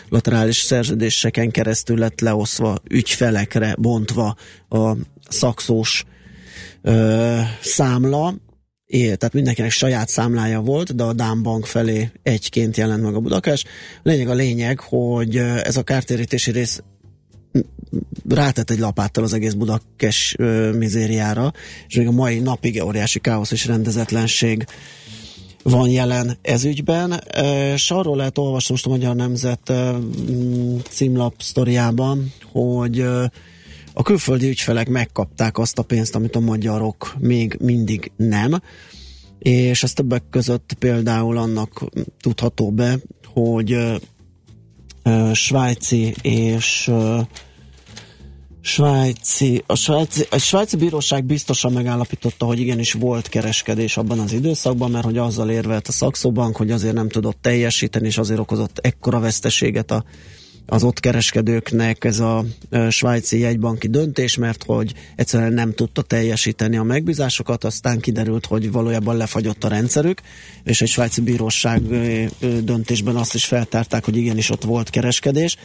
multilaterális 0.00 0.56
szerződéseken 0.56 1.50
keresztül 1.50 1.98
lett 1.98 2.20
leoszva 2.20 2.78
ügyfelekre 2.88 3.74
bontva 3.78 4.36
a 4.68 4.92
szakszós 5.28 6.04
ö, 6.82 7.38
számla, 7.60 8.34
É, 8.90 9.14
tehát 9.14 9.32
mindenkinek 9.32 9.70
saját 9.70 10.08
számlája 10.08 10.60
volt, 10.60 10.94
de 10.94 11.02
a 11.02 11.12
Dán 11.12 11.42
Bank 11.42 11.66
felé 11.66 12.10
egyként 12.22 12.76
jelent 12.76 13.02
meg 13.02 13.14
a 13.14 13.20
Budakás. 13.20 13.64
Lényeg 14.02 14.28
a 14.28 14.34
lényeg, 14.34 14.80
hogy 14.80 15.36
ez 15.36 15.76
a 15.76 15.82
kártérítési 15.82 16.50
rész 16.50 16.82
rátett 18.28 18.70
egy 18.70 18.78
lapáttal 18.78 19.24
az 19.24 19.32
egész 19.32 19.52
Budakes 19.52 20.36
mizériára, 20.72 21.52
és 21.88 21.94
még 21.96 22.06
a 22.06 22.10
mai 22.10 22.38
napig 22.38 22.82
óriási 22.84 23.18
káosz 23.18 23.50
és 23.50 23.66
rendezetlenség 23.66 24.64
van 25.62 25.88
jelen 25.88 26.38
ez 26.42 26.64
ügyben, 26.64 27.20
és 27.74 27.90
arról 27.90 28.16
lehet 28.16 28.38
olvasni 28.38 28.70
most 28.70 28.86
a 28.86 28.88
Magyar 28.88 29.16
Nemzet 29.16 29.68
ö, 29.68 29.98
m, 29.98 30.78
címlap 30.88 31.34
sztoriában, 31.38 32.32
hogy 32.52 33.00
a 33.92 34.02
külföldi 34.02 34.48
ügyfelek 34.48 34.88
megkapták 34.88 35.58
azt 35.58 35.78
a 35.78 35.82
pénzt, 35.82 36.14
amit 36.14 36.36
a 36.36 36.40
magyarok 36.40 37.14
még 37.18 37.56
mindig 37.60 38.12
nem, 38.16 38.60
és 39.38 39.82
ez 39.82 39.92
többek 39.92 40.22
között 40.30 40.76
például 40.78 41.36
annak 41.36 41.84
tudható 42.20 42.70
be, 42.70 42.98
hogy 43.24 43.76
svájci 45.32 46.14
és 46.22 46.90
svájci, 48.60 49.62
a 49.66 49.74
svájci, 49.74 50.26
a 50.30 50.38
svájci 50.38 50.76
bíróság 50.76 51.24
biztosan 51.24 51.72
megállapította, 51.72 52.44
hogy 52.46 52.60
igenis 52.60 52.92
volt 52.92 53.28
kereskedés 53.28 53.96
abban 53.96 54.18
az 54.18 54.32
időszakban, 54.32 54.90
mert 54.90 55.04
hogy 55.04 55.18
azzal 55.18 55.50
érvelt 55.50 55.88
a 55.88 55.92
szakszóbank, 55.92 56.56
hogy 56.56 56.70
azért 56.70 56.94
nem 56.94 57.08
tudott 57.08 57.38
teljesíteni, 57.40 58.06
és 58.06 58.18
azért 58.18 58.40
okozott 58.40 58.78
ekkora 58.78 59.20
veszteséget 59.20 59.90
a 59.90 60.04
az 60.72 60.82
ott 60.82 61.00
kereskedőknek 61.00 62.04
ez 62.04 62.20
a 62.20 62.44
svájci 62.88 63.38
jegybanki 63.38 63.88
döntés, 63.88 64.36
mert 64.36 64.62
hogy 64.64 64.92
egyszerűen 65.16 65.52
nem 65.52 65.74
tudta 65.74 66.02
teljesíteni 66.02 66.76
a 66.76 66.82
megbízásokat, 66.82 67.64
aztán 67.64 68.00
kiderült, 68.00 68.46
hogy 68.46 68.72
valójában 68.72 69.16
lefagyott 69.16 69.64
a 69.64 69.68
rendszerük, 69.68 70.20
és 70.64 70.82
egy 70.82 70.88
svájci 70.88 71.20
bíróság 71.20 71.82
döntésben 72.64 73.16
azt 73.16 73.34
is 73.34 73.44
feltárták, 73.44 74.04
hogy 74.04 74.16
igenis 74.16 74.50
ott 74.50 74.64
volt 74.64 74.90
kereskedés. 74.90 75.56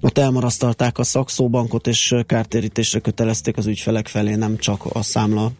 Ott 0.00 0.18
elmarasztalták 0.18 0.98
a 0.98 1.04
szakszóbankot, 1.04 1.86
és 1.86 2.14
kártérítésre 2.26 2.98
kötelezték 2.98 3.56
az 3.56 3.66
ügyfelek 3.66 4.08
felé 4.08 4.34
nem 4.34 4.56
csak 4.56 4.84
a 4.84 5.02
számla 5.02 5.52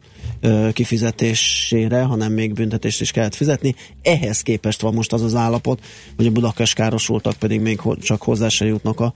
kifizetésére, 0.72 2.03
hanem 2.03 2.32
még 2.32 2.53
büntetést 2.53 3.01
is 3.01 3.11
kellett 3.11 3.34
fizetni. 3.34 3.74
Ehhez 4.03 4.41
képest 4.41 4.80
van 4.80 4.95
most 4.95 5.12
az 5.12 5.22
az 5.22 5.34
állapot, 5.34 5.80
hogy 6.16 6.26
a 6.26 6.30
budakes 6.30 6.72
károsultak 6.72 7.34
pedig 7.34 7.61
még 7.61 7.80
csak 8.03 8.22
hozzá 8.22 8.49
se 8.49 8.64
jutnak 8.64 9.01
a 9.01 9.12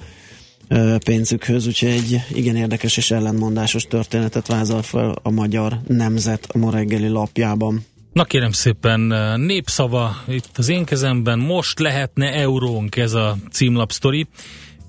pénzükhöz, 1.04 1.66
úgyhogy 1.66 1.88
egy 1.88 2.20
igen 2.34 2.56
érdekes 2.56 2.96
és 2.96 3.10
ellentmondásos 3.10 3.84
történetet 3.84 4.46
vázol 4.46 4.82
fel 4.82 5.14
a 5.22 5.30
magyar 5.30 5.80
nemzet 5.86 6.46
a 6.52 6.58
ma 6.58 6.70
reggeli 6.70 7.08
lapjában. 7.08 7.84
Na 8.12 8.24
kérem 8.24 8.52
szépen, 8.52 9.00
népszava 9.40 10.16
itt 10.28 10.58
az 10.58 10.68
én 10.68 10.84
kezemben, 10.84 11.38
most 11.38 11.78
lehetne 11.78 12.32
eurónk 12.32 12.96
ez 12.96 13.12
a 13.12 13.36
címlap 13.50 13.92
sztori. 13.92 14.26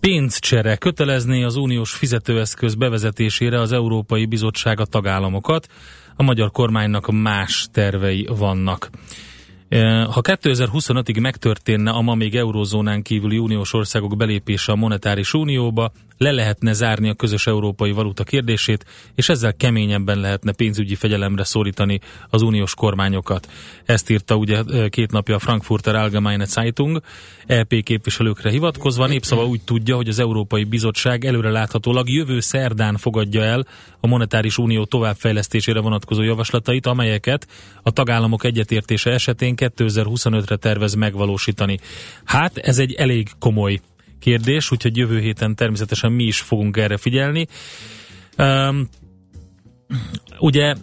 Pénzcsere 0.07 0.75
kötelezné 0.75 1.43
az 1.43 1.55
uniós 1.55 1.91
fizetőeszköz 1.91 2.75
bevezetésére 2.75 3.59
az 3.59 3.71
Európai 3.71 4.25
Bizottság 4.25 4.79
a 4.79 4.85
tagállamokat. 4.85 5.67
A 6.15 6.23
magyar 6.23 6.51
kormánynak 6.51 7.11
más 7.11 7.67
tervei 7.71 8.27
vannak. 8.37 8.89
E, 9.69 10.03
Ha 10.03 10.21
2025-ig 10.23 11.21
megtörténne 11.21 11.91
a 11.91 12.01
ma 12.01 12.15
még 12.15 12.35
eurózónán 12.35 13.01
kívüli 13.01 13.37
uniós 13.37 13.73
országok 13.73 14.17
belépése 14.17 14.71
a 14.71 14.75
monetáris 14.75 15.33
unióba, 15.33 15.91
le 16.17 16.31
lehetne 16.31 16.73
zárni 16.73 17.09
a 17.09 17.13
közös 17.13 17.47
európai 17.47 17.91
valuta 17.91 18.23
kérdését, 18.23 18.85
és 19.15 19.29
ezzel 19.29 19.53
keményebben 19.53 20.19
lehetne 20.19 20.51
pénzügyi 20.51 20.95
fegyelemre 20.95 21.43
szorítani 21.43 21.99
az 22.29 22.41
uniós 22.41 22.75
kormányokat. 22.75 23.49
Ezt 23.85 24.09
írta 24.09 24.35
ugye 24.35 24.63
két 24.89 25.11
napja 25.11 25.35
a 25.35 25.39
Frankfurter 25.39 25.95
Allgemeine 25.95 26.45
Zeitung, 26.45 27.01
EP 27.45 27.73
képviselőkre 27.83 28.49
hivatkozva. 28.49 29.07
Népszava 29.07 29.45
úgy 29.45 29.61
tudja, 29.61 29.95
hogy 29.95 30.07
az 30.07 30.19
Európai 30.19 30.63
Bizottság 30.63 31.25
előre 31.25 31.49
láthatólag 31.49 32.09
jövő 32.09 32.39
szerdán 32.39 32.97
fogadja 32.97 33.43
el 33.43 33.65
a 33.99 34.07
monetáris 34.07 34.57
unió 34.57 34.85
továbbfejlesztésére 34.85 35.79
vonatkozó 35.79 36.21
javaslatait, 36.21 36.85
amelyeket 36.85 37.47
a 37.81 37.91
tagállamok 37.91 38.43
egyetértése 38.43 39.11
esetén 39.11 39.53
2025-re 39.57 40.55
tervez 40.55 40.93
megvalósítani. 40.93 41.79
Hát 42.23 42.57
ez 42.57 42.79
egy 42.79 42.93
elég 42.93 43.29
komoly 43.39 43.79
kérdés, 44.23 44.71
úgyhogy 44.71 44.97
jövő 44.97 45.19
héten 45.19 45.55
természetesen 45.55 46.11
mi 46.11 46.23
is 46.23 46.41
fogunk 46.41 46.77
erre 46.77 46.97
figyelni. 46.97 47.47
Um, 48.37 48.89
ugye 50.39 50.75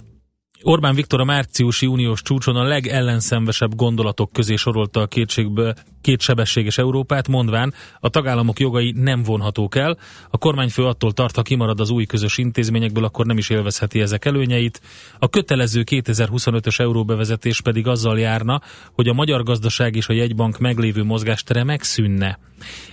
Orbán 0.62 0.94
Viktor 0.94 1.20
a 1.20 1.24
márciusi 1.24 1.86
uniós 1.86 2.22
csúcson 2.22 2.56
a 2.56 2.62
legellenszenvesebb 2.62 3.74
gondolatok 3.74 4.32
közé 4.32 4.56
sorolta 4.56 5.00
a 5.00 5.06
kétségbe, 5.06 5.74
kétsebességes 6.00 6.78
Európát, 6.78 7.28
mondván 7.28 7.74
a 8.00 8.08
tagállamok 8.08 8.60
jogai 8.60 8.92
nem 8.96 9.22
vonhatók 9.22 9.76
el. 9.76 9.98
A 10.30 10.38
kormányfő 10.38 10.84
attól 10.84 11.12
tart, 11.12 11.36
ha 11.36 11.42
kimarad 11.42 11.80
az 11.80 11.90
új 11.90 12.04
közös 12.04 12.38
intézményekből, 12.38 13.04
akkor 13.04 13.26
nem 13.26 13.38
is 13.38 13.50
élvezheti 13.50 14.00
ezek 14.00 14.24
előnyeit. 14.24 14.80
A 15.18 15.28
kötelező 15.28 15.84
2025-ös 15.90 16.80
euróbevezetés 16.80 17.60
pedig 17.60 17.86
azzal 17.86 18.18
járna, 18.18 18.60
hogy 18.92 19.08
a 19.08 19.12
magyar 19.12 19.42
gazdaság 19.42 19.96
és 19.96 20.08
a 20.08 20.12
jegybank 20.12 20.58
meglévő 20.58 21.02
mozgástere 21.02 21.64
megszűnne. 21.64 22.38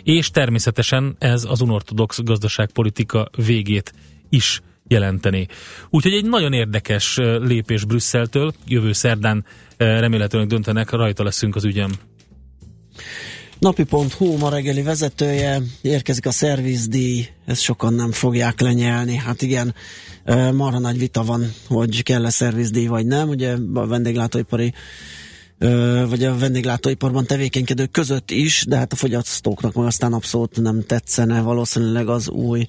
És 0.03 0.30
természetesen 0.30 1.15
ez 1.20 1.43
az 1.43 1.61
unortodox 1.61 2.24
gazdaságpolitika 2.24 3.30
végét 3.36 3.93
is 4.30 4.61
jelenteni. 4.88 5.47
Úgyhogy 5.89 6.13
egy 6.13 6.25
nagyon 6.25 6.53
érdekes 6.53 7.17
lépés 7.41 7.85
Brüsszeltől, 7.85 8.53
jövő 8.67 8.93
szerdán 8.93 9.45
remélhetőleg 9.77 10.47
döntenek, 10.47 10.89
rajta 10.89 11.23
leszünk 11.23 11.55
az 11.55 11.65
ügyem. 11.65 11.91
Napi.hu 13.59 14.38
ma 14.38 14.49
reggeli 14.49 14.81
vezetője, 14.81 15.61
érkezik 15.81 16.25
a 16.25 16.31
szervizdíj, 16.31 17.27
ezt 17.45 17.61
sokan 17.61 17.93
nem 17.93 18.11
fogják 18.11 18.61
lenyelni. 18.61 19.15
Hát 19.15 19.41
igen, 19.41 19.75
marha 20.53 20.79
nagy 20.79 20.97
vita 20.97 21.23
van, 21.23 21.53
hogy 21.67 22.03
kell-e 22.03 22.29
szervizdíj 22.29 22.85
vagy 22.85 23.05
nem. 23.05 23.29
Ugye 23.29 23.55
a 23.73 23.88
vendéglátóipari 23.88 24.73
vagy 26.09 26.23
a 26.23 26.38
vendéglátóiparban 26.38 27.25
tevékenykedők 27.25 27.91
között 27.91 28.31
is, 28.31 28.65
de 28.67 28.77
hát 28.77 28.93
a 28.93 28.95
fogyasztóknak 28.95 29.73
meg 29.73 29.85
aztán 29.85 30.13
abszolút 30.13 30.61
nem 30.61 30.83
tetszene 30.85 31.41
valószínűleg 31.41 32.07
az 32.07 32.29
új 32.29 32.67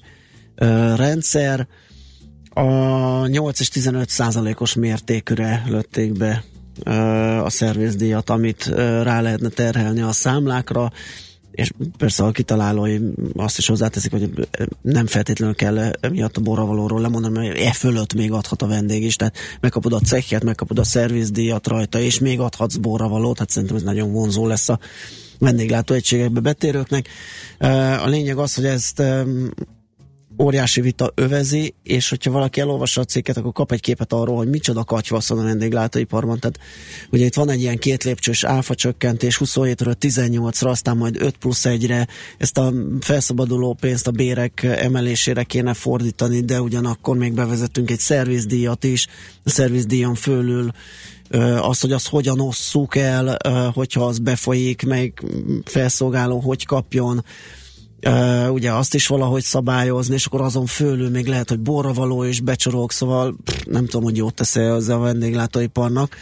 rendszer. 0.95 1.67
A 2.49 3.27
8 3.27 3.59
és 3.59 3.69
15 3.69 4.09
százalékos 4.09 4.73
mértékűre 4.73 5.63
lőtték 5.67 6.11
be 6.11 6.43
a 7.43 7.49
szervizdíjat, 7.49 8.29
amit 8.29 8.65
rá 9.03 9.21
lehetne 9.21 9.49
terhelni 9.49 10.01
a 10.01 10.11
számlákra, 10.11 10.91
és 11.51 11.71
persze 11.97 12.23
a 12.23 12.31
kitalálói 12.31 12.97
azt 13.35 13.57
is 13.57 13.67
hozzáteszik, 13.67 14.11
hogy 14.11 14.47
nem 14.81 15.05
feltétlenül 15.05 15.55
kell 15.55 15.91
miatt 16.11 16.37
a 16.37 16.41
borravalóról 16.41 17.01
lemondani, 17.01 17.47
mert 17.47 17.59
e 17.59 17.71
fölött 17.71 18.13
még 18.13 18.31
adhat 18.31 18.61
a 18.61 18.67
vendég 18.67 19.03
is, 19.03 19.15
tehát 19.15 19.37
megkapod 19.59 19.93
a 19.93 19.99
cekhet, 19.99 20.43
megkapod 20.43 20.79
a 20.79 20.83
szervizdíjat 20.83 21.67
rajta, 21.67 21.99
és 21.99 22.19
még 22.19 22.39
adhatsz 22.39 22.75
borravalót, 22.75 23.39
hát 23.39 23.49
szerintem 23.49 23.77
ez 23.77 23.83
nagyon 23.83 24.11
vonzó 24.11 24.47
lesz 24.47 24.69
a 24.69 24.79
vendéglátóegységekbe 25.39 26.39
betérőknek. 26.39 27.07
A 28.03 28.07
lényeg 28.07 28.37
az, 28.37 28.55
hogy 28.55 28.65
ezt 28.65 29.03
óriási 30.41 30.81
vita 30.81 31.11
övezi, 31.15 31.73
és 31.83 32.09
hogyha 32.09 32.31
valaki 32.31 32.59
elolvassa 32.59 33.01
a 33.01 33.05
cikket, 33.05 33.37
akkor 33.37 33.51
kap 33.51 33.71
egy 33.71 33.81
képet 33.81 34.13
arról, 34.13 34.35
hogy 34.35 34.49
micsoda 34.49 34.83
katyvasz 34.83 35.29
van 35.29 35.39
a 35.39 35.43
vendéglátóiparban. 35.43 36.39
Tehát 36.39 36.59
ugye 37.11 37.25
itt 37.25 37.33
van 37.33 37.49
egy 37.49 37.61
ilyen 37.61 37.77
két 37.77 38.03
lépcsős 38.03 38.43
áfa 38.43 38.75
csökkentés 38.75 39.41
27-ről 39.45 39.95
18-ra, 39.99 40.69
aztán 40.69 40.97
majd 40.97 41.21
5 41.21 41.37
plusz 41.37 41.63
1-re, 41.63 42.07
ezt 42.37 42.57
a 42.57 42.73
felszabaduló 42.99 43.77
pénzt 43.79 44.07
a 44.07 44.11
bérek 44.11 44.63
emelésére 44.63 45.43
kéne 45.43 45.73
fordítani, 45.73 46.39
de 46.39 46.61
ugyanakkor 46.61 47.17
még 47.17 47.33
bevezetünk 47.33 47.91
egy 47.91 47.99
szervizdíjat 47.99 48.83
is, 48.83 49.07
a 49.43 49.49
szervizdíjon 49.49 50.15
fölül 50.15 50.71
az, 51.61 51.79
hogy 51.79 51.91
azt 51.91 52.07
hogyan 52.07 52.39
osszuk 52.39 52.95
el, 52.95 53.37
hogyha 53.73 54.05
az 54.05 54.19
befolyik, 54.19 54.85
meg 54.85 55.23
felszolgáló 55.65 56.39
hogy 56.39 56.65
kapjon, 56.65 57.23
Uh, 58.05 58.51
ugye 58.51 58.71
azt 58.71 58.93
is 58.93 59.07
valahogy 59.07 59.43
szabályozni, 59.43 60.13
és 60.13 60.25
akkor 60.25 60.41
azon 60.41 60.65
fölül 60.65 61.09
még 61.09 61.27
lehet, 61.27 61.49
hogy 61.49 61.59
borravaló 61.59 62.25
és 62.25 62.39
becsorog, 62.39 62.91
szóval 62.91 63.35
pff, 63.43 63.63
nem 63.63 63.85
tudom, 63.85 64.03
hogy 64.03 64.17
jót 64.17 64.33
tesz 64.33 64.55
az 64.55 64.89
a 64.89 64.97
vendéglátóiparnak. 64.97 66.15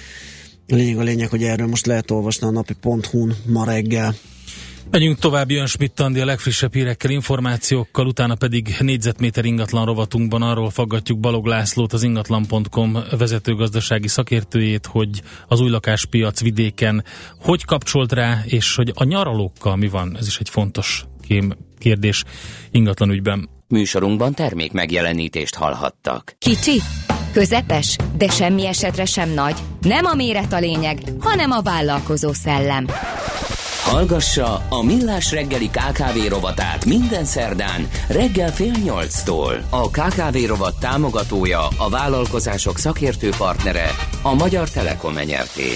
Lényeg 0.67 0.97
a 0.97 1.03
lényeg, 1.03 1.29
hogy 1.29 1.43
erről 1.43 1.67
most 1.67 1.85
lehet 1.85 2.11
olvasni 2.11 2.47
a 2.47 2.51
napi.hu-n 2.51 3.35
ma 3.45 3.65
reggel. 3.65 4.15
Megyünk 4.91 5.19
tovább, 5.19 5.51
jön 5.51 5.65
Schmidt 5.65 5.99
a 5.99 6.09
legfrissebb 6.09 6.73
hírekkel, 6.73 7.11
információkkal, 7.11 8.07
utána 8.07 8.35
pedig 8.35 8.75
négyzetméter 8.79 9.45
ingatlan 9.45 9.85
rovatunkban 9.85 10.41
arról 10.41 10.69
faggatjuk 10.69 11.19
Balog 11.19 11.45
Lászlót, 11.45 11.93
az 11.93 12.03
ingatlan.com 12.03 12.97
vezetőgazdasági 13.17 14.07
szakértőjét, 14.07 14.85
hogy 14.85 15.21
az 15.47 15.59
új 15.59 15.69
lakáspiac 15.69 16.41
vidéken 16.41 17.03
hogy 17.39 17.65
kapcsolt 17.65 18.11
rá, 18.11 18.41
és 18.45 18.75
hogy 18.75 18.91
a 18.95 19.03
nyaralókkal 19.03 19.75
mi 19.75 19.87
van, 19.87 20.17
ez 20.17 20.27
is 20.27 20.37
egy 20.39 20.49
fontos 20.49 21.05
kém 21.27 21.53
kérdés 21.77 22.23
ingatlan 22.71 23.09
ügyben. 23.09 23.49
Műsorunkban 23.67 24.33
termék 24.33 24.71
megjelenítést 24.71 25.55
hallhattak. 25.55 26.35
Kicsi, 26.37 26.81
közepes, 27.31 27.95
de 28.17 28.27
semmi 28.27 28.65
esetre 28.65 29.05
sem 29.05 29.29
nagy. 29.29 29.55
Nem 29.81 30.05
a 30.05 30.13
méret 30.13 30.53
a 30.53 30.59
lényeg, 30.59 30.97
hanem 31.19 31.51
a 31.51 31.61
vállalkozó 31.61 32.33
szellem. 32.33 32.85
Hallgassa 33.83 34.65
a 34.69 34.83
Millás 34.83 35.31
reggeli 35.31 35.69
KKV 35.69 36.27
rovatát 36.29 36.85
minden 36.85 37.25
szerdán 37.25 37.87
reggel 38.09 38.51
fél 38.51 38.73
nyolctól. 38.83 39.67
A 39.69 39.89
KKV 39.89 40.37
rovat 40.47 40.79
támogatója, 40.79 41.67
a 41.77 41.89
vállalkozások 41.89 42.77
szakértő 42.77 43.29
partnere, 43.37 43.89
a 44.21 44.33
Magyar 44.33 44.69
Telekom 44.69 45.17
enyerté. 45.17 45.69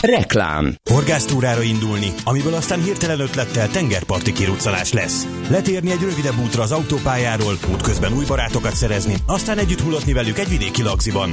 Reklám. 0.00 0.74
Horgásztúrára 0.90 1.62
indulni, 1.62 2.12
amiből 2.24 2.54
aztán 2.54 2.82
hirtelen 2.82 3.20
ötlettel 3.20 3.68
tengerparti 3.68 4.32
kiruccanás 4.32 4.92
lesz. 4.92 5.26
Letérni 5.50 5.90
egy 5.90 6.00
rövidebb 6.00 6.38
útra 6.44 6.62
az 6.62 6.72
autópályáról, 6.72 7.58
útközben 7.72 8.12
új 8.12 8.24
barátokat 8.24 8.74
szerezni, 8.74 9.14
aztán 9.26 9.58
együtt 9.58 9.80
hullatni 9.80 10.12
velük 10.12 10.38
egy 10.38 10.48
vidéki 10.48 10.82
lagziban. 10.82 11.30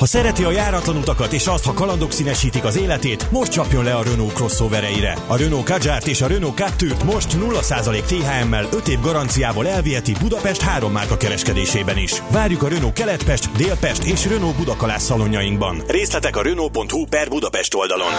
Ha 0.00 0.06
szereti 0.06 0.44
a 0.44 0.50
járatlan 0.50 0.96
utakat 0.96 1.32
és 1.32 1.46
azt, 1.46 1.64
ha 1.64 1.72
kalandok 1.72 2.12
színesítik 2.12 2.64
az 2.64 2.76
életét, 2.76 3.30
most 3.30 3.52
csapjon 3.52 3.84
le 3.84 3.94
a 3.94 4.02
Renault 4.02 4.32
crossovereire. 4.32 5.16
A 5.26 5.36
Renault 5.36 5.64
Kadjárt 5.64 6.06
és 6.06 6.20
a 6.20 6.26
Renault 6.26 6.56
Captur 6.56 6.96
most 7.04 7.36
0% 7.38 8.02
THM-mel 8.02 8.68
5 8.72 8.88
év 8.88 9.00
garanciával 9.00 9.68
elviheti 9.68 10.12
Budapest 10.20 10.60
három 10.60 10.92
márka 10.92 11.16
kereskedésében 11.16 11.96
is. 11.98 12.22
Várjuk 12.30 12.62
a 12.62 12.68
Renault 12.68 12.92
Keletpest, 12.92 13.52
Délpest 13.52 14.02
és 14.02 14.26
Renault 14.26 14.56
Budakalász 14.56 15.04
szalonjainkban. 15.04 15.82
Részletek 15.86 16.36
a 16.36 16.42
Renault.hu 16.42 17.04
per 17.04 17.28
Budapest 17.28 17.74
oldalon. 17.74 18.12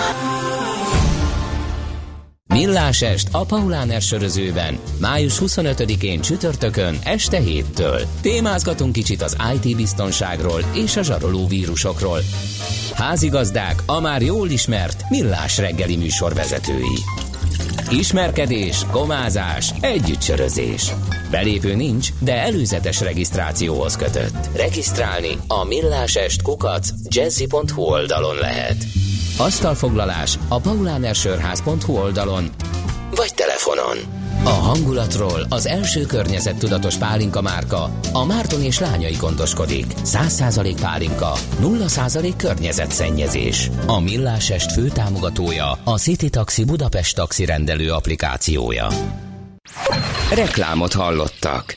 Millás 2.52 3.02
est 3.02 3.28
a 3.32 3.46
Paulán 3.46 4.00
sörözőben, 4.00 4.80
május 5.00 5.40
25-én 5.42 6.22
csütörtökön 6.22 7.00
este 7.04 7.40
héttől. 7.40 8.00
Témázgatunk 8.22 8.92
kicsit 8.92 9.22
az 9.22 9.38
IT 9.54 9.76
biztonságról 9.76 10.62
és 10.74 10.96
a 10.98 11.02
zsaroló 11.02 11.48
vírusokról. 11.48 12.20
Házigazdák 12.94 13.84
a 13.86 14.00
már 14.00 14.22
jól 14.22 14.50
ismert 14.50 15.04
Millás 15.10 15.58
reggeli 15.58 15.96
műsorvezetői. 15.96 16.98
Ismerkedés, 17.90 18.86
komázás, 18.92 19.74
együttsörözés. 19.82 20.94
Belépő 21.32 21.76
nincs, 21.76 22.10
de 22.20 22.42
előzetes 22.42 23.02
regisztrációhoz 23.02 23.96
kötött. 23.96 24.50
Regisztrálni 24.56 25.38
a 25.48 25.66
millásest 25.66 26.42
kukac 26.42 26.90
jazzy.hu 27.08 27.82
oldalon 27.82 28.36
lehet. 28.36 28.86
Asztalfoglalás 29.38 30.38
a 30.48 30.60
paulánersörház.hu 30.60 31.98
oldalon 31.98 32.50
vagy 33.16 33.34
telefonon. 33.34 33.98
A 34.44 34.50
hangulatról 34.50 35.46
az 35.50 35.66
első 35.66 36.06
környezettudatos 36.06 36.98
pálinka 36.98 37.42
márka, 37.42 37.90
a 38.14 38.26
Márton 38.26 38.64
és 38.64 38.80
lányai 38.80 39.16
gondoskodik. 39.20 39.86
100% 40.06 40.76
pálinka, 40.82 41.34
0% 41.62 42.34
környezetszennyezés. 42.38 43.70
A 43.86 44.00
Millásest 44.00 44.72
főtámogatója 44.72 45.72
a 45.84 45.98
City 45.98 46.30
Taxi 46.30 46.64
Budapest 46.64 47.16
taxi 47.16 47.46
rendelő 47.46 47.92
applikációja. 47.92 48.88
Reklámot 50.34 50.94
hallottak. 50.94 51.76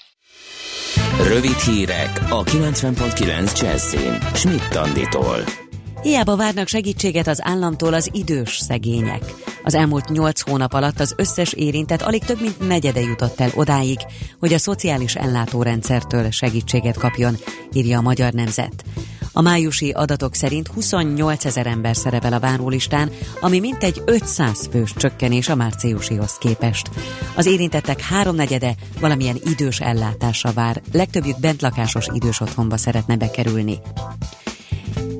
Rövid 1.22 1.58
hírek 1.58 2.20
a 2.28 2.42
90.9 2.42 3.60
Jazzin. 3.60 4.18
Schmidt 4.34 4.74
Anditól. 4.74 5.63
Hiába 6.04 6.36
várnak 6.36 6.68
segítséget 6.68 7.26
az 7.26 7.40
államtól 7.42 7.94
az 7.94 8.10
idős 8.12 8.56
szegények. 8.58 9.34
Az 9.62 9.74
elmúlt 9.74 10.08
nyolc 10.08 10.40
hónap 10.40 10.72
alatt 10.72 11.00
az 11.00 11.14
összes 11.16 11.52
érintett 11.52 12.02
alig 12.02 12.24
több 12.24 12.40
mint 12.40 12.68
negyede 12.68 13.00
jutott 13.00 13.40
el 13.40 13.50
odáig, 13.54 13.98
hogy 14.38 14.52
a 14.52 14.58
szociális 14.58 15.14
ellátórendszertől 15.14 16.30
segítséget 16.30 16.98
kapjon, 16.98 17.36
írja 17.72 17.98
a 17.98 18.02
Magyar 18.02 18.32
Nemzet. 18.32 18.84
A 19.32 19.40
májusi 19.40 19.90
adatok 19.90 20.34
szerint 20.34 20.68
28 20.68 21.44
ezer 21.44 21.66
ember 21.66 21.96
szerepel 21.96 22.32
a 22.32 22.40
várólistán, 22.40 23.10
ami 23.40 23.58
mintegy 23.58 24.02
500 24.04 24.68
fős 24.70 24.92
csökkenés 24.96 25.48
a 25.48 25.54
márciusihoz 25.54 26.38
képest. 26.38 26.90
Az 27.36 27.46
érintettek 27.46 28.00
háromnegyede 28.00 28.74
valamilyen 29.00 29.40
idős 29.44 29.80
ellátásra 29.80 30.52
vár, 30.52 30.82
legtöbbjük 30.92 31.40
bentlakásos 31.40 32.06
idős 32.12 32.40
otthonba 32.40 32.76
szeretne 32.76 33.16
bekerülni. 33.16 33.78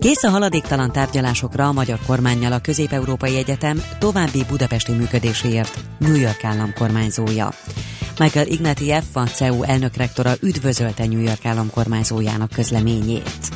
Kész 0.05 0.23
a 0.23 0.31
haladéktalan 0.31 0.93
tárgyalásokra 0.93 1.69
a 1.69 1.73
magyar 1.73 1.99
kormányjal 2.07 2.53
a 2.53 2.59
Közép-Európai 2.59 3.37
Egyetem 3.37 3.83
további 3.99 4.45
budapesti 4.49 4.93
működéséért 4.93 5.79
New 5.99 6.15
York 6.15 6.45
állam 6.45 6.73
kormányzója. 6.75 7.51
Michael 8.19 8.47
Ignatieff, 8.47 9.05
a 9.13 9.27
CEU 9.27 9.63
elnökrektora 9.63 10.33
üdvözölte 10.41 11.07
New 11.07 11.21
York 11.21 11.45
állam 11.45 11.71
kormányzójának 11.71 12.51
közleményét. 12.51 13.49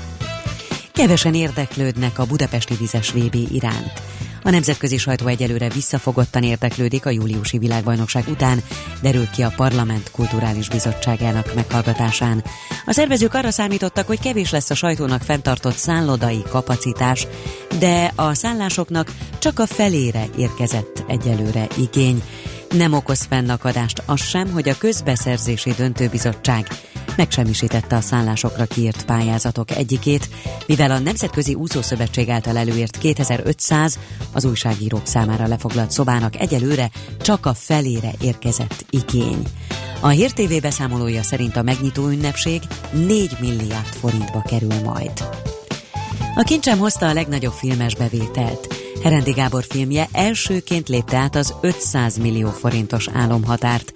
Kevesen 0.93 1.35
érdeklődnek 1.35 2.19
a 2.19 2.27
budapesti 2.27 2.75
vizes 2.75 3.11
VB 3.11 3.35
iránt. 3.51 4.08
A 4.49 4.51
nemzetközi 4.51 4.97
sajtó 4.97 5.27
egyelőre 5.27 5.69
visszafogottan 5.69 6.43
érdeklődik 6.43 7.07
a 7.07 7.11
júliusi 7.11 7.59
világbajnokság 7.59 8.29
után, 8.29 8.63
derül 9.03 9.31
ki 9.31 9.43
a 9.43 9.53
Parlament 9.57 10.11
Kulturális 10.11 10.69
Bizottságának 10.69 11.55
meghallgatásán. 11.55 12.45
A 12.87 12.93
szervezők 12.93 13.35
arra 13.35 13.51
számítottak, 13.51 14.07
hogy 14.07 14.21
kevés 14.21 14.51
lesz 14.51 14.71
a 14.71 14.75
sajtónak 14.75 15.23
fenntartott 15.23 15.77
szállodai 15.77 16.43
kapacitás, 16.51 17.27
de 17.79 18.13
a 18.15 18.35
szállásoknak 18.35 19.13
csak 19.39 19.59
a 19.59 19.67
felére 19.67 20.25
érkezett 20.37 21.05
egyelőre 21.09 21.67
igény. 21.77 22.23
Nem 22.71 22.93
okoz 22.93 23.27
fennakadást 23.29 24.03
az 24.07 24.21
sem, 24.21 24.51
hogy 24.53 24.69
a 24.69 24.79
közbeszerzési 24.79 25.71
döntőbizottság 25.77 26.69
megsemmisítette 27.17 27.97
a 27.97 28.01
szállásokra 28.01 28.65
kiírt 28.65 29.05
pályázatok 29.05 29.71
egyikét, 29.71 30.29
mivel 30.67 30.91
a 30.91 30.99
Nemzetközi 30.99 31.55
Úszószövetség 31.55 32.29
által 32.29 32.57
előírt 32.57 32.99
2500 32.99 33.99
az 34.33 34.45
újságírók 34.45 35.07
számára 35.07 35.47
lefoglalt 35.47 35.91
szobának 35.91 36.41
egyelőre 36.41 36.91
csak 37.21 37.47
a 37.47 37.55
felére 37.55 38.11
érkezett 38.21 38.85
igény. 38.91 39.43
A 40.01 40.09
Hír 40.09 40.33
TV 40.33 40.61
beszámolója 40.61 41.23
szerint 41.23 41.57
a 41.57 41.63
megnyitó 41.63 42.09
ünnepség 42.09 42.63
4 42.93 43.37
milliárd 43.41 43.87
forintba 43.87 44.43
kerül 44.43 44.81
majd. 44.85 45.13
A 46.35 46.43
kincsem 46.43 46.79
hozta 46.79 47.09
a 47.09 47.13
legnagyobb 47.13 47.53
filmes 47.53 47.95
bevételt. 47.95 48.75
Herendi 49.03 49.31
Gábor 49.31 49.65
filmje 49.69 50.09
elsőként 50.13 50.89
lépte 50.89 51.17
át 51.17 51.37
az 51.37 51.55
500 51.61 52.17
millió 52.17 52.49
forintos 52.49 53.09
álomhatárt. 53.13 53.93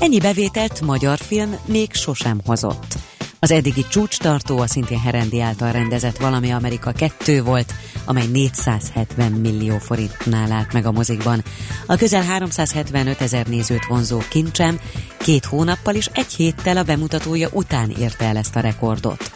Ennyi 0.00 0.18
bevételt 0.18 0.80
magyar 0.80 1.18
film 1.18 1.54
még 1.64 1.94
sosem 1.94 2.40
hozott. 2.46 2.94
Az 3.38 3.50
eddigi 3.50 3.86
csúcstartó 3.88 4.58
a 4.58 4.66
szintén 4.66 5.00
Herendi 5.00 5.40
által 5.40 5.72
rendezett 5.72 6.16
Valami 6.16 6.50
Amerika 6.50 6.92
2 6.92 7.42
volt, 7.42 7.74
amely 8.04 8.26
470 8.26 9.32
millió 9.32 9.78
forintnál 9.78 10.52
állt 10.52 10.72
meg 10.72 10.86
a 10.86 10.92
mozikban. 10.92 11.42
A 11.86 11.96
közel 11.96 12.22
375 12.22 13.20
ezer 13.20 13.46
nézőt 13.46 13.86
vonzó 13.88 14.18
kincsem 14.28 14.80
két 15.16 15.44
hónappal 15.44 15.94
és 15.94 16.10
egy 16.12 16.32
héttel 16.32 16.76
a 16.76 16.82
bemutatója 16.82 17.48
után 17.52 17.90
érte 17.90 18.24
el 18.24 18.36
ezt 18.36 18.56
a 18.56 18.60
rekordot. 18.60 19.30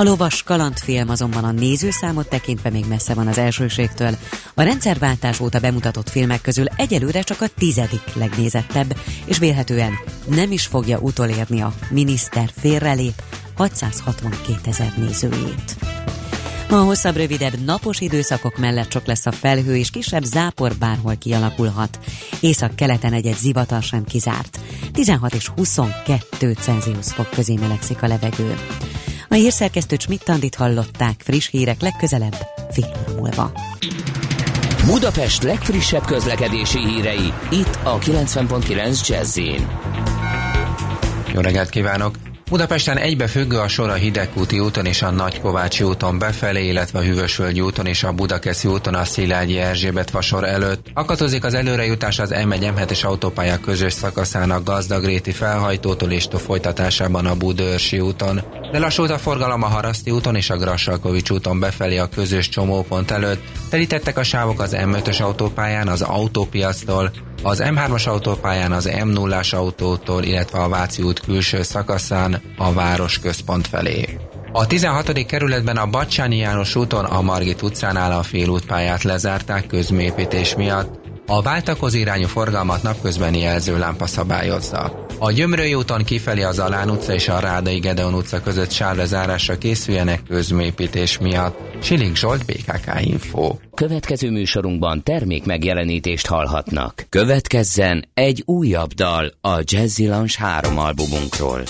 A 0.00 0.02
lovas 0.02 0.42
kalandfilm 0.42 1.08
azonban 1.08 1.44
a 1.44 1.50
nézőszámot 1.50 2.28
tekintve 2.28 2.70
még 2.70 2.84
messze 2.88 3.14
van 3.14 3.26
az 3.26 3.38
elsőségtől. 3.38 4.16
A 4.54 4.62
rendszerváltás 4.62 5.40
óta 5.40 5.58
bemutatott 5.58 6.08
filmek 6.08 6.40
közül 6.40 6.64
egyelőre 6.76 7.22
csak 7.22 7.40
a 7.40 7.48
tizedik 7.58 8.14
legnézettebb, 8.14 8.96
és 9.24 9.38
vélhetően 9.38 9.92
nem 10.26 10.52
is 10.52 10.66
fogja 10.66 10.98
utolérni 10.98 11.60
a 11.60 11.74
miniszter 11.90 12.50
félrelép 12.60 13.22
662 13.56 14.58
ezer 14.64 14.92
nézőjét. 14.96 15.76
Ma 16.70 16.82
hosszabb, 16.82 17.16
rövidebb 17.16 17.64
napos 17.64 18.00
időszakok 18.00 18.58
mellett 18.58 18.92
sok 18.92 19.06
lesz 19.06 19.26
a 19.26 19.32
felhő, 19.32 19.76
és 19.76 19.90
kisebb 19.90 20.24
zápor 20.24 20.72
bárhol 20.78 21.16
kialakulhat. 21.16 21.98
Észak-keleten 22.40 23.12
egy-egy 23.12 23.38
zivatar 23.38 23.82
sem 23.82 24.04
kizárt. 24.04 24.60
16 24.92 25.34
és 25.34 25.48
22 25.48 26.52
Celsius 26.52 27.12
fok 27.12 27.30
közé 27.30 27.54
melegszik 27.54 28.02
a 28.02 28.06
levegő. 28.06 28.56
A 29.32 29.34
hírszerkesztő 29.34 29.96
Schmidt-Tandit 29.98 30.54
hallották 30.54 31.20
friss 31.24 31.48
hírek 31.50 31.80
legközelebb 31.80 32.36
fél 32.70 33.04
óra 33.10 33.14
múlva. 33.16 33.52
Budapest 34.86 35.42
legfrissebb 35.42 36.04
közlekedési 36.04 36.78
hírei, 36.78 37.32
itt 37.50 37.78
a 37.82 37.98
90.9 37.98 39.08
jazz 39.08 39.38
Jó 41.34 41.40
reggelt 41.40 41.68
kívánok! 41.68 42.29
Budapesten 42.50 42.98
egybefüggő 42.98 43.58
a 43.58 43.68
sor 43.68 43.88
a 43.88 43.94
Hidegkúti 43.94 44.58
úton 44.58 44.86
és 44.86 45.02
a 45.02 45.10
Nagykovácsi 45.10 45.84
úton 45.84 46.18
befelé, 46.18 46.66
illetve 46.66 46.98
a 46.98 47.02
Hűvösvölgyi 47.02 47.60
úton 47.60 47.86
és 47.86 48.02
a 48.02 48.12
Budakeszi 48.12 48.68
úton 48.68 48.94
a 48.94 49.04
Szilágyi 49.04 49.58
Erzsébet 49.58 50.10
vasor 50.10 50.44
előtt. 50.44 50.86
Akatozik 50.94 51.44
az 51.44 51.54
előrejutás 51.54 52.18
az 52.18 52.34
M1 52.34 52.74
m 52.74 53.06
autópálya 53.06 53.58
közös 53.58 53.92
szakaszán 53.92 54.50
a 54.50 54.62
Gazdagréti 54.62 55.30
felhajtótól 55.30 56.10
és 56.10 56.26
folytatásában 56.30 57.26
a 57.26 57.34
Budőrsi 57.34 58.00
úton. 58.00 58.40
De 58.72 58.78
lassult 58.78 59.10
a 59.10 59.18
forgalom 59.18 59.62
a 59.62 59.66
Haraszti 59.66 60.10
úton 60.10 60.36
és 60.36 60.50
a 60.50 60.56
Grassalkovics 60.56 61.30
úton 61.30 61.60
befelé 61.60 61.98
a 61.98 62.08
közös 62.08 62.48
csomópont 62.48 63.10
előtt. 63.10 63.42
Telítettek 63.68 64.18
a 64.18 64.22
sávok 64.22 64.60
az 64.60 64.76
M5-ös 64.78 65.22
autópályán 65.22 65.88
az 65.88 66.02
autópiasztól, 66.02 67.10
az 67.42 67.62
M3-as 67.64 68.08
autópályán 68.08 68.72
az 68.72 68.88
M0-as 68.92 69.54
autótól, 69.54 70.22
illetve 70.22 70.58
a 70.58 70.68
Váci 70.68 71.02
út 71.02 71.20
külső 71.20 71.62
szakaszán 71.62 72.42
a 72.56 72.72
városközpont 72.72 73.66
felé. 73.66 74.18
A 74.52 74.66
16. 74.66 75.26
kerületben 75.26 75.76
a 75.76 75.86
Bacsányi 75.86 76.36
János 76.36 76.76
úton 76.76 77.04
a 77.04 77.22
Margit 77.22 77.62
utcánál 77.62 78.12
a 78.12 78.22
félútpályát 78.22 79.02
lezárták 79.02 79.66
közmépítés 79.66 80.54
miatt, 80.54 80.99
a 81.32 81.42
váltakozó 81.42 81.98
irányú 81.98 82.26
forgalmat 82.26 82.82
napközbeni 82.82 83.38
jelzőlámpa 83.38 84.06
szabályozza. 84.06 85.06
A 85.18 85.32
Gyömrői 85.32 85.74
úton 85.74 86.04
kifelé 86.04 86.42
az 86.42 86.58
Alán 86.58 86.90
utca 86.90 87.14
és 87.14 87.28
a 87.28 87.38
Rádai 87.38 87.78
Gedeon 87.78 88.14
utca 88.14 88.42
között 88.42 88.70
sávlezárásra 88.70 89.58
készüljenek 89.58 90.22
közmépítés 90.28 91.18
miatt. 91.18 91.58
Siling 91.82 92.16
Zsolt, 92.16 92.44
BKK 92.44 93.00
Info. 93.00 93.56
Következő 93.74 94.30
műsorunkban 94.30 95.02
termék 95.02 95.44
megjelenítést 95.44 96.26
hallhatnak. 96.26 97.06
Következzen 97.08 98.08
egy 98.14 98.42
újabb 98.46 98.92
dal 98.92 99.32
a 99.40 99.60
Jazzy 99.62 100.06
Lounge 100.06 100.34
3 100.38 100.78
albumunkról. 100.78 101.62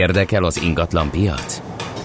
Érdekel 0.00 0.44
az 0.44 0.62
ingatlan 0.62 1.10
piac? 1.10 1.60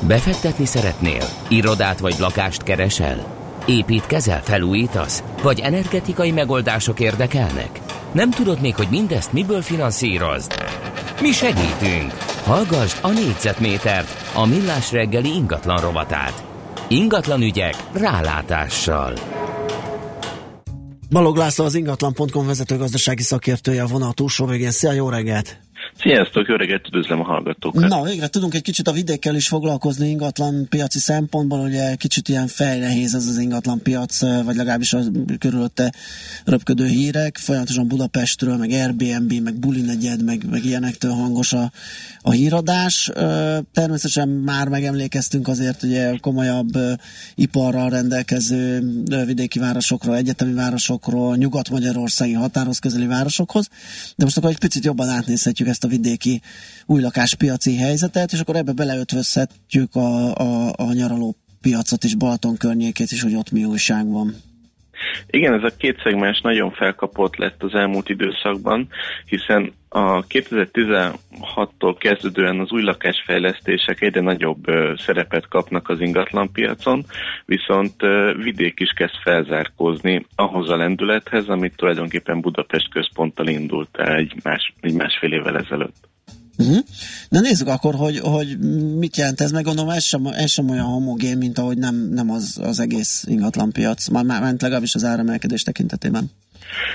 Befektetni 0.08 0.66
szeretnél? 0.66 1.24
Irodát 1.48 2.00
vagy 2.00 2.16
lakást 2.20 2.64
keresel? 2.64 3.36
Építkezel, 3.66 4.44
felújítasz? 4.44 5.24
Vagy 5.42 5.60
energetikai 5.60 6.32
megoldások 6.32 7.00
érdekelnek? 7.00 7.80
Nem 8.12 8.30
tudod 8.30 8.62
még, 8.62 8.76
hogy 8.76 8.88
mindezt 8.90 9.34
miből 9.34 9.62
finanszírozd? 9.62 10.54
Mi 11.22 11.32
segítünk! 11.32 12.12
Hallgassd 12.44 12.98
a 13.02 13.10
négyzetmétert, 13.10 14.32
a 14.34 14.46
millás 14.46 14.92
reggeli 14.92 15.34
ingatlan 15.34 15.78
rovatát. 15.78 16.44
Ingatlan 16.88 17.42
ügyek 17.42 17.76
rálátással. 17.94 19.14
Balog 21.10 21.38
László 21.38 21.66
az 21.66 21.76
ingatlan.com 21.76 22.46
vezető 22.46 22.78
gazdasági 22.78 23.24
szakértője 23.24 23.84
a 23.84 23.88
vonal 23.88 24.14
túlsó 24.14 24.46
végén. 24.46 24.72
Szia, 24.72 24.92
jó 24.92 25.10
reggelt! 25.10 25.65
Sziasztok, 26.06 26.48
jó 26.48 26.56
reggelt, 26.56 26.88
üdvözlöm 26.88 27.20
a 27.20 27.24
hallgatókat. 27.24 27.88
Na, 27.88 28.04
végre 28.04 28.28
tudunk 28.28 28.54
egy 28.54 28.62
kicsit 28.62 28.88
a 28.88 28.92
vidékkel 28.92 29.36
is 29.36 29.48
foglalkozni 29.48 30.10
ingatlan 30.10 30.68
piaci 30.70 31.00
szempontból, 31.00 31.60
ugye 31.60 31.96
kicsit 31.96 32.30
ilyen 32.30 32.48
fejnehéz 32.48 33.16
ez 33.16 33.28
az 33.28 33.38
ingatlan 33.38 33.82
piac, 33.82 34.22
vagy 34.44 34.56
legalábbis 34.56 34.94
a 34.94 35.00
körülötte 35.40 35.94
röpködő 36.44 36.86
hírek, 36.86 37.38
folyamatosan 37.38 37.88
Budapestről, 37.88 38.58
meg 38.58 38.70
Airbnb, 38.70 39.34
meg 39.34 39.60
Buli 39.60 39.82
negyed, 39.82 40.24
meg, 40.24 40.50
meg 40.50 40.66
ilyenektől 40.66 41.12
hangos 41.12 41.54
a, 41.54 41.72
a 42.22 42.32
híradás. 42.32 43.12
Természetesen 43.74 44.28
már 44.30 44.68
megemlékeztünk 44.68 45.48
azért 45.48 45.84
ugye 45.84 46.18
komolyabb 46.18 46.78
iparral 47.36 47.90
rendelkező 47.90 48.84
vidéki 49.26 49.60
városokról, 49.60 50.16
egyetemi 50.16 50.54
városokról, 50.54 51.36
nyugat-magyarországi 51.36 52.34
határhoz 52.34 52.80
közeli 52.80 53.06
városokhoz, 53.06 53.70
de 54.16 54.24
most 54.24 54.38
akkor 54.38 54.50
egy 54.50 54.60
picit 54.60 54.86
jobban 54.86 55.10
átnézhetjük 55.10 55.68
ezt 55.68 55.84
a 55.84 55.94
vidéki 55.96 56.42
új 56.86 57.02
lakáspiaci 57.02 57.76
helyzetet, 57.76 58.34
és 58.34 58.40
akkor 58.40 58.56
ebbe 58.56 58.72
beleötvözhetjük 58.72 59.96
a, 59.96 60.36
a, 60.36 60.74
a 60.78 60.94
nyaraló 60.94 61.36
piacot 61.62 62.04
is, 62.04 62.16
Balaton 62.16 62.58
környékét 62.58 63.12
is, 63.12 63.22
hogy 63.22 63.36
ott 63.36 63.52
mi 63.52 63.64
újság 63.64 64.08
van. 64.08 64.36
Igen, 65.28 65.54
ez 65.54 65.64
a 65.64 65.76
két 65.78 66.02
szegmens 66.04 66.42
nagyon 66.42 66.72
felkapott 66.72 67.36
lett 67.36 67.64
az 67.64 67.74
elmúlt 67.74 68.10
időszakban, 68.10 68.88
hiszen 69.26 69.74
a 69.90 70.26
2016-tól 70.26 71.96
kezdődően 71.98 72.60
az 72.60 72.72
új 72.72 72.82
lakásfejlesztések 72.82 74.02
egyre 74.02 74.22
nagyobb 74.22 74.64
szerepet 74.96 75.48
kapnak 75.48 75.90
az 75.90 76.02
ingatlanpiacon, 76.02 77.06
viszont 77.46 77.94
vidék 78.44 78.80
is 78.80 78.90
kezd 78.96 79.16
felzárkózni 79.24 80.26
ahhoz 80.36 80.70
a 80.70 80.76
lendülethez, 80.76 81.48
amit 81.48 81.76
tulajdonképpen 81.76 82.42
Budapest 82.42 82.90
központtal 82.92 83.48
indult 83.48 83.98
el 83.98 84.16
egy, 84.16 84.34
más, 84.44 84.74
egy 84.82 84.94
másfél 84.94 85.34
évvel 85.34 85.58
ezelőtt. 85.58 86.15
Uh-huh. 86.58 86.78
Na 87.30 87.40
nézzük 87.40 87.68
akkor, 87.68 87.96
hogy, 87.96 88.20
hogy 88.20 88.60
mit 88.98 89.18
jelent 89.18 89.42
ez, 89.42 89.52
meg 89.52 89.64
gondolom 89.64 89.90
ez 89.90 90.04
sem, 90.04 90.26
ez 90.26 90.50
sem 90.50 90.70
olyan 90.70 90.86
homogén, 90.86 91.38
mint 91.38 91.58
ahogy 91.58 91.78
nem, 91.78 91.96
nem 91.96 92.32
az, 92.32 92.58
az 92.62 92.80
egész 92.80 93.24
ingatlanpiac, 93.28 94.08
már, 94.08 94.24
már 94.24 94.42
legalábbis 94.42 94.96
az 94.96 95.04
áremelkedés 95.04 95.64
tekintetében. 95.64 96.32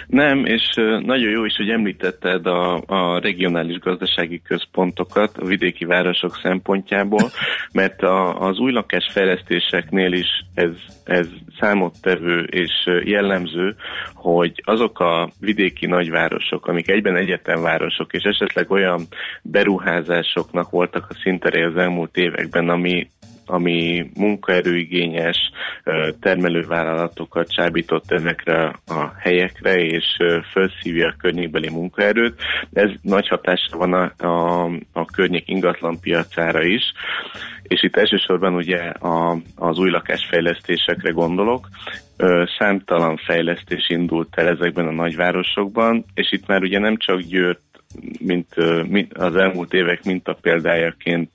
Nem, 0.06 0.44
és 0.44 0.74
nagyon 1.02 1.30
jó 1.30 1.44
is, 1.44 1.56
hogy 1.56 1.70
említetted 1.70 2.46
a, 2.46 2.82
a 2.86 3.18
regionális 3.20 3.78
gazdasági 3.78 4.42
központokat 4.42 5.36
a 5.36 5.44
vidéki 5.44 5.84
városok 5.84 6.38
szempontjából, 6.42 7.30
mert 7.72 8.02
a, 8.02 8.40
az 8.40 8.58
új 8.58 8.72
lakásfejlesztéseknél 8.72 10.12
is 10.12 10.28
ez, 10.54 10.70
ez 11.04 11.26
számottevő 11.58 12.42
és 12.42 12.72
jellemző, 13.04 13.74
hogy 14.14 14.62
azok 14.64 15.00
a 15.00 15.30
vidéki 15.40 15.86
nagyvárosok, 15.86 16.66
amik 16.66 16.88
egyben 16.90 17.16
egyetemvárosok, 17.16 18.12
és 18.12 18.22
esetleg 18.22 18.70
olyan 18.70 19.06
beruházásoknak 19.42 20.70
voltak 20.70 21.06
a 21.08 21.18
szintere 21.22 21.66
az 21.66 21.76
elmúlt 21.76 22.16
években, 22.16 22.68
ami 22.68 23.08
ami 23.50 24.10
munkaerőigényes 24.14 25.36
termelővállalatokat 26.20 27.52
csábított 27.52 28.10
ezekre 28.10 28.64
a 28.86 29.12
helyekre, 29.18 29.84
és 29.84 30.04
felszívja 30.52 31.06
a 31.06 31.14
környékbeli 31.18 31.68
munkaerőt. 31.68 32.40
Ez 32.72 32.90
nagy 33.02 33.28
hatása 33.28 33.76
van 33.76 33.92
a, 33.92 34.26
a, 34.26 34.64
a 34.92 35.04
környék 35.04 35.48
ingatlan 35.48 36.00
piacára 36.00 36.62
is, 36.62 36.82
és 37.62 37.82
itt 37.82 37.96
elsősorban 37.96 38.54
ugye 38.54 38.78
a, 38.88 39.36
az 39.56 39.78
új 39.78 39.90
lakásfejlesztésekre 39.90 41.10
gondolok. 41.10 41.68
Számtalan 42.58 43.16
fejlesztés 43.16 43.88
indult 43.88 44.38
el 44.38 44.48
ezekben 44.48 44.86
a 44.86 44.92
nagyvárosokban, 44.92 46.04
és 46.14 46.32
itt 46.32 46.46
már 46.46 46.62
ugye 46.62 46.78
nem 46.78 46.96
csak 46.96 47.20
Győrt 47.20 47.69
mint, 48.18 48.54
az 49.12 49.36
elmúlt 49.36 49.72
évek 49.72 50.04
mintapéldájaként 50.04 51.30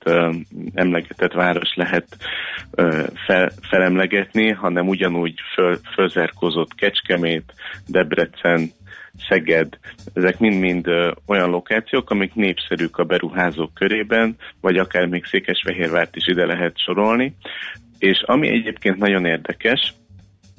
emlegetett 0.74 1.34
város 1.34 1.76
lehet 1.76 2.18
fel, 3.26 3.52
felemlegetni, 3.62 4.52
hanem 4.52 4.88
ugyanúgy 4.88 5.40
föl, 5.54 5.78
fölzerkozott 5.94 6.76
Kecskemét, 6.76 7.54
Debrecen, 7.88 8.70
Szeged, 9.30 9.78
ezek 10.14 10.40
mind-mind 10.40 10.88
olyan 11.26 11.50
lokációk, 11.50 12.10
amik 12.10 12.34
népszerűk 12.34 12.98
a 12.98 13.04
beruházók 13.04 13.74
körében, 13.74 14.36
vagy 14.62 14.78
akár 14.78 15.06
még 15.06 15.26
Székesfehérvárt 15.26 16.16
is 16.16 16.28
ide 16.28 16.46
lehet 16.46 16.80
sorolni. 16.80 17.36
És 18.00 18.22
ami 18.26 18.48
egyébként 18.48 18.98
nagyon 18.98 19.26
érdekes, 19.26 19.94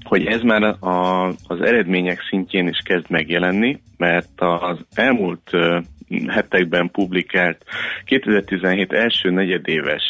hogy 0.05 0.27
ez 0.27 0.43
már 0.43 0.63
a, 0.63 1.27
az 1.29 1.61
eredmények 1.61 2.21
szintjén 2.29 2.69
is 2.69 2.79
kezd 2.85 3.11
megjelenni, 3.11 3.81
mert 3.97 4.41
az 4.41 4.79
elmúlt 4.95 5.51
hetekben 6.29 6.91
publikált 6.91 7.65
2017 8.05 8.93
első 8.93 9.31
negyedéves 9.31 10.03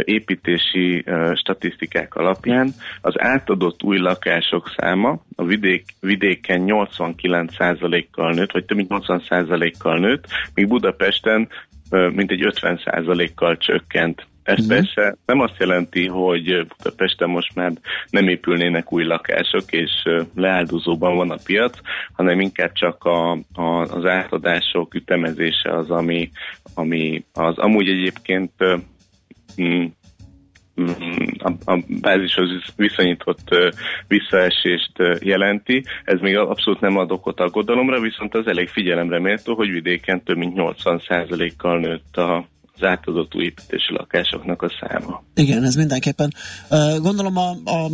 építési 0.00 1.04
statisztikák 1.34 2.14
alapján 2.14 2.70
az 3.00 3.14
átadott 3.20 3.82
új 3.82 3.98
lakások 3.98 4.72
száma 4.76 5.20
a 5.36 5.44
vidék, 5.44 5.84
vidéken 6.00 6.62
89%-kal 6.66 8.32
nőtt, 8.32 8.52
vagy 8.52 8.64
több 8.64 8.76
mint 8.76 8.90
80%-kal 8.92 9.98
nőtt, 9.98 10.26
míg 10.54 10.68
Budapesten 10.68 11.48
mintegy 11.90 12.40
50%-kal 12.42 13.56
csökkent 13.56 14.26
ez 14.46 14.58
uh-huh. 14.58 14.68
persze 14.68 15.16
nem 15.26 15.40
azt 15.40 15.58
jelenti, 15.58 16.06
hogy 16.06 16.66
Budapesten 16.66 17.28
most 17.28 17.54
már 17.54 17.72
nem 18.10 18.28
épülnének 18.28 18.92
új 18.92 19.04
lakások, 19.04 19.72
és 19.72 19.90
leáldozóban 20.34 21.16
van 21.16 21.30
a 21.30 21.38
piac, 21.44 21.78
hanem 22.12 22.40
inkább 22.40 22.72
csak 22.72 23.04
a, 23.04 23.32
a, 23.52 23.80
az 23.80 24.04
átadások 24.04 24.94
ütemezése 24.94 25.76
az, 25.76 25.90
ami, 25.90 26.30
ami 26.74 27.24
az 27.32 27.58
amúgy 27.58 27.88
egyébként 27.88 28.52
mm, 29.62 29.84
a, 31.38 31.72
a 31.72 31.78
bázishoz 32.00 32.48
viszonyított 32.76 33.48
visszaesést 34.08 34.92
jelenti. 35.20 35.84
Ez 36.04 36.20
még 36.20 36.36
abszolút 36.36 36.80
nem 36.80 36.96
ad 36.96 37.10
okot 37.10 37.40
aggodalomra, 37.40 38.00
viszont 38.00 38.34
az 38.34 38.46
elég 38.46 38.68
figyelemre 38.68 39.20
méltó, 39.20 39.54
hogy 39.54 39.70
vidéken 39.70 40.22
több 40.22 40.36
mint 40.36 40.54
80%-kal 40.56 41.78
nőtt 41.78 42.16
a, 42.16 42.46
az 42.76 42.86
átadott 42.86 43.34
új 43.34 43.44
építési 43.44 43.92
lakásoknak 43.92 44.62
a 44.62 44.70
száma. 44.80 45.22
Igen, 45.34 45.64
ez 45.64 45.74
mindenképpen. 45.74 46.32
Gondolom 46.98 47.36
a, 47.36 47.50
a 47.50 47.90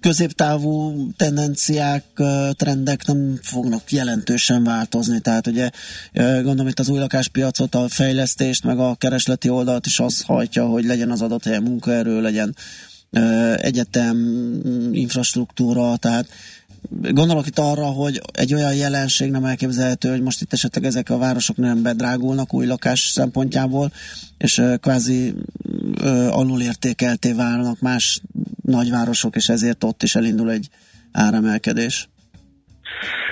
középtávú 0.00 0.94
tendenciák, 1.16 2.04
trendek 2.52 3.06
nem 3.06 3.38
fognak 3.42 3.90
jelentősen 3.90 4.64
változni, 4.64 5.20
tehát 5.20 5.46
ugye 5.46 5.70
gondolom 6.14 6.68
itt 6.68 6.78
az 6.78 6.88
új 6.88 6.98
lakáspiacot, 6.98 7.74
a 7.74 7.88
fejlesztést, 7.88 8.64
meg 8.64 8.78
a 8.78 8.94
keresleti 8.94 9.48
oldalt 9.48 9.86
is 9.86 10.00
az 10.00 10.22
hajtja, 10.22 10.66
hogy 10.66 10.84
legyen 10.84 11.10
az 11.10 11.22
adott 11.22 11.44
helyen 11.44 11.62
munkaerő, 11.62 12.20
legyen 12.20 12.54
egyetem, 13.56 14.16
infrastruktúra, 14.92 15.96
tehát 15.96 16.28
Gondolok 16.88 17.46
itt 17.46 17.58
arra, 17.58 17.84
hogy 17.84 18.20
egy 18.32 18.54
olyan 18.54 18.74
jelenség 18.74 19.30
nem 19.30 19.44
elképzelhető, 19.44 20.10
hogy 20.10 20.22
most 20.22 20.40
itt 20.40 20.52
esetleg 20.52 20.84
ezek 20.84 21.10
a 21.10 21.18
városok 21.18 21.56
nem 21.56 21.82
bedrágulnak 21.82 22.54
új 22.54 22.66
lakás 22.66 23.00
szempontjából, 23.00 23.92
és 24.38 24.62
kvázi 24.80 25.34
alulértékelté 26.30 27.32
válnak 27.32 27.80
más 27.80 28.20
nagyvárosok, 28.62 29.36
és 29.36 29.48
ezért 29.48 29.84
ott 29.84 30.02
is 30.02 30.14
elindul 30.14 30.50
egy 30.50 30.68
áremelkedés. 31.12 32.08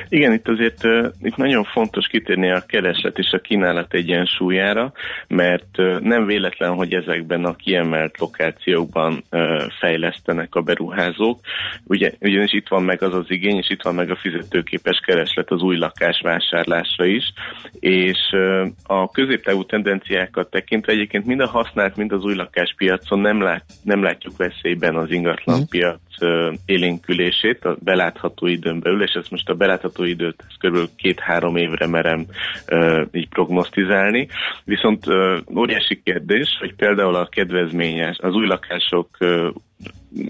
Igen, 0.09 0.32
itt 0.32 0.49
azért 0.49 0.82
itt 1.20 1.36
nagyon 1.36 1.64
fontos 1.64 2.07
kitérni 2.07 2.51
a 2.51 2.64
kereslet 2.66 3.18
és 3.18 3.30
a 3.30 3.38
kínálat 3.38 3.94
egyensúlyára, 3.94 4.92
mert 5.28 5.76
nem 6.01 6.26
véletlen, 6.26 6.74
hogy 6.74 6.92
ezekben 6.92 7.44
a 7.44 7.57
kiemelt 7.57 8.18
lokációkban 8.18 9.24
fejlesztenek 9.80 10.55
a 10.55 10.61
beruházók, 10.61 11.40
Ugye, 11.84 12.12
ugyanis 12.20 12.53
itt 12.53 12.68
van 12.68 12.82
meg 12.82 13.03
az 13.03 13.14
az 13.14 13.24
igény, 13.28 13.57
és 13.57 13.70
itt 13.70 13.82
van 13.82 13.94
meg 13.94 14.11
a 14.11 14.16
fizetőképes 14.16 15.01
kereslet 15.07 15.51
az 15.51 15.62
új 15.62 15.76
lakás 15.76 16.20
vásárlásra 16.20 17.05
is, 17.05 17.32
és 17.80 18.18
a 18.82 19.11
középtávú 19.11 19.64
tendenciákat 19.64 20.51
tekintve 20.51 20.92
egyébként 20.92 21.26
mind 21.26 21.40
a 21.40 21.49
használt, 21.49 21.96
mind 21.96 22.12
az 22.12 22.24
új 22.24 22.34
lakáspiacon 22.34 23.18
nem, 23.18 23.40
lát, 23.40 23.64
nem 23.82 24.03
látjuk 24.03 24.36
veszélyben 24.36 24.96
az 24.96 25.11
ingatlanpiac 25.11 26.01
ö, 26.20 26.53
élénkülését 26.66 27.64
a 27.64 27.76
belátható 27.80 28.46
időn 28.46 28.80
belül, 28.80 29.03
és 29.03 29.12
ezt 29.12 29.30
most 29.30 29.49
a 29.49 29.55
belátható 29.55 29.88
időt 29.97 30.45
ezt 30.49 30.59
kb. 30.59 30.91
két-három 30.97 31.57
évre 31.57 31.86
merem 31.86 32.26
ö, 32.66 33.03
így 33.12 33.28
prognosztizálni. 33.28 34.28
Viszont 34.64 35.07
ö, 35.07 35.39
óriási 35.57 36.03
kérdés, 36.03 36.57
hogy 36.61 36.74
például 36.74 37.14
a 37.14 37.28
kedvezményes, 37.28 38.18
az 38.18 38.34
új 38.34 38.47
lakások 38.47 39.09
ö, 39.18 39.49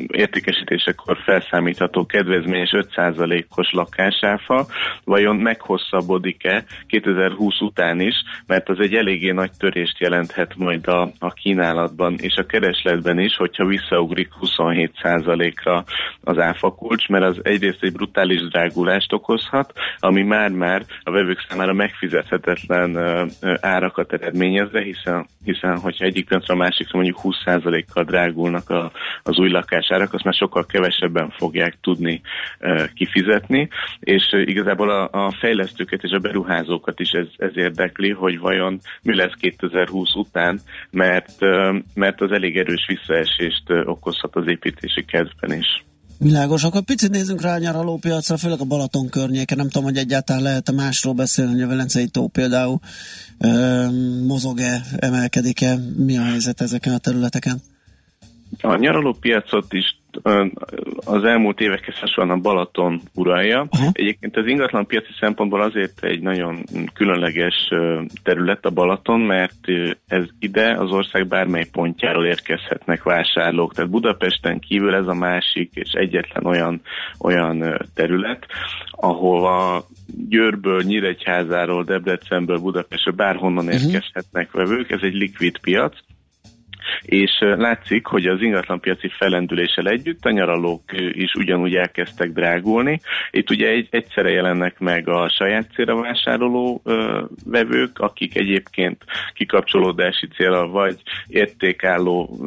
értékesítésekor 0.06 1.18
felszámítható 1.24 2.06
kedvezményes 2.06 2.70
5%-os 2.72 3.72
lakásáfa 3.72 4.66
vajon 5.04 5.36
meghosszabbodik-e 5.36 6.64
2020 6.86 7.60
után 7.60 8.00
is, 8.00 8.14
mert 8.46 8.68
az 8.68 8.78
egy 8.80 8.94
eléggé 8.94 9.30
nagy 9.30 9.50
törést 9.58 9.98
jelenthet 9.98 10.56
majd 10.56 10.86
a, 10.86 11.10
a 11.18 11.32
kínálatban 11.32 12.14
és 12.18 12.36
a 12.36 12.46
keresletben 12.46 13.18
is, 13.18 13.36
hogyha 13.36 13.66
visszaugrik 13.66 14.28
27%-ra 14.40 15.84
az 16.20 16.38
áfa 16.38 16.74
kulcs, 16.74 17.08
mert 17.08 17.24
az 17.24 17.38
egyrészt 17.42 17.82
egy 17.82 17.92
brutális 17.92 18.48
drágulást 18.48 19.12
okozhat, 19.12 19.72
ami 19.98 20.22
már-már 20.22 20.82
a 21.02 21.10
vevők 21.10 21.46
számára 21.48 21.72
megfizethetetlen 21.72 22.96
árakat 23.60 24.12
eredményezve, 24.12 24.82
hiszen, 24.82 25.26
hiszen 25.44 25.78
hogyha 25.78 26.04
egyik 26.04 26.26
pillanatra 26.26 26.54
a 26.54 26.58
másikra 26.58 26.98
mondjuk 26.98 27.20
20%-kal 27.22 28.04
drágulnak 28.04 28.70
a, 28.70 28.90
az 29.22 29.38
új 29.38 29.50
lakásárak, 29.78 30.14
azt 30.14 30.24
már 30.24 30.34
sokkal 30.34 30.66
kevesebben 30.66 31.30
fogják 31.30 31.78
tudni 31.80 32.20
kifizetni, 32.94 33.68
és 34.00 34.24
igazából 34.44 34.90
a, 34.90 35.26
a 35.26 35.36
fejlesztőket 35.38 36.02
és 36.02 36.10
a 36.10 36.18
beruházókat 36.18 37.00
is 37.00 37.10
ez, 37.10 37.26
ez 37.36 37.50
érdekli, 37.54 38.10
hogy 38.10 38.38
vajon 38.38 38.80
mi 39.02 39.14
lesz 39.14 39.34
2020 39.40 40.14
után, 40.14 40.60
mert, 40.90 41.40
mert 41.94 42.20
az 42.20 42.32
elég 42.32 42.56
erős 42.56 42.86
visszaesést 42.86 43.64
okozhat 43.84 44.36
az 44.36 44.46
építési 44.46 45.04
kedvben 45.04 45.52
is. 45.52 45.86
Világos, 46.20 46.64
akkor 46.64 46.82
picit 46.82 47.10
nézzünk 47.10 47.40
rá 47.40 47.54
a 47.54 47.58
nyaralópiacra, 47.58 48.36
főleg 48.36 48.60
a 48.60 48.64
Balaton 48.64 49.08
környéken. 49.08 49.56
Nem 49.56 49.68
tudom, 49.68 49.84
hogy 49.84 49.96
egyáltalán 49.96 50.42
lehet-e 50.42 50.72
másról 50.72 51.14
beszélni, 51.14 51.52
hogy 51.52 51.62
a 51.62 51.66
Velencei 51.66 52.06
tó 52.06 52.26
például 52.26 52.78
mozog-e, 54.26 54.80
emelkedik-e, 54.96 55.76
mi 55.96 56.18
a 56.18 56.22
helyzet 56.22 56.60
ezeken 56.60 56.94
a 56.94 56.98
területeken? 56.98 57.60
A 58.60 58.76
nyaralópiacot 58.76 59.72
is 59.72 59.96
az 61.04 61.24
elmúlt 61.24 61.60
évekhez 61.60 61.98
hasonlóan 61.98 62.38
a 62.38 62.42
Balaton 62.42 63.00
uralja. 63.14 63.60
Uh-huh. 63.62 63.88
Egyébként 63.92 64.36
az 64.36 64.46
ingatlan 64.46 64.86
piaci 64.86 65.12
szempontból 65.20 65.62
azért 65.62 66.04
egy 66.04 66.20
nagyon 66.20 66.64
különleges 66.94 67.68
terület 68.22 68.64
a 68.64 68.70
Balaton, 68.70 69.20
mert 69.20 69.58
ez 70.06 70.24
ide 70.38 70.76
az 70.78 70.90
ország 70.90 71.26
bármely 71.26 71.66
pontjáról 71.72 72.26
érkezhetnek 72.26 73.02
vásárlók. 73.02 73.74
Tehát 73.74 73.90
Budapesten 73.90 74.58
kívül 74.58 74.94
ez 74.94 75.06
a 75.06 75.14
másik 75.14 75.70
és 75.74 75.92
egyetlen 75.92 76.46
olyan, 76.46 76.80
olyan 77.20 77.86
terület, 77.94 78.46
ahova 78.90 79.84
Győrből, 80.28 80.82
Nyíregyházáról, 80.82 81.84
Debrecenből, 81.84 82.58
Budapestről 82.58 83.14
bárhonnan 83.14 83.66
uh-huh. 83.66 83.82
érkezhetnek 83.82 84.52
vevők. 84.52 84.90
Ez 84.90 85.00
egy 85.02 85.14
likvid 85.14 85.58
piac 85.58 85.96
és 87.02 87.30
látszik, 87.40 88.06
hogy 88.06 88.26
az 88.26 88.40
ingatlanpiaci 88.40 89.08
felendüléssel 89.08 89.88
együtt 89.88 90.24
a 90.24 90.30
nyaralók 90.30 90.82
is 91.12 91.32
ugyanúgy 91.34 91.74
elkezdtek 91.74 92.32
drágulni. 92.32 93.00
Itt 93.30 93.50
ugye 93.50 93.68
egy, 93.68 93.88
egyszerre 93.90 94.30
jelennek 94.30 94.78
meg 94.78 95.08
a 95.08 95.28
saját 95.28 95.70
célra 95.74 96.00
vásároló 96.00 96.80
ö, 96.84 97.24
vevők, 97.44 97.98
akik 97.98 98.36
egyébként 98.36 99.04
kikapcsolódási 99.34 100.26
célra 100.26 100.68
vagy 100.68 101.02
értékálló 101.26 102.38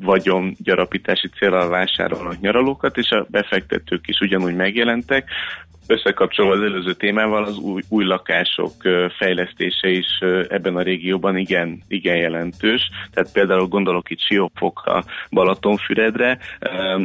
vagyon 0.00 0.54
gyarapítási 0.58 1.28
célra 1.28 1.68
vásárolnak 1.68 2.40
nyaralókat, 2.40 2.96
és 2.96 3.10
a 3.10 3.26
befektetők 3.30 4.08
is 4.08 4.20
ugyanúgy 4.20 4.54
megjelentek, 4.54 5.30
összekapcsolva 5.90 6.52
az 6.52 6.62
előző 6.62 6.92
témával, 6.92 7.44
az 7.44 7.58
új, 7.58 7.82
új 7.88 8.04
lakások 8.04 8.72
fejlesztése 9.18 9.88
is 9.88 10.18
ebben 10.48 10.76
a 10.76 10.82
régióban 10.82 11.36
igen, 11.36 11.82
igen 11.88 12.16
jelentős. 12.16 12.90
Tehát 13.12 13.32
például 13.32 13.66
gondolok 13.66 14.10
itt 14.10 14.20
Siófokra, 14.20 15.04
Balatonfüredre, 15.30 16.38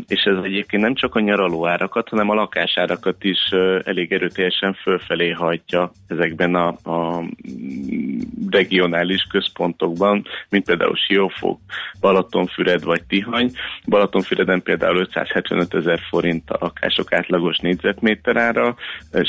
és 0.07 0.24
ez 0.24 0.38
egyébként 0.44 0.84
nem 0.84 0.94
csak 0.94 1.16
a 1.16 1.20
nyaraló 1.20 1.68
árakat, 1.68 2.10
hanem 2.10 2.30
a 2.30 2.34
lakásárakat 2.34 3.24
is 3.24 3.49
elég 3.84 4.12
erőteljesen 4.12 4.74
fölfelé 4.74 5.30
hajtja 5.30 5.91
ezekben 6.07 6.56
a, 6.56 6.68
a 6.68 7.24
regionális 8.49 9.28
központokban, 9.30 10.26
mint 10.49 10.66
például 10.66 10.95
Siófok, 10.95 11.60
Balatonfüred 11.99 12.84
vagy 12.84 13.03
Tihany. 13.07 13.52
Balatonfüreden 13.86 14.62
például 14.64 14.98
575 14.98 15.74
ezer 15.74 15.99
forint 16.10 16.49
a 16.49 16.57
lakások 16.60 17.14
átlagos 17.14 17.57
négyzetméter 17.57 18.38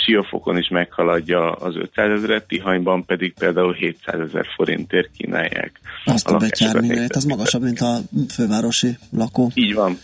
Siófokon 0.04 0.56
is 0.56 0.68
meghaladja 0.68 1.52
az 1.52 1.76
500 1.76 2.10
ezeret, 2.10 2.46
Tihanyban 2.46 3.04
pedig 3.04 3.34
például 3.38 3.72
700 3.72 4.20
ezer 4.20 4.46
forintért 4.56 5.10
kínálják. 5.16 5.80
Azt 6.04 6.28
a, 6.28 6.36
betyárművét, 6.36 7.16
az 7.16 7.24
magasabb, 7.24 7.62
mint 7.62 7.80
a 7.80 7.98
fővárosi 8.28 8.96
lakó. 9.10 9.50
Így 9.54 9.74
van. 9.74 9.98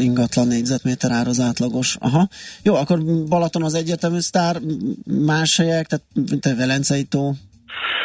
Ingatlan 0.00 0.46
négyzetméter 0.46 1.10
ár 1.10 1.26
az 1.26 1.40
átlagos. 1.40 1.96
Aha. 2.00 2.28
Jó, 2.62 2.74
akkor 2.74 2.98
Balaton 3.28 3.62
az 3.62 3.74
egyértelmű 3.74 4.18
sztár, 4.18 4.56
más 5.26 5.56
helyek, 5.56 5.86
tehát 5.86 6.04
mint 6.30 6.46
a 6.46 6.56
Velencei 6.56 7.04
tó, 7.04 7.32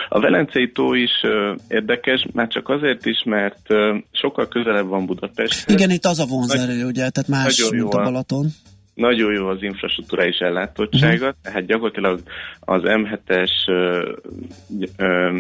a 0.10 0.20
Velencei 0.20 0.72
tó 0.72 0.94
is 0.94 1.12
uh, 1.24 1.60
érdekes, 1.68 2.26
már 2.34 2.48
csak 2.48 2.70
azért 2.70 3.06
is, 3.06 3.24
mert 3.26 3.60
uh, 3.70 3.98
sokkal 4.12 4.48
közelebb 4.48 4.88
van 4.88 5.06
Budapest. 5.06 5.70
Igen, 5.70 5.90
itt 5.90 6.06
az 6.06 6.20
a 6.20 6.26
vonzerő, 6.26 6.76
Nagy, 6.76 6.84
ugye, 6.84 7.10
tehát 7.10 7.28
más, 7.28 7.70
mint 7.70 7.94
a 7.94 8.04
Balaton. 8.04 8.48
Nagyon 8.96 9.34
jó 9.34 9.48
az 9.48 9.64
infrastruktúrális 9.64 10.38
ellátottsága, 10.38 11.28
uh-huh. 11.28 11.42
tehát 11.42 11.66
gyakorlatilag 11.66 12.20
az 12.60 12.82
M7-es 12.84 13.52
ö, 13.68 14.12
ö, 14.98 15.40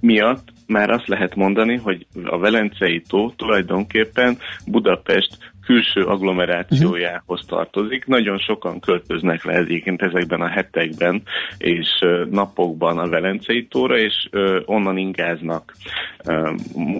miatt 0.00 0.48
már 0.66 0.90
azt 0.90 1.08
lehet 1.08 1.34
mondani, 1.34 1.76
hogy 1.76 2.06
a 2.24 2.38
Velencei 2.38 3.02
tó 3.08 3.30
tulajdonképpen 3.30 4.38
Budapest 4.66 5.38
külső 5.64 6.02
agglomerációjához 6.04 7.44
tartozik. 7.46 8.06
Nagyon 8.06 8.38
sokan 8.38 8.80
költöznek 8.80 9.44
le 9.44 9.54
egyébként 9.54 10.02
ezekben 10.02 10.40
a 10.40 10.48
hetekben 10.48 11.22
és 11.58 11.88
napokban 12.30 12.98
a 12.98 13.08
Velencei 13.08 13.66
tóra, 13.66 13.98
és 13.98 14.28
onnan 14.64 14.96
ingáznak 14.96 15.74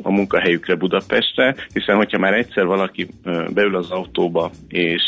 a 0.02 0.10
munkahelyükre 0.10 0.74
Budapestre, 0.74 1.54
hiszen 1.72 1.96
hogyha 1.96 2.18
már 2.18 2.34
egyszer 2.34 2.66
valaki 2.66 3.06
beül 3.54 3.76
az 3.76 3.90
autóba, 3.90 4.50
és 4.68 5.02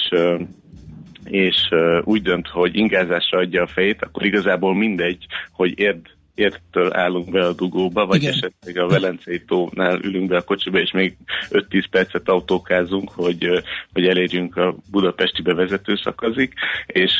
és 1.24 1.68
úgy 2.04 2.22
dönt, 2.22 2.48
hogy 2.48 2.76
ingázásra 2.76 3.38
adja 3.38 3.62
a 3.62 3.66
fejét, 3.66 4.02
akkor 4.02 4.24
igazából 4.24 4.74
mindegy, 4.74 5.26
hogy 5.52 5.78
érd 5.78 6.00
értől 6.34 6.96
állunk 6.96 7.30
be 7.30 7.46
a 7.46 7.52
dugóba, 7.52 8.06
vagy 8.06 8.22
Igen. 8.22 8.32
esetleg 8.32 8.76
a 8.76 8.88
Velencei 8.88 9.44
tónál 9.44 10.00
ülünk 10.02 10.28
be 10.28 10.36
a 10.36 10.42
kocsiba, 10.42 10.78
és 10.78 10.90
még 10.90 11.16
5-10 11.50 11.84
percet 11.90 12.28
autókázunk, 12.28 13.10
hogy, 13.10 13.48
hogy 13.92 14.06
elérjünk 14.06 14.56
a 14.56 14.76
budapesti 14.90 15.42
bevezető 15.42 15.96
szakazig, 16.04 16.52
és 16.86 17.12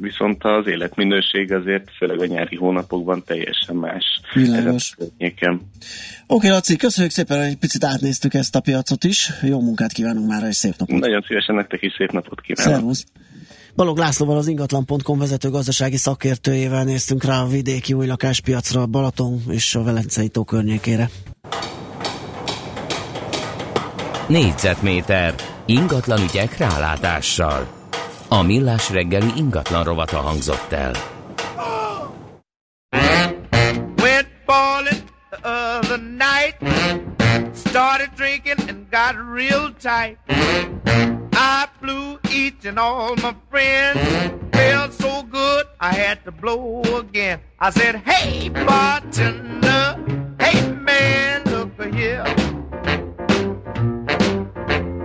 viszont 0.00 0.44
az 0.44 0.66
életminőség 0.66 1.52
azért 1.52 1.90
főleg 1.96 2.20
a 2.20 2.26
nyári 2.26 2.56
hónapokban 2.56 3.22
teljesen 3.26 3.76
más. 3.76 4.04
Világos. 4.34 4.94
Oké, 4.98 5.62
okay, 6.26 6.50
Laci, 6.50 6.76
köszönjük 6.76 7.12
szépen, 7.12 7.38
hogy 7.38 7.46
egy 7.46 7.58
picit 7.58 7.84
átnéztük 7.84 8.34
ezt 8.34 8.56
a 8.56 8.60
piacot 8.60 9.04
is. 9.04 9.30
Jó 9.42 9.60
munkát 9.60 9.92
kívánunk 9.92 10.28
már, 10.28 10.48
és 10.48 10.56
szép 10.56 10.74
napot. 10.76 11.00
Nagyon 11.00 11.24
szívesen 11.26 11.54
nektek 11.54 11.82
is 11.82 11.92
szép 11.96 12.10
napot 12.10 12.40
kívánok. 12.40 12.74
Szervusz. 12.74 13.04
Balog 13.76 13.98
Lászlóval 13.98 14.36
az 14.36 14.46
ingatlan.com 14.46 15.18
vezető 15.18 15.50
gazdasági 15.50 15.96
szakértőjével 15.96 16.84
néztünk 16.84 17.24
rá 17.24 17.42
a 17.42 17.46
vidéki 17.46 17.92
új 17.92 18.06
lakáspiacra, 18.06 18.80
a 18.80 18.86
Balaton 18.86 19.42
és 19.48 19.74
a 19.74 19.82
Velencei 19.82 20.28
tó 20.28 20.44
környékére. 20.44 21.10
Négyzetméter 24.26 25.34
ingatlan 25.66 26.22
ügyek 26.22 26.56
rálátással. 26.56 27.68
A 28.28 28.42
millás 28.42 28.90
reggeli 28.90 29.32
ingatlan 29.36 29.84
rovata 29.84 30.16
hangzott 30.16 30.72
el. 30.72 30.92
Went 34.02 34.28
ballin' 34.46 35.02
the 35.30 35.48
other 35.78 36.00
night 36.00 36.56
Started 37.54 38.10
drinking 38.16 38.68
and 38.68 38.90
got 38.90 39.14
real 39.34 39.74
tight 39.80 40.18
I 41.54 41.68
flew 41.80 42.18
each 42.30 42.64
and 42.64 42.78
all 42.78 43.14
my 43.16 43.36
friends. 43.50 44.00
Felt 44.54 44.94
so 44.94 45.22
good, 45.22 45.66
I 45.78 45.92
had 45.92 46.24
to 46.24 46.32
blow 46.32 46.80
again. 46.96 47.40
I 47.60 47.68
said, 47.68 47.96
Hey, 47.96 48.48
bartender, 48.48 49.98
hey 50.40 50.72
man, 50.72 51.42
look 51.44 51.94
here. 51.94 52.24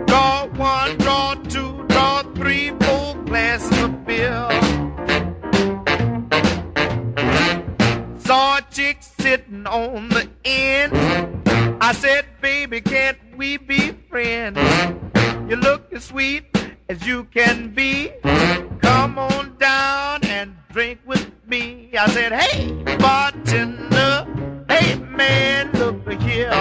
Draw 0.08 0.48
one, 0.56 0.98
draw 1.00 1.34
two, 1.50 1.86
draw 1.90 2.24
three, 2.34 2.70
four 2.80 3.16
glasses 3.26 3.82
of 3.84 4.06
beer. 4.06 4.48
Saw 8.20 8.60
a 8.60 8.62
chick 8.72 9.00
sitting 9.02 9.68
on 9.68 10.08
the 10.08 10.30
end. 10.46 10.94
I 11.82 11.92
said, 11.92 12.26
Baby, 12.40 12.80
can't 12.80 13.18
we 13.36 13.58
be 13.58 13.92
friends? 14.10 14.58
You 15.48 15.56
look 15.56 15.94
as 15.94 16.04
sweet 16.04 16.44
as 16.90 17.08
you 17.08 17.24
can 17.24 17.74
be. 17.74 18.12
Come 18.82 19.18
on 19.18 19.56
down 19.58 20.26
and 20.26 20.58
drink 20.74 21.00
with 21.06 21.32
me. 21.48 21.90
I 21.98 22.10
said, 22.10 22.34
hey, 22.34 22.98
bartender, 22.98 24.28
hey, 24.68 24.96
man, 24.96 25.72
look 25.72 26.06
here. 26.22 26.52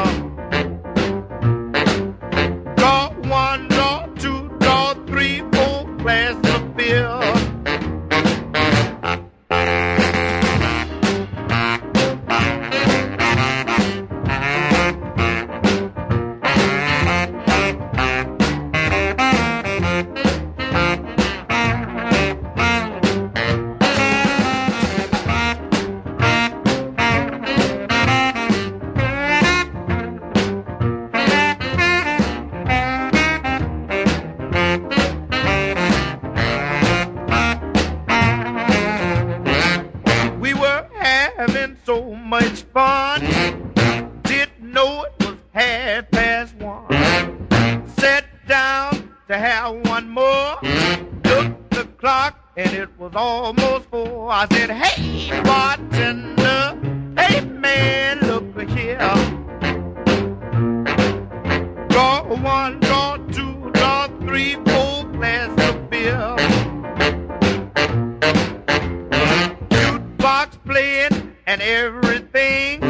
And 71.59 71.63
everything. 71.63 72.83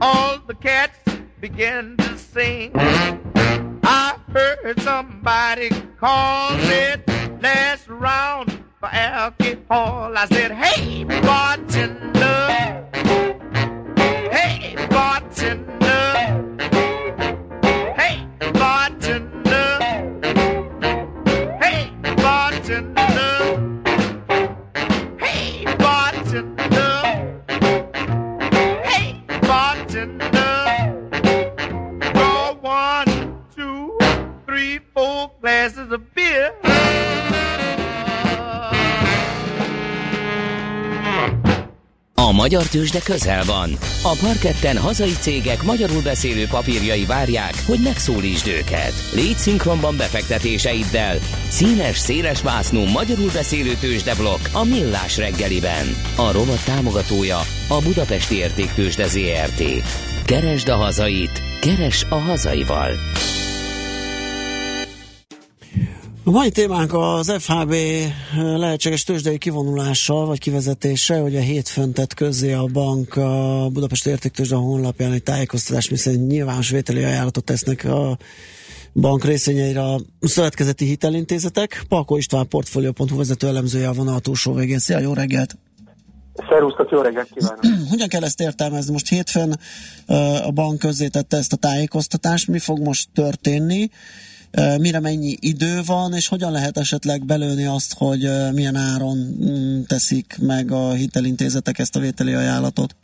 All 0.00 0.38
the 0.46 0.54
cats 0.54 0.98
began 1.40 1.96
to 1.96 2.16
sing. 2.16 2.70
I 2.74 4.16
heard 4.32 4.80
somebody 4.82 5.70
call 5.98 6.50
it 6.52 7.00
last 7.42 7.88
round 7.88 8.52
for 8.78 8.86
alcohol. 8.86 10.16
I 10.16 10.26
said, 10.26 10.51
tőzsde 42.92 43.12
közel 43.12 43.44
van. 43.44 43.78
A 44.02 44.16
parketten 44.20 44.78
hazai 44.78 45.12
cégek 45.20 45.62
magyarul 45.62 46.02
beszélő 46.02 46.46
papírjai 46.46 47.04
várják, 47.04 47.54
hogy 47.66 47.78
megszólítsd 47.82 48.46
őket. 48.46 48.92
Légy 49.14 49.36
szinkronban 49.36 49.96
befektetéseiddel. 49.96 51.18
Színes, 51.48 51.98
széles 51.98 52.42
vásznú 52.42 52.84
magyarul 52.84 53.30
beszélő 53.32 53.74
tőzsdeblokk 53.80 54.40
a 54.52 54.64
Millás 54.64 55.16
reggeliben. 55.16 55.96
A 56.16 56.32
rovat 56.32 56.64
támogatója 56.64 57.40
a 57.68 57.80
Budapesti 57.82 58.34
Értéktőzsde 58.34 59.06
ZRT. 59.06 59.62
Keresd 60.24 60.68
a 60.68 60.76
hazait, 60.76 61.42
keres 61.60 62.06
a 62.08 62.14
hazaival. 62.18 63.11
Mai 66.32 66.50
témánk 66.50 66.94
az 66.94 67.32
FHB 67.38 67.74
lehetséges 68.56 69.04
tőzsdei 69.04 69.38
kivonulása 69.38 70.14
vagy 70.14 70.38
kivezetése, 70.38 71.20
hogy 71.20 71.36
a 71.36 71.40
hétfőn 71.40 71.92
tett 71.92 72.14
közzé 72.14 72.52
a 72.52 72.64
bank 72.72 73.16
a 73.16 73.68
Budapesti 73.72 74.10
Értéktőzsde 74.10 74.56
honlapján 74.56 75.12
egy 75.12 75.22
tájékoztatás, 75.22 75.90
miszerint 75.90 76.26
nyilvános 76.26 76.70
vételi 76.70 77.04
ajánlatot 77.04 77.44
tesznek 77.44 77.84
a 77.84 78.16
bank 78.92 79.24
részvényeire 79.24 79.82
a 79.82 80.00
szövetkezeti 80.20 80.84
hitelintézetek. 80.84 81.82
Palko 81.88 82.16
István 82.16 82.48
portfolio.hu 82.48 83.16
vezető 83.16 83.46
elemzője 83.46 83.88
a 83.88 83.92
vonal 83.92 84.20
túlsó 84.20 84.52
végén. 84.52 84.78
Szia, 84.78 84.98
jó 84.98 85.12
reggelt! 85.12 85.56
Szerusztok, 86.48 86.90
jó 86.90 87.00
reggelt 87.00 87.28
kívánok! 87.34 87.60
Hogyan 87.90 88.08
kell 88.08 88.24
ezt 88.24 88.40
értelmezni? 88.40 88.92
Most 88.92 89.08
hétfőn 89.08 89.58
a 90.44 90.50
bank 90.50 90.78
közzétette 90.78 91.36
ezt 91.36 91.52
a 91.52 91.56
tájékoztatást, 91.56 92.48
mi 92.48 92.58
fog 92.58 92.78
most 92.78 93.08
történni? 93.14 93.90
Mire 94.78 95.00
mennyi 95.00 95.36
idő 95.40 95.80
van, 95.86 96.14
és 96.14 96.28
hogyan 96.28 96.52
lehet 96.52 96.78
esetleg 96.78 97.24
belőni 97.24 97.64
azt, 97.64 97.94
hogy 97.94 98.30
milyen 98.52 98.76
áron 98.76 99.18
mm, 99.18 99.82
teszik 99.82 100.36
meg 100.40 100.70
a 100.70 100.92
hitelintézetek 100.92 101.78
ezt 101.78 101.96
a 101.96 102.00
vételi 102.00 102.32
ajánlatot? 102.32 102.94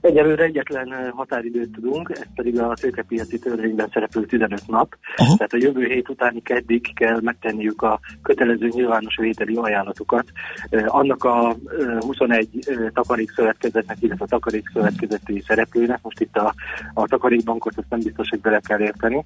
Egyelőre 0.00 0.44
egyetlen 0.44 1.12
határidőt 1.14 1.72
tudunk, 1.72 2.10
ez 2.14 2.22
pedig 2.34 2.60
a 2.60 2.74
tőkepiaci 2.80 3.38
törvényben 3.38 3.88
szereplő 3.92 4.24
15 4.24 4.60
nap. 4.66 4.96
Aha. 5.16 5.36
Tehát 5.36 5.52
a 5.52 5.56
jövő 5.60 5.84
hét 5.84 6.08
utáni 6.08 6.42
keddig 6.42 6.94
kell 6.94 7.20
megtenniük 7.20 7.82
a 7.82 8.00
kötelező 8.22 8.68
nyilvános 8.68 9.16
vételi 9.16 9.56
ajánlatokat. 9.56 10.24
Eh, 10.70 10.94
annak 10.94 11.24
a 11.24 11.56
eh, 11.78 11.98
21 12.00 12.48
eh, 12.60 12.76
takarékszövetkezetnek, 12.92 13.96
illetve 14.00 14.24
a 14.24 14.28
takarékszövetkezeti 14.28 15.42
szereplőnek, 15.46 15.98
most 16.02 16.20
itt 16.20 16.36
a, 16.36 16.54
a 16.94 17.06
takarékbankot 17.06 17.76
azt 17.76 17.90
nem 17.90 18.00
biztos, 18.00 18.28
hogy 18.28 18.40
bele 18.40 18.60
kell 18.60 18.80
érteni, 18.80 19.22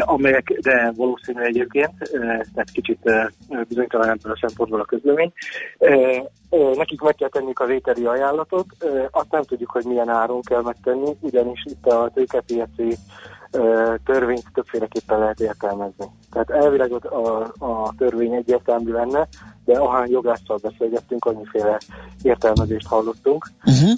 amelyek, 0.00 0.52
de 0.60 0.92
valószínű 0.96 1.40
egyébként, 1.40 1.92
eh, 2.00 2.20
tehát 2.54 2.70
kicsit 2.72 3.10
bizonytalan 3.68 4.08
ebből 4.08 4.32
a 4.32 4.46
szempontból 4.46 4.80
a 4.80 4.84
közlemény, 4.84 5.32
Nekik 6.50 7.00
meg 7.00 7.14
kell 7.14 7.28
tenniük 7.28 7.58
a 7.58 7.66
vételi 7.66 8.04
ajánlatot, 8.04 8.66
azt 9.10 9.30
nem 9.30 9.42
tudjuk, 9.42 9.70
hogy 9.70 9.84
milyen 9.84 10.08
áron 10.08 10.40
kell 10.42 10.62
megtenni, 10.62 11.16
ugyanis 11.20 11.64
itt 11.64 11.86
a 11.86 12.10
tőkepiaci 12.14 12.96
törvényt 14.04 14.44
többféleképpen 14.54 15.18
lehet 15.18 15.40
értelmezni. 15.40 16.06
Tehát 16.30 16.50
elvileg 16.50 16.92
a, 16.92 17.52
a 17.58 17.94
törvény 17.98 18.32
egyértelmű 18.34 18.92
lenne, 18.92 19.28
de 19.64 19.78
ahány 19.78 20.10
jogásszal 20.10 20.58
beszélgettünk, 20.62 21.24
annyiféle 21.24 21.80
értelmezést 22.22 22.86
hallottunk. 22.86 23.50
Uh-huh. 23.64 23.90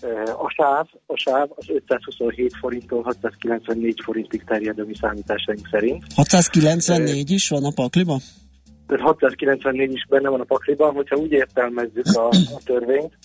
A 0.45 0.51
sáv, 0.57 0.87
a 1.07 1.17
sáv 1.17 1.49
az 1.55 1.65
527 1.69 2.53
forinttól 2.61 3.03
694 3.03 4.01
forintig 4.05 4.45
terjed 4.45 4.79
a 4.79 4.85
mi 4.85 4.95
számításaink 5.01 5.69
szerint. 5.71 6.05
694 6.15 7.31
is 7.31 7.49
van 7.49 7.65
a 7.65 7.71
pakliban? 7.75 8.19
Tehát 8.87 9.05
694 9.05 9.93
is 9.93 10.07
benne 10.09 10.29
van 10.29 10.41
a 10.41 10.45
pakliban, 10.45 10.95
hogyha 10.95 11.17
úgy 11.17 11.33
értelmezzük 11.33 12.07
a, 12.15 12.27
a 12.29 12.61
törvényt, 12.65 13.19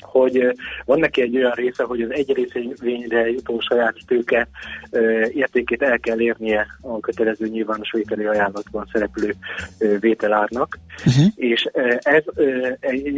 hogy 0.00 0.38
eh, 0.38 0.50
van 0.84 0.98
neki 0.98 1.22
egy 1.22 1.36
olyan 1.36 1.52
része, 1.54 1.84
hogy 1.84 2.02
az 2.02 2.10
egy 2.12 2.32
részvényre 2.34 3.30
jutó 3.30 3.60
saját 3.60 3.94
tőke 4.06 4.48
eh, 4.90 5.28
értékét 5.34 5.82
el 5.82 5.98
kell 5.98 6.20
érnie 6.20 6.66
a 6.80 7.00
kötelező 7.00 7.46
nyilvános 7.46 7.92
vételi 7.92 8.24
ajánlatban 8.24 8.88
szereplő 8.92 9.34
eh, 9.78 9.90
vételárnak, 10.00 10.78
uh-huh. 11.06 11.26
és, 11.34 11.68
ez, 11.98 12.22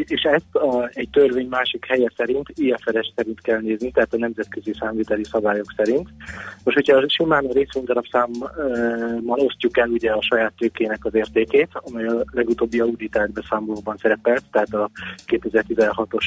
és 0.06 0.22
ezt 0.22 0.54
a, 0.54 0.90
egy 0.92 1.08
törvény 1.12 1.48
másik 1.48 1.86
helye 1.86 2.12
szerint, 2.16 2.48
IFRS 2.54 3.12
szerint 3.16 3.40
kell 3.40 3.60
nézni, 3.60 3.90
tehát 3.90 4.14
a 4.14 4.18
nemzetközi 4.18 4.72
számviteli 4.78 5.24
szabályok 5.24 5.74
szerint. 5.76 6.08
Most, 6.64 6.76
hogyha 6.76 7.04
simán 7.08 7.46
a 7.46 7.52
részvénydarabszámmal 7.52 9.38
osztjuk 9.38 9.78
el 9.78 9.88
ugye 9.88 10.10
a 10.10 10.22
saját 10.22 10.52
tőkének 10.58 11.04
az 11.04 11.14
értékét, 11.14 11.68
amely 11.72 12.06
a 12.06 12.24
legutóbbi 12.32 12.80
auditált 12.80 13.32
beszámolóban 13.32 13.96
szerepelt, 13.96 14.42
tehát 14.50 14.74
a 14.74 14.90
2016-os 15.26 16.24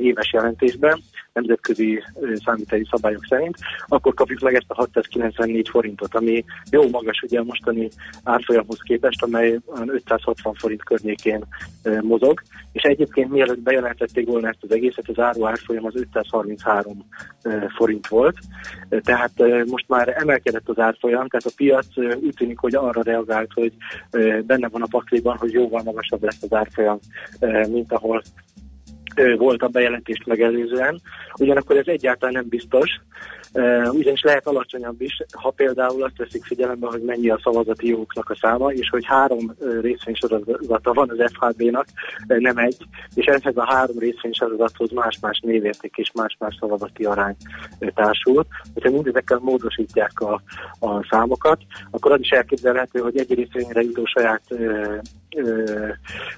éves 0.00 0.32
jelentésben, 0.32 1.00
nemzetközi 1.32 2.02
számíteli 2.44 2.86
szabályok 2.90 3.24
szerint, 3.28 3.56
akkor 3.86 4.14
kapjuk 4.14 4.40
meg 4.40 4.54
ezt 4.54 4.64
a 4.68 4.74
694 4.74 5.68
forintot, 5.68 6.14
ami 6.14 6.44
jó 6.70 6.88
magas 6.88 7.22
ugye 7.22 7.38
a 7.38 7.44
mostani 7.44 7.88
árfolyamhoz 8.22 8.80
képest, 8.82 9.22
amely 9.22 9.58
560 9.86 10.54
forint 10.54 10.84
környékén 10.84 11.44
mozog, 12.00 12.42
és 12.72 12.82
egyébként 12.82 13.30
mielőtt 13.30 13.60
bejelentették 13.60 14.26
volna 14.26 14.48
ezt 14.48 14.62
az 14.62 14.72
egészet, 14.72 15.08
az 15.08 15.18
áru 15.18 15.46
árfolyam 15.46 15.84
az 15.84 15.96
533 15.96 17.06
forint 17.76 18.06
volt, 18.06 18.36
tehát 18.88 19.32
most 19.66 19.88
már 19.88 20.14
emelkedett 20.16 20.68
az 20.68 20.78
árfolyam, 20.78 21.28
tehát 21.28 21.46
a 21.46 21.56
piac 21.56 21.86
úgy 22.22 22.34
tűnik, 22.36 22.58
hogy 22.58 22.74
arra 22.74 23.02
reagált, 23.02 23.52
hogy 23.52 23.72
benne 24.46 24.68
van 24.68 24.82
a 24.82 24.86
pakliban, 24.90 25.36
hogy 25.36 25.52
jóval 25.52 25.82
magasabb 25.82 26.22
lesz 26.22 26.42
az 26.42 26.52
árfolyam, 26.52 26.98
mint 27.68 27.92
ahol 27.92 28.22
volt 29.36 29.62
a 29.62 29.68
bejelentést 29.68 30.26
megelőzően. 30.26 31.00
Ugyanakkor 31.38 31.76
ez 31.76 31.86
egyáltalán 31.86 32.34
nem 32.34 32.48
biztos, 32.48 33.00
ugyanis 33.90 34.22
lehet 34.22 34.46
alacsonyabb 34.46 35.00
is, 35.00 35.22
ha 35.32 35.50
például 35.50 36.02
azt 36.02 36.16
veszik 36.16 36.44
figyelembe, 36.44 36.86
hogy 36.86 37.02
mennyi 37.02 37.30
a 37.30 37.40
szavazati 37.42 37.88
jogoknak 37.88 38.30
a 38.30 38.36
száma, 38.40 38.72
és 38.72 38.88
hogy 38.88 39.04
három 39.04 39.54
részvénysorozata 39.80 40.92
van 40.92 41.10
az 41.10 41.32
FHB-nak, 41.32 41.86
nem 42.26 42.56
egy, 42.56 42.76
és 43.14 43.24
ehhez 43.24 43.56
a 43.56 43.66
három 43.66 43.98
részvénysorozathoz 43.98 44.90
más-más 44.90 45.40
névérték 45.40 45.96
és 45.96 46.10
más-más 46.14 46.56
szavazati 46.60 47.04
arány 47.04 47.36
társul. 47.94 48.46
Hogyha 48.74 48.90
mindezekkel 48.90 49.38
módosítják 49.42 50.20
a, 50.20 50.42
a 50.80 51.06
számokat, 51.10 51.60
akkor 51.90 52.12
az 52.12 52.20
is 52.20 52.30
elképzelhető, 52.30 53.00
hogy 53.00 53.18
egy 53.18 53.34
részvényre 53.34 53.82
jutó 53.82 54.04
saját 54.04 54.42
ö, 54.48 54.96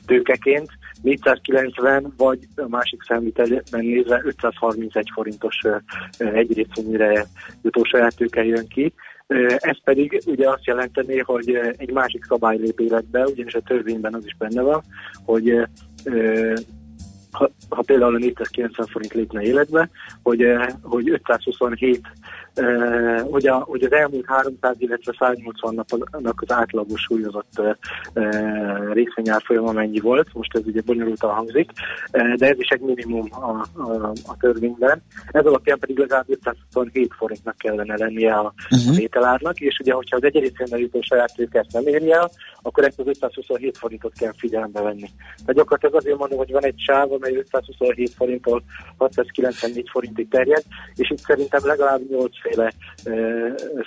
tőkeként 0.07 0.71
490 1.03 2.13
vagy 2.17 2.39
a 2.57 2.69
másik 2.69 3.03
számítelben 3.03 3.63
nézve 3.71 4.21
531 4.25 5.09
forintos 5.15 5.61
egy 6.19 6.53
részvényre 6.53 6.98
jutó 7.63 7.85
saját 7.85 8.17
tőke 8.17 8.45
jön 8.45 8.69
ki. 8.69 8.93
Ez 9.57 9.83
pedig 9.85 10.23
ugye 10.27 10.49
azt 10.49 10.65
jelenteni, 10.65 11.19
hogy 11.19 11.59
egy 11.77 11.93
másik 11.93 12.25
szabály 12.25 12.57
lép 12.57 12.81
életbe, 12.81 13.25
ugyanis 13.25 13.55
a 13.55 13.61
törvényben 13.61 14.15
az 14.15 14.25
is 14.25 14.37
benne 14.39 14.63
van, 14.63 14.83
hogy 15.25 15.69
ha, 17.31 17.51
ha 17.69 17.83
például 17.83 18.15
a 18.15 18.19
490 18.19 18.87
forint 18.87 19.15
lépne 19.15 19.43
életbe, 19.43 19.91
hogy, 20.23 20.47
hogy 20.83 21.11
527 21.11 22.01
Uh, 22.01 22.48
hogy, 23.31 23.47
a, 23.47 23.55
hogy 23.55 23.83
az 23.83 23.93
elmúlt 23.93 24.27
300, 24.27 24.77
illetve 24.79 25.15
180 25.19 25.75
napnak 25.75 26.41
az 26.47 26.53
átlagos 26.53 27.01
súlyozott 27.01 27.63
részvényárfolyama 28.93 29.73
mennyi 29.73 30.01
volt, 30.01 30.29
most 30.33 30.57
ez 30.57 30.63
ugye 30.67 30.81
bonyolultan 30.85 31.35
hangzik, 31.35 31.71
de 32.11 32.49
ez 32.49 32.59
is 32.59 32.69
egy 32.69 32.81
minimum 32.81 33.29
a, 33.31 33.67
a, 33.83 34.13
a 34.27 34.37
törvényben. 34.41 35.03
Ez 35.31 35.45
alapján 35.45 35.79
pedig 35.79 35.99
legalább 35.99 36.31
527 36.31 37.13
forintnak 37.17 37.57
kellene 37.57 37.97
lennie 37.97 38.35
a, 38.35 38.55
uh-huh. 38.71 38.93
a 38.93 38.97
vételárnak, 38.97 39.61
és 39.61 39.79
ugye, 39.79 39.93
hogyha 39.93 40.17
az 40.17 40.25
egy 40.25 40.39
részvényben 40.39 40.81
jutó 40.81 41.01
saját 41.01 41.35
tőket 41.35 41.67
nem 41.73 41.87
érje 41.87 42.17
el, 42.17 42.31
akkor 42.63 42.85
ezt 42.85 42.99
az 42.99 43.07
527 43.07 43.79
forintot 43.79 44.13
kell 44.19 44.33
figyelembe 44.37 44.81
venni. 44.81 45.11
Tehát 45.37 45.55
gyakorlatilag 45.55 45.95
azért 45.95 46.19
mondom, 46.19 46.39
hogy 46.39 46.53
van 46.53 46.65
egy 46.65 46.79
sáv, 46.79 47.13
amely 47.13 47.37
527 47.37 48.15
forinttól 48.15 48.63
694 48.97 49.89
forintig 49.91 50.29
terjed, 50.29 50.63
és 50.95 51.11
itt 51.11 51.19
szerintem 51.19 51.61
legalább 51.65 52.01
8 52.11 52.41
féle 52.49 52.73
e, 53.05 53.11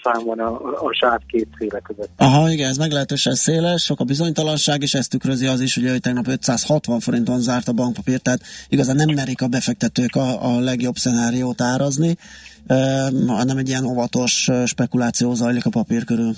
szám 0.03 0.25
van 0.25 0.39
a, 0.39 0.51
a 0.87 0.93
sáv 0.93 1.19
két 1.27 1.47
féle 1.57 1.79
között. 1.79 2.09
Aha, 2.17 2.51
igen, 2.51 2.69
ez 2.69 2.77
meglehetősen 2.77 3.35
széles, 3.35 3.83
sok 3.83 3.99
a 3.99 4.03
bizonytalanság, 4.03 4.81
és 4.81 4.93
ezt 4.93 5.09
tükrözi 5.09 5.47
az 5.47 5.61
is, 5.61 5.77
ugye, 5.77 5.91
hogy 5.91 6.01
tegnap 6.01 6.27
560 6.27 6.99
forinton 6.99 7.39
zárt 7.39 7.67
a 7.67 7.73
bankpapír, 7.73 8.19
tehát 8.19 8.41
igazán 8.69 8.95
nem 8.95 9.15
merik 9.15 9.41
a 9.41 9.47
befektetők 9.47 10.15
a, 10.15 10.55
a 10.55 10.59
legjobb 10.59 10.95
szenáriót 10.95 11.61
árazni, 11.61 12.17
hanem 13.27 13.57
egy 13.57 13.67
ilyen 13.67 13.85
óvatos 13.85 14.49
spekuláció 14.65 15.33
zajlik 15.33 15.65
a 15.65 15.69
papír 15.69 16.03
körül. 16.03 16.33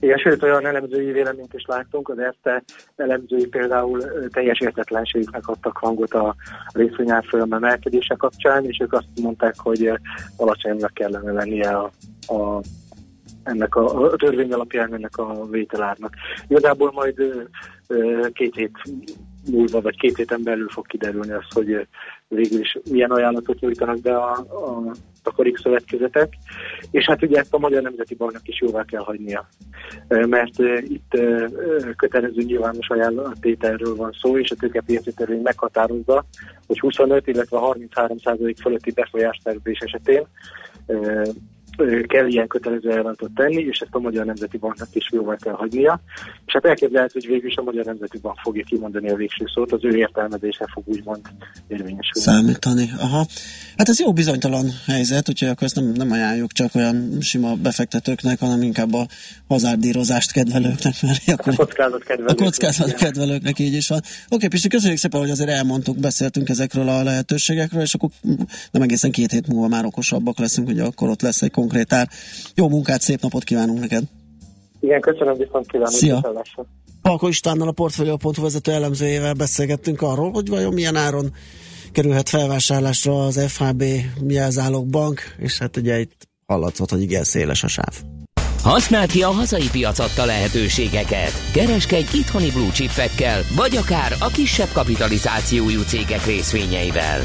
Igen, 0.00 0.18
sőt, 0.18 0.42
olyan 0.42 0.66
elemzői 0.66 1.12
véleményt 1.12 1.54
is 1.54 1.64
láttunk, 1.66 2.08
az 2.08 2.18
ERTE 2.18 2.62
elemzői 2.96 3.46
például 3.46 4.02
teljes 4.28 4.60
értetlenségüknek 4.60 5.48
adtak 5.48 5.76
hangot 5.76 6.12
a 6.12 6.34
részvényárfolyam 6.72 7.52
emelkedése 7.52 8.14
kapcsán, 8.14 8.64
és 8.64 8.78
ők 8.80 8.92
azt 8.92 9.08
mondták, 9.22 9.54
hogy 9.58 9.92
alacsonyabbnak 10.36 10.94
kellene 10.94 11.32
lennie 11.32 11.68
a, 11.68 11.90
a 12.26 12.60
ennek 13.42 13.74
a, 13.74 14.02
a 14.02 14.16
törvény 14.16 14.52
alapján 14.52 14.94
ennek 14.94 15.16
a 15.16 15.46
vételárnak. 15.50 16.14
Igazából 16.48 16.90
majd 16.92 17.18
ö, 17.86 18.26
két 18.32 18.54
hét 18.54 18.78
múlva, 19.50 19.80
vagy 19.80 19.98
két 19.98 20.16
héten 20.16 20.42
belül 20.42 20.68
fog 20.68 20.86
kiderülni 20.86 21.32
az, 21.32 21.44
hogy 21.50 21.86
végül 22.28 22.60
is 22.60 22.78
milyen 22.90 23.10
ajánlatot 23.10 23.60
nyújtanak 23.60 24.00
be 24.00 24.16
a, 24.16 24.32
a 24.32 24.94
takarik 25.22 25.58
szövetkezetek, 25.58 26.32
és 26.90 27.04
hát 27.04 27.22
ugye 27.22 27.38
ezt 27.38 27.54
a 27.54 27.58
Magyar 27.58 27.82
Nemzeti 27.82 28.14
Banknak 28.14 28.48
is 28.48 28.60
jóvá 28.60 28.84
kell 28.84 29.02
hagynia, 29.02 29.48
mert 30.08 30.58
itt 30.82 31.20
kötelező 31.96 32.42
nyilvános 32.42 32.88
ajánlattételről 32.88 33.96
van 33.96 34.12
szó, 34.20 34.38
és 34.38 34.50
a 34.50 34.54
tőkepiaci 34.54 35.12
törvény 35.12 35.42
meghatározza, 35.42 36.24
hogy 36.66 36.80
25, 36.80 37.26
illetve 37.26 37.58
33 37.58 38.18
százalék 38.18 38.58
fölötti 38.58 38.90
befolyásterülés 38.90 39.78
esetén 39.78 40.26
kell 42.06 42.26
ilyen 42.26 42.46
kötelező 42.46 42.88
ajánlatot 42.88 43.30
tenni, 43.34 43.62
és 43.62 43.78
ezt 43.78 43.94
a 43.94 43.98
Magyar 43.98 44.24
Nemzeti 44.24 44.56
Banknak 44.58 44.88
is 44.92 45.08
jóvá 45.12 45.36
kell 45.36 45.54
hagynia. 45.54 46.00
És 46.46 46.52
hát 46.52 46.64
elképzelhető, 46.64 47.12
hogy 47.20 47.28
végül 47.28 47.48
is 47.48 47.56
a 47.56 47.62
Magyar 47.62 47.84
Nemzeti 47.84 48.18
Bank 48.18 48.38
fogja 48.42 48.64
kimondani 48.64 49.10
a 49.10 49.14
végső 49.14 49.44
szót, 49.54 49.72
az 49.72 49.84
ő 49.84 49.96
értelmezése 49.96 50.66
fog 50.72 50.82
úgymond 50.86 51.20
érvényesülni. 51.68 52.20
Számítani, 52.20 52.90
aha. 52.98 53.26
Hát 53.76 53.88
ez 53.88 54.00
jó 54.00 54.12
bizonytalan 54.12 54.66
helyzet, 54.86 55.28
úgyhogy 55.28 55.48
akkor 55.48 55.62
ezt 55.62 55.74
nem, 55.74 55.84
nem 55.84 56.10
ajánljuk 56.10 56.52
csak 56.52 56.74
olyan 56.74 57.16
sima 57.20 57.54
befektetőknek, 57.54 58.38
hanem 58.40 58.62
inkább 58.62 58.94
a 58.94 59.06
hazárdírozást 59.48 60.32
kedvelőknek, 60.32 60.94
mert 61.02 61.20
akkor 61.26 61.52
a 61.52 61.56
kockázat 61.56 62.02
kedvelőknek. 62.02 62.40
A 62.40 62.44
kockázat 62.44 62.94
kedvelőknek 62.94 63.58
így 63.58 63.74
is 63.74 63.88
van. 63.88 64.00
Oké, 64.28 64.46
Pisti, 64.46 64.68
köszönjük 64.68 64.98
szépen, 64.98 65.20
hogy 65.20 65.30
azért 65.30 65.50
elmondtuk, 65.50 65.98
beszéltünk 65.98 66.48
ezekről 66.48 66.88
a 66.88 67.02
lehetőségekről, 67.02 67.82
és 67.82 67.94
akkor 67.94 68.08
nem 68.70 68.82
egészen 68.82 69.10
két 69.10 69.30
hét 69.30 69.46
múlva 69.46 69.68
már 69.68 69.84
okosabbak 69.84 70.38
leszünk, 70.38 70.66
hogy 70.66 70.80
akkor 70.80 71.08
ott 71.08 71.22
lesz 71.22 71.42
egy 71.42 71.50
konkrét 71.50 71.69
ár. 71.88 72.08
Jó 72.54 72.68
munkát, 72.68 73.00
szép 73.00 73.20
napot 73.20 73.44
kívánunk 73.44 73.80
neked! 73.80 74.02
Igen, 74.80 75.00
köszönöm, 75.00 75.36
viszont 75.36 75.66
kívánok. 75.66 75.92
Szia! 75.92 76.32
Palko 77.02 77.28
Istvánnal 77.28 77.68
a 77.68 77.72
Portfolio.hu 77.72 78.42
vezető 78.42 78.72
elemzőjével 78.72 79.34
beszélgettünk 79.34 80.02
arról, 80.02 80.30
hogy 80.30 80.48
vajon 80.48 80.72
milyen 80.72 80.96
áron 80.96 81.32
kerülhet 81.92 82.28
felvásárlásra 82.28 83.24
az 83.24 83.40
FHB 83.48 83.84
jelzálog 84.28 84.86
bank, 84.86 85.20
és 85.38 85.58
hát 85.58 85.76
ugye 85.76 86.00
itt 86.00 86.28
hallatszott, 86.46 86.90
hogy 86.90 87.02
igen 87.02 87.24
széles 87.24 87.62
a 87.62 87.68
sáv. 87.68 87.94
Használd 88.62 89.10
ki 89.10 89.22
a 89.22 89.28
hazai 89.28 89.68
piac 89.72 89.98
adta 89.98 90.24
lehetőségeket. 90.24 91.32
Kereskedj 91.52 92.16
itthoni 92.16 92.50
blue 92.50 92.70
chipekkel, 92.70 93.40
vagy 93.56 93.76
akár 93.76 94.12
a 94.20 94.26
kisebb 94.26 94.68
kapitalizációjú 94.72 95.80
cégek 95.82 96.26
részvényeivel. 96.26 97.20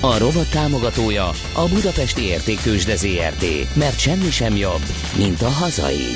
A 0.00 0.18
rovat 0.18 0.50
támogatója 0.50 1.26
a 1.54 1.68
Budapesti 1.74 2.22
Értéktősde 2.22 2.96
ZRT, 2.96 3.74
mert 3.76 3.98
semmi 3.98 4.30
sem 4.30 4.56
jobb, 4.56 4.80
mint 5.16 5.42
a 5.42 5.48
hazai. 5.48 6.06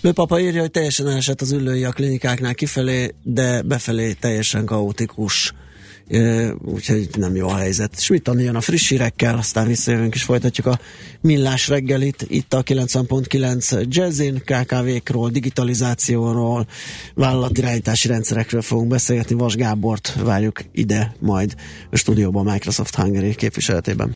Ő 0.00 0.12
papa 0.12 0.40
írja, 0.40 0.60
hogy 0.60 0.70
teljesen 0.70 1.08
elesett 1.08 1.40
az 1.40 1.52
ülői 1.52 1.84
a 1.84 1.90
klinikáknál 1.90 2.54
kifelé, 2.54 3.14
de 3.22 3.62
befelé 3.62 4.12
teljesen 4.12 4.64
kaotikus 4.64 5.52
úgyhogy 6.64 7.08
nem 7.16 7.36
jó 7.36 7.48
a 7.48 7.56
helyzet. 7.56 8.00
Schmidt 8.00 8.30
jön 8.34 8.54
a 8.54 8.60
friss 8.60 8.88
hírekkel, 8.88 9.36
aztán 9.38 9.66
visszajövünk 9.66 10.14
és 10.14 10.22
folytatjuk 10.22 10.66
a 10.66 10.78
millás 11.20 11.68
reggelit 11.68 12.26
itt 12.28 12.54
a 12.54 12.62
90.9 12.62 13.88
Jazzin, 13.88 14.42
KKV-król, 14.44 15.30
digitalizációról, 15.30 16.66
vállalatirányítási 17.14 18.08
rendszerekről 18.08 18.62
fogunk 18.62 18.88
beszélgetni. 18.88 19.34
Vas 19.34 19.54
Gábort 19.54 20.14
várjuk 20.22 20.60
ide 20.72 21.14
majd 21.18 21.54
a 21.90 21.96
stúdióban 21.96 22.44
Microsoft 22.44 22.94
Hungary 22.94 23.34
képviseletében. 23.34 24.12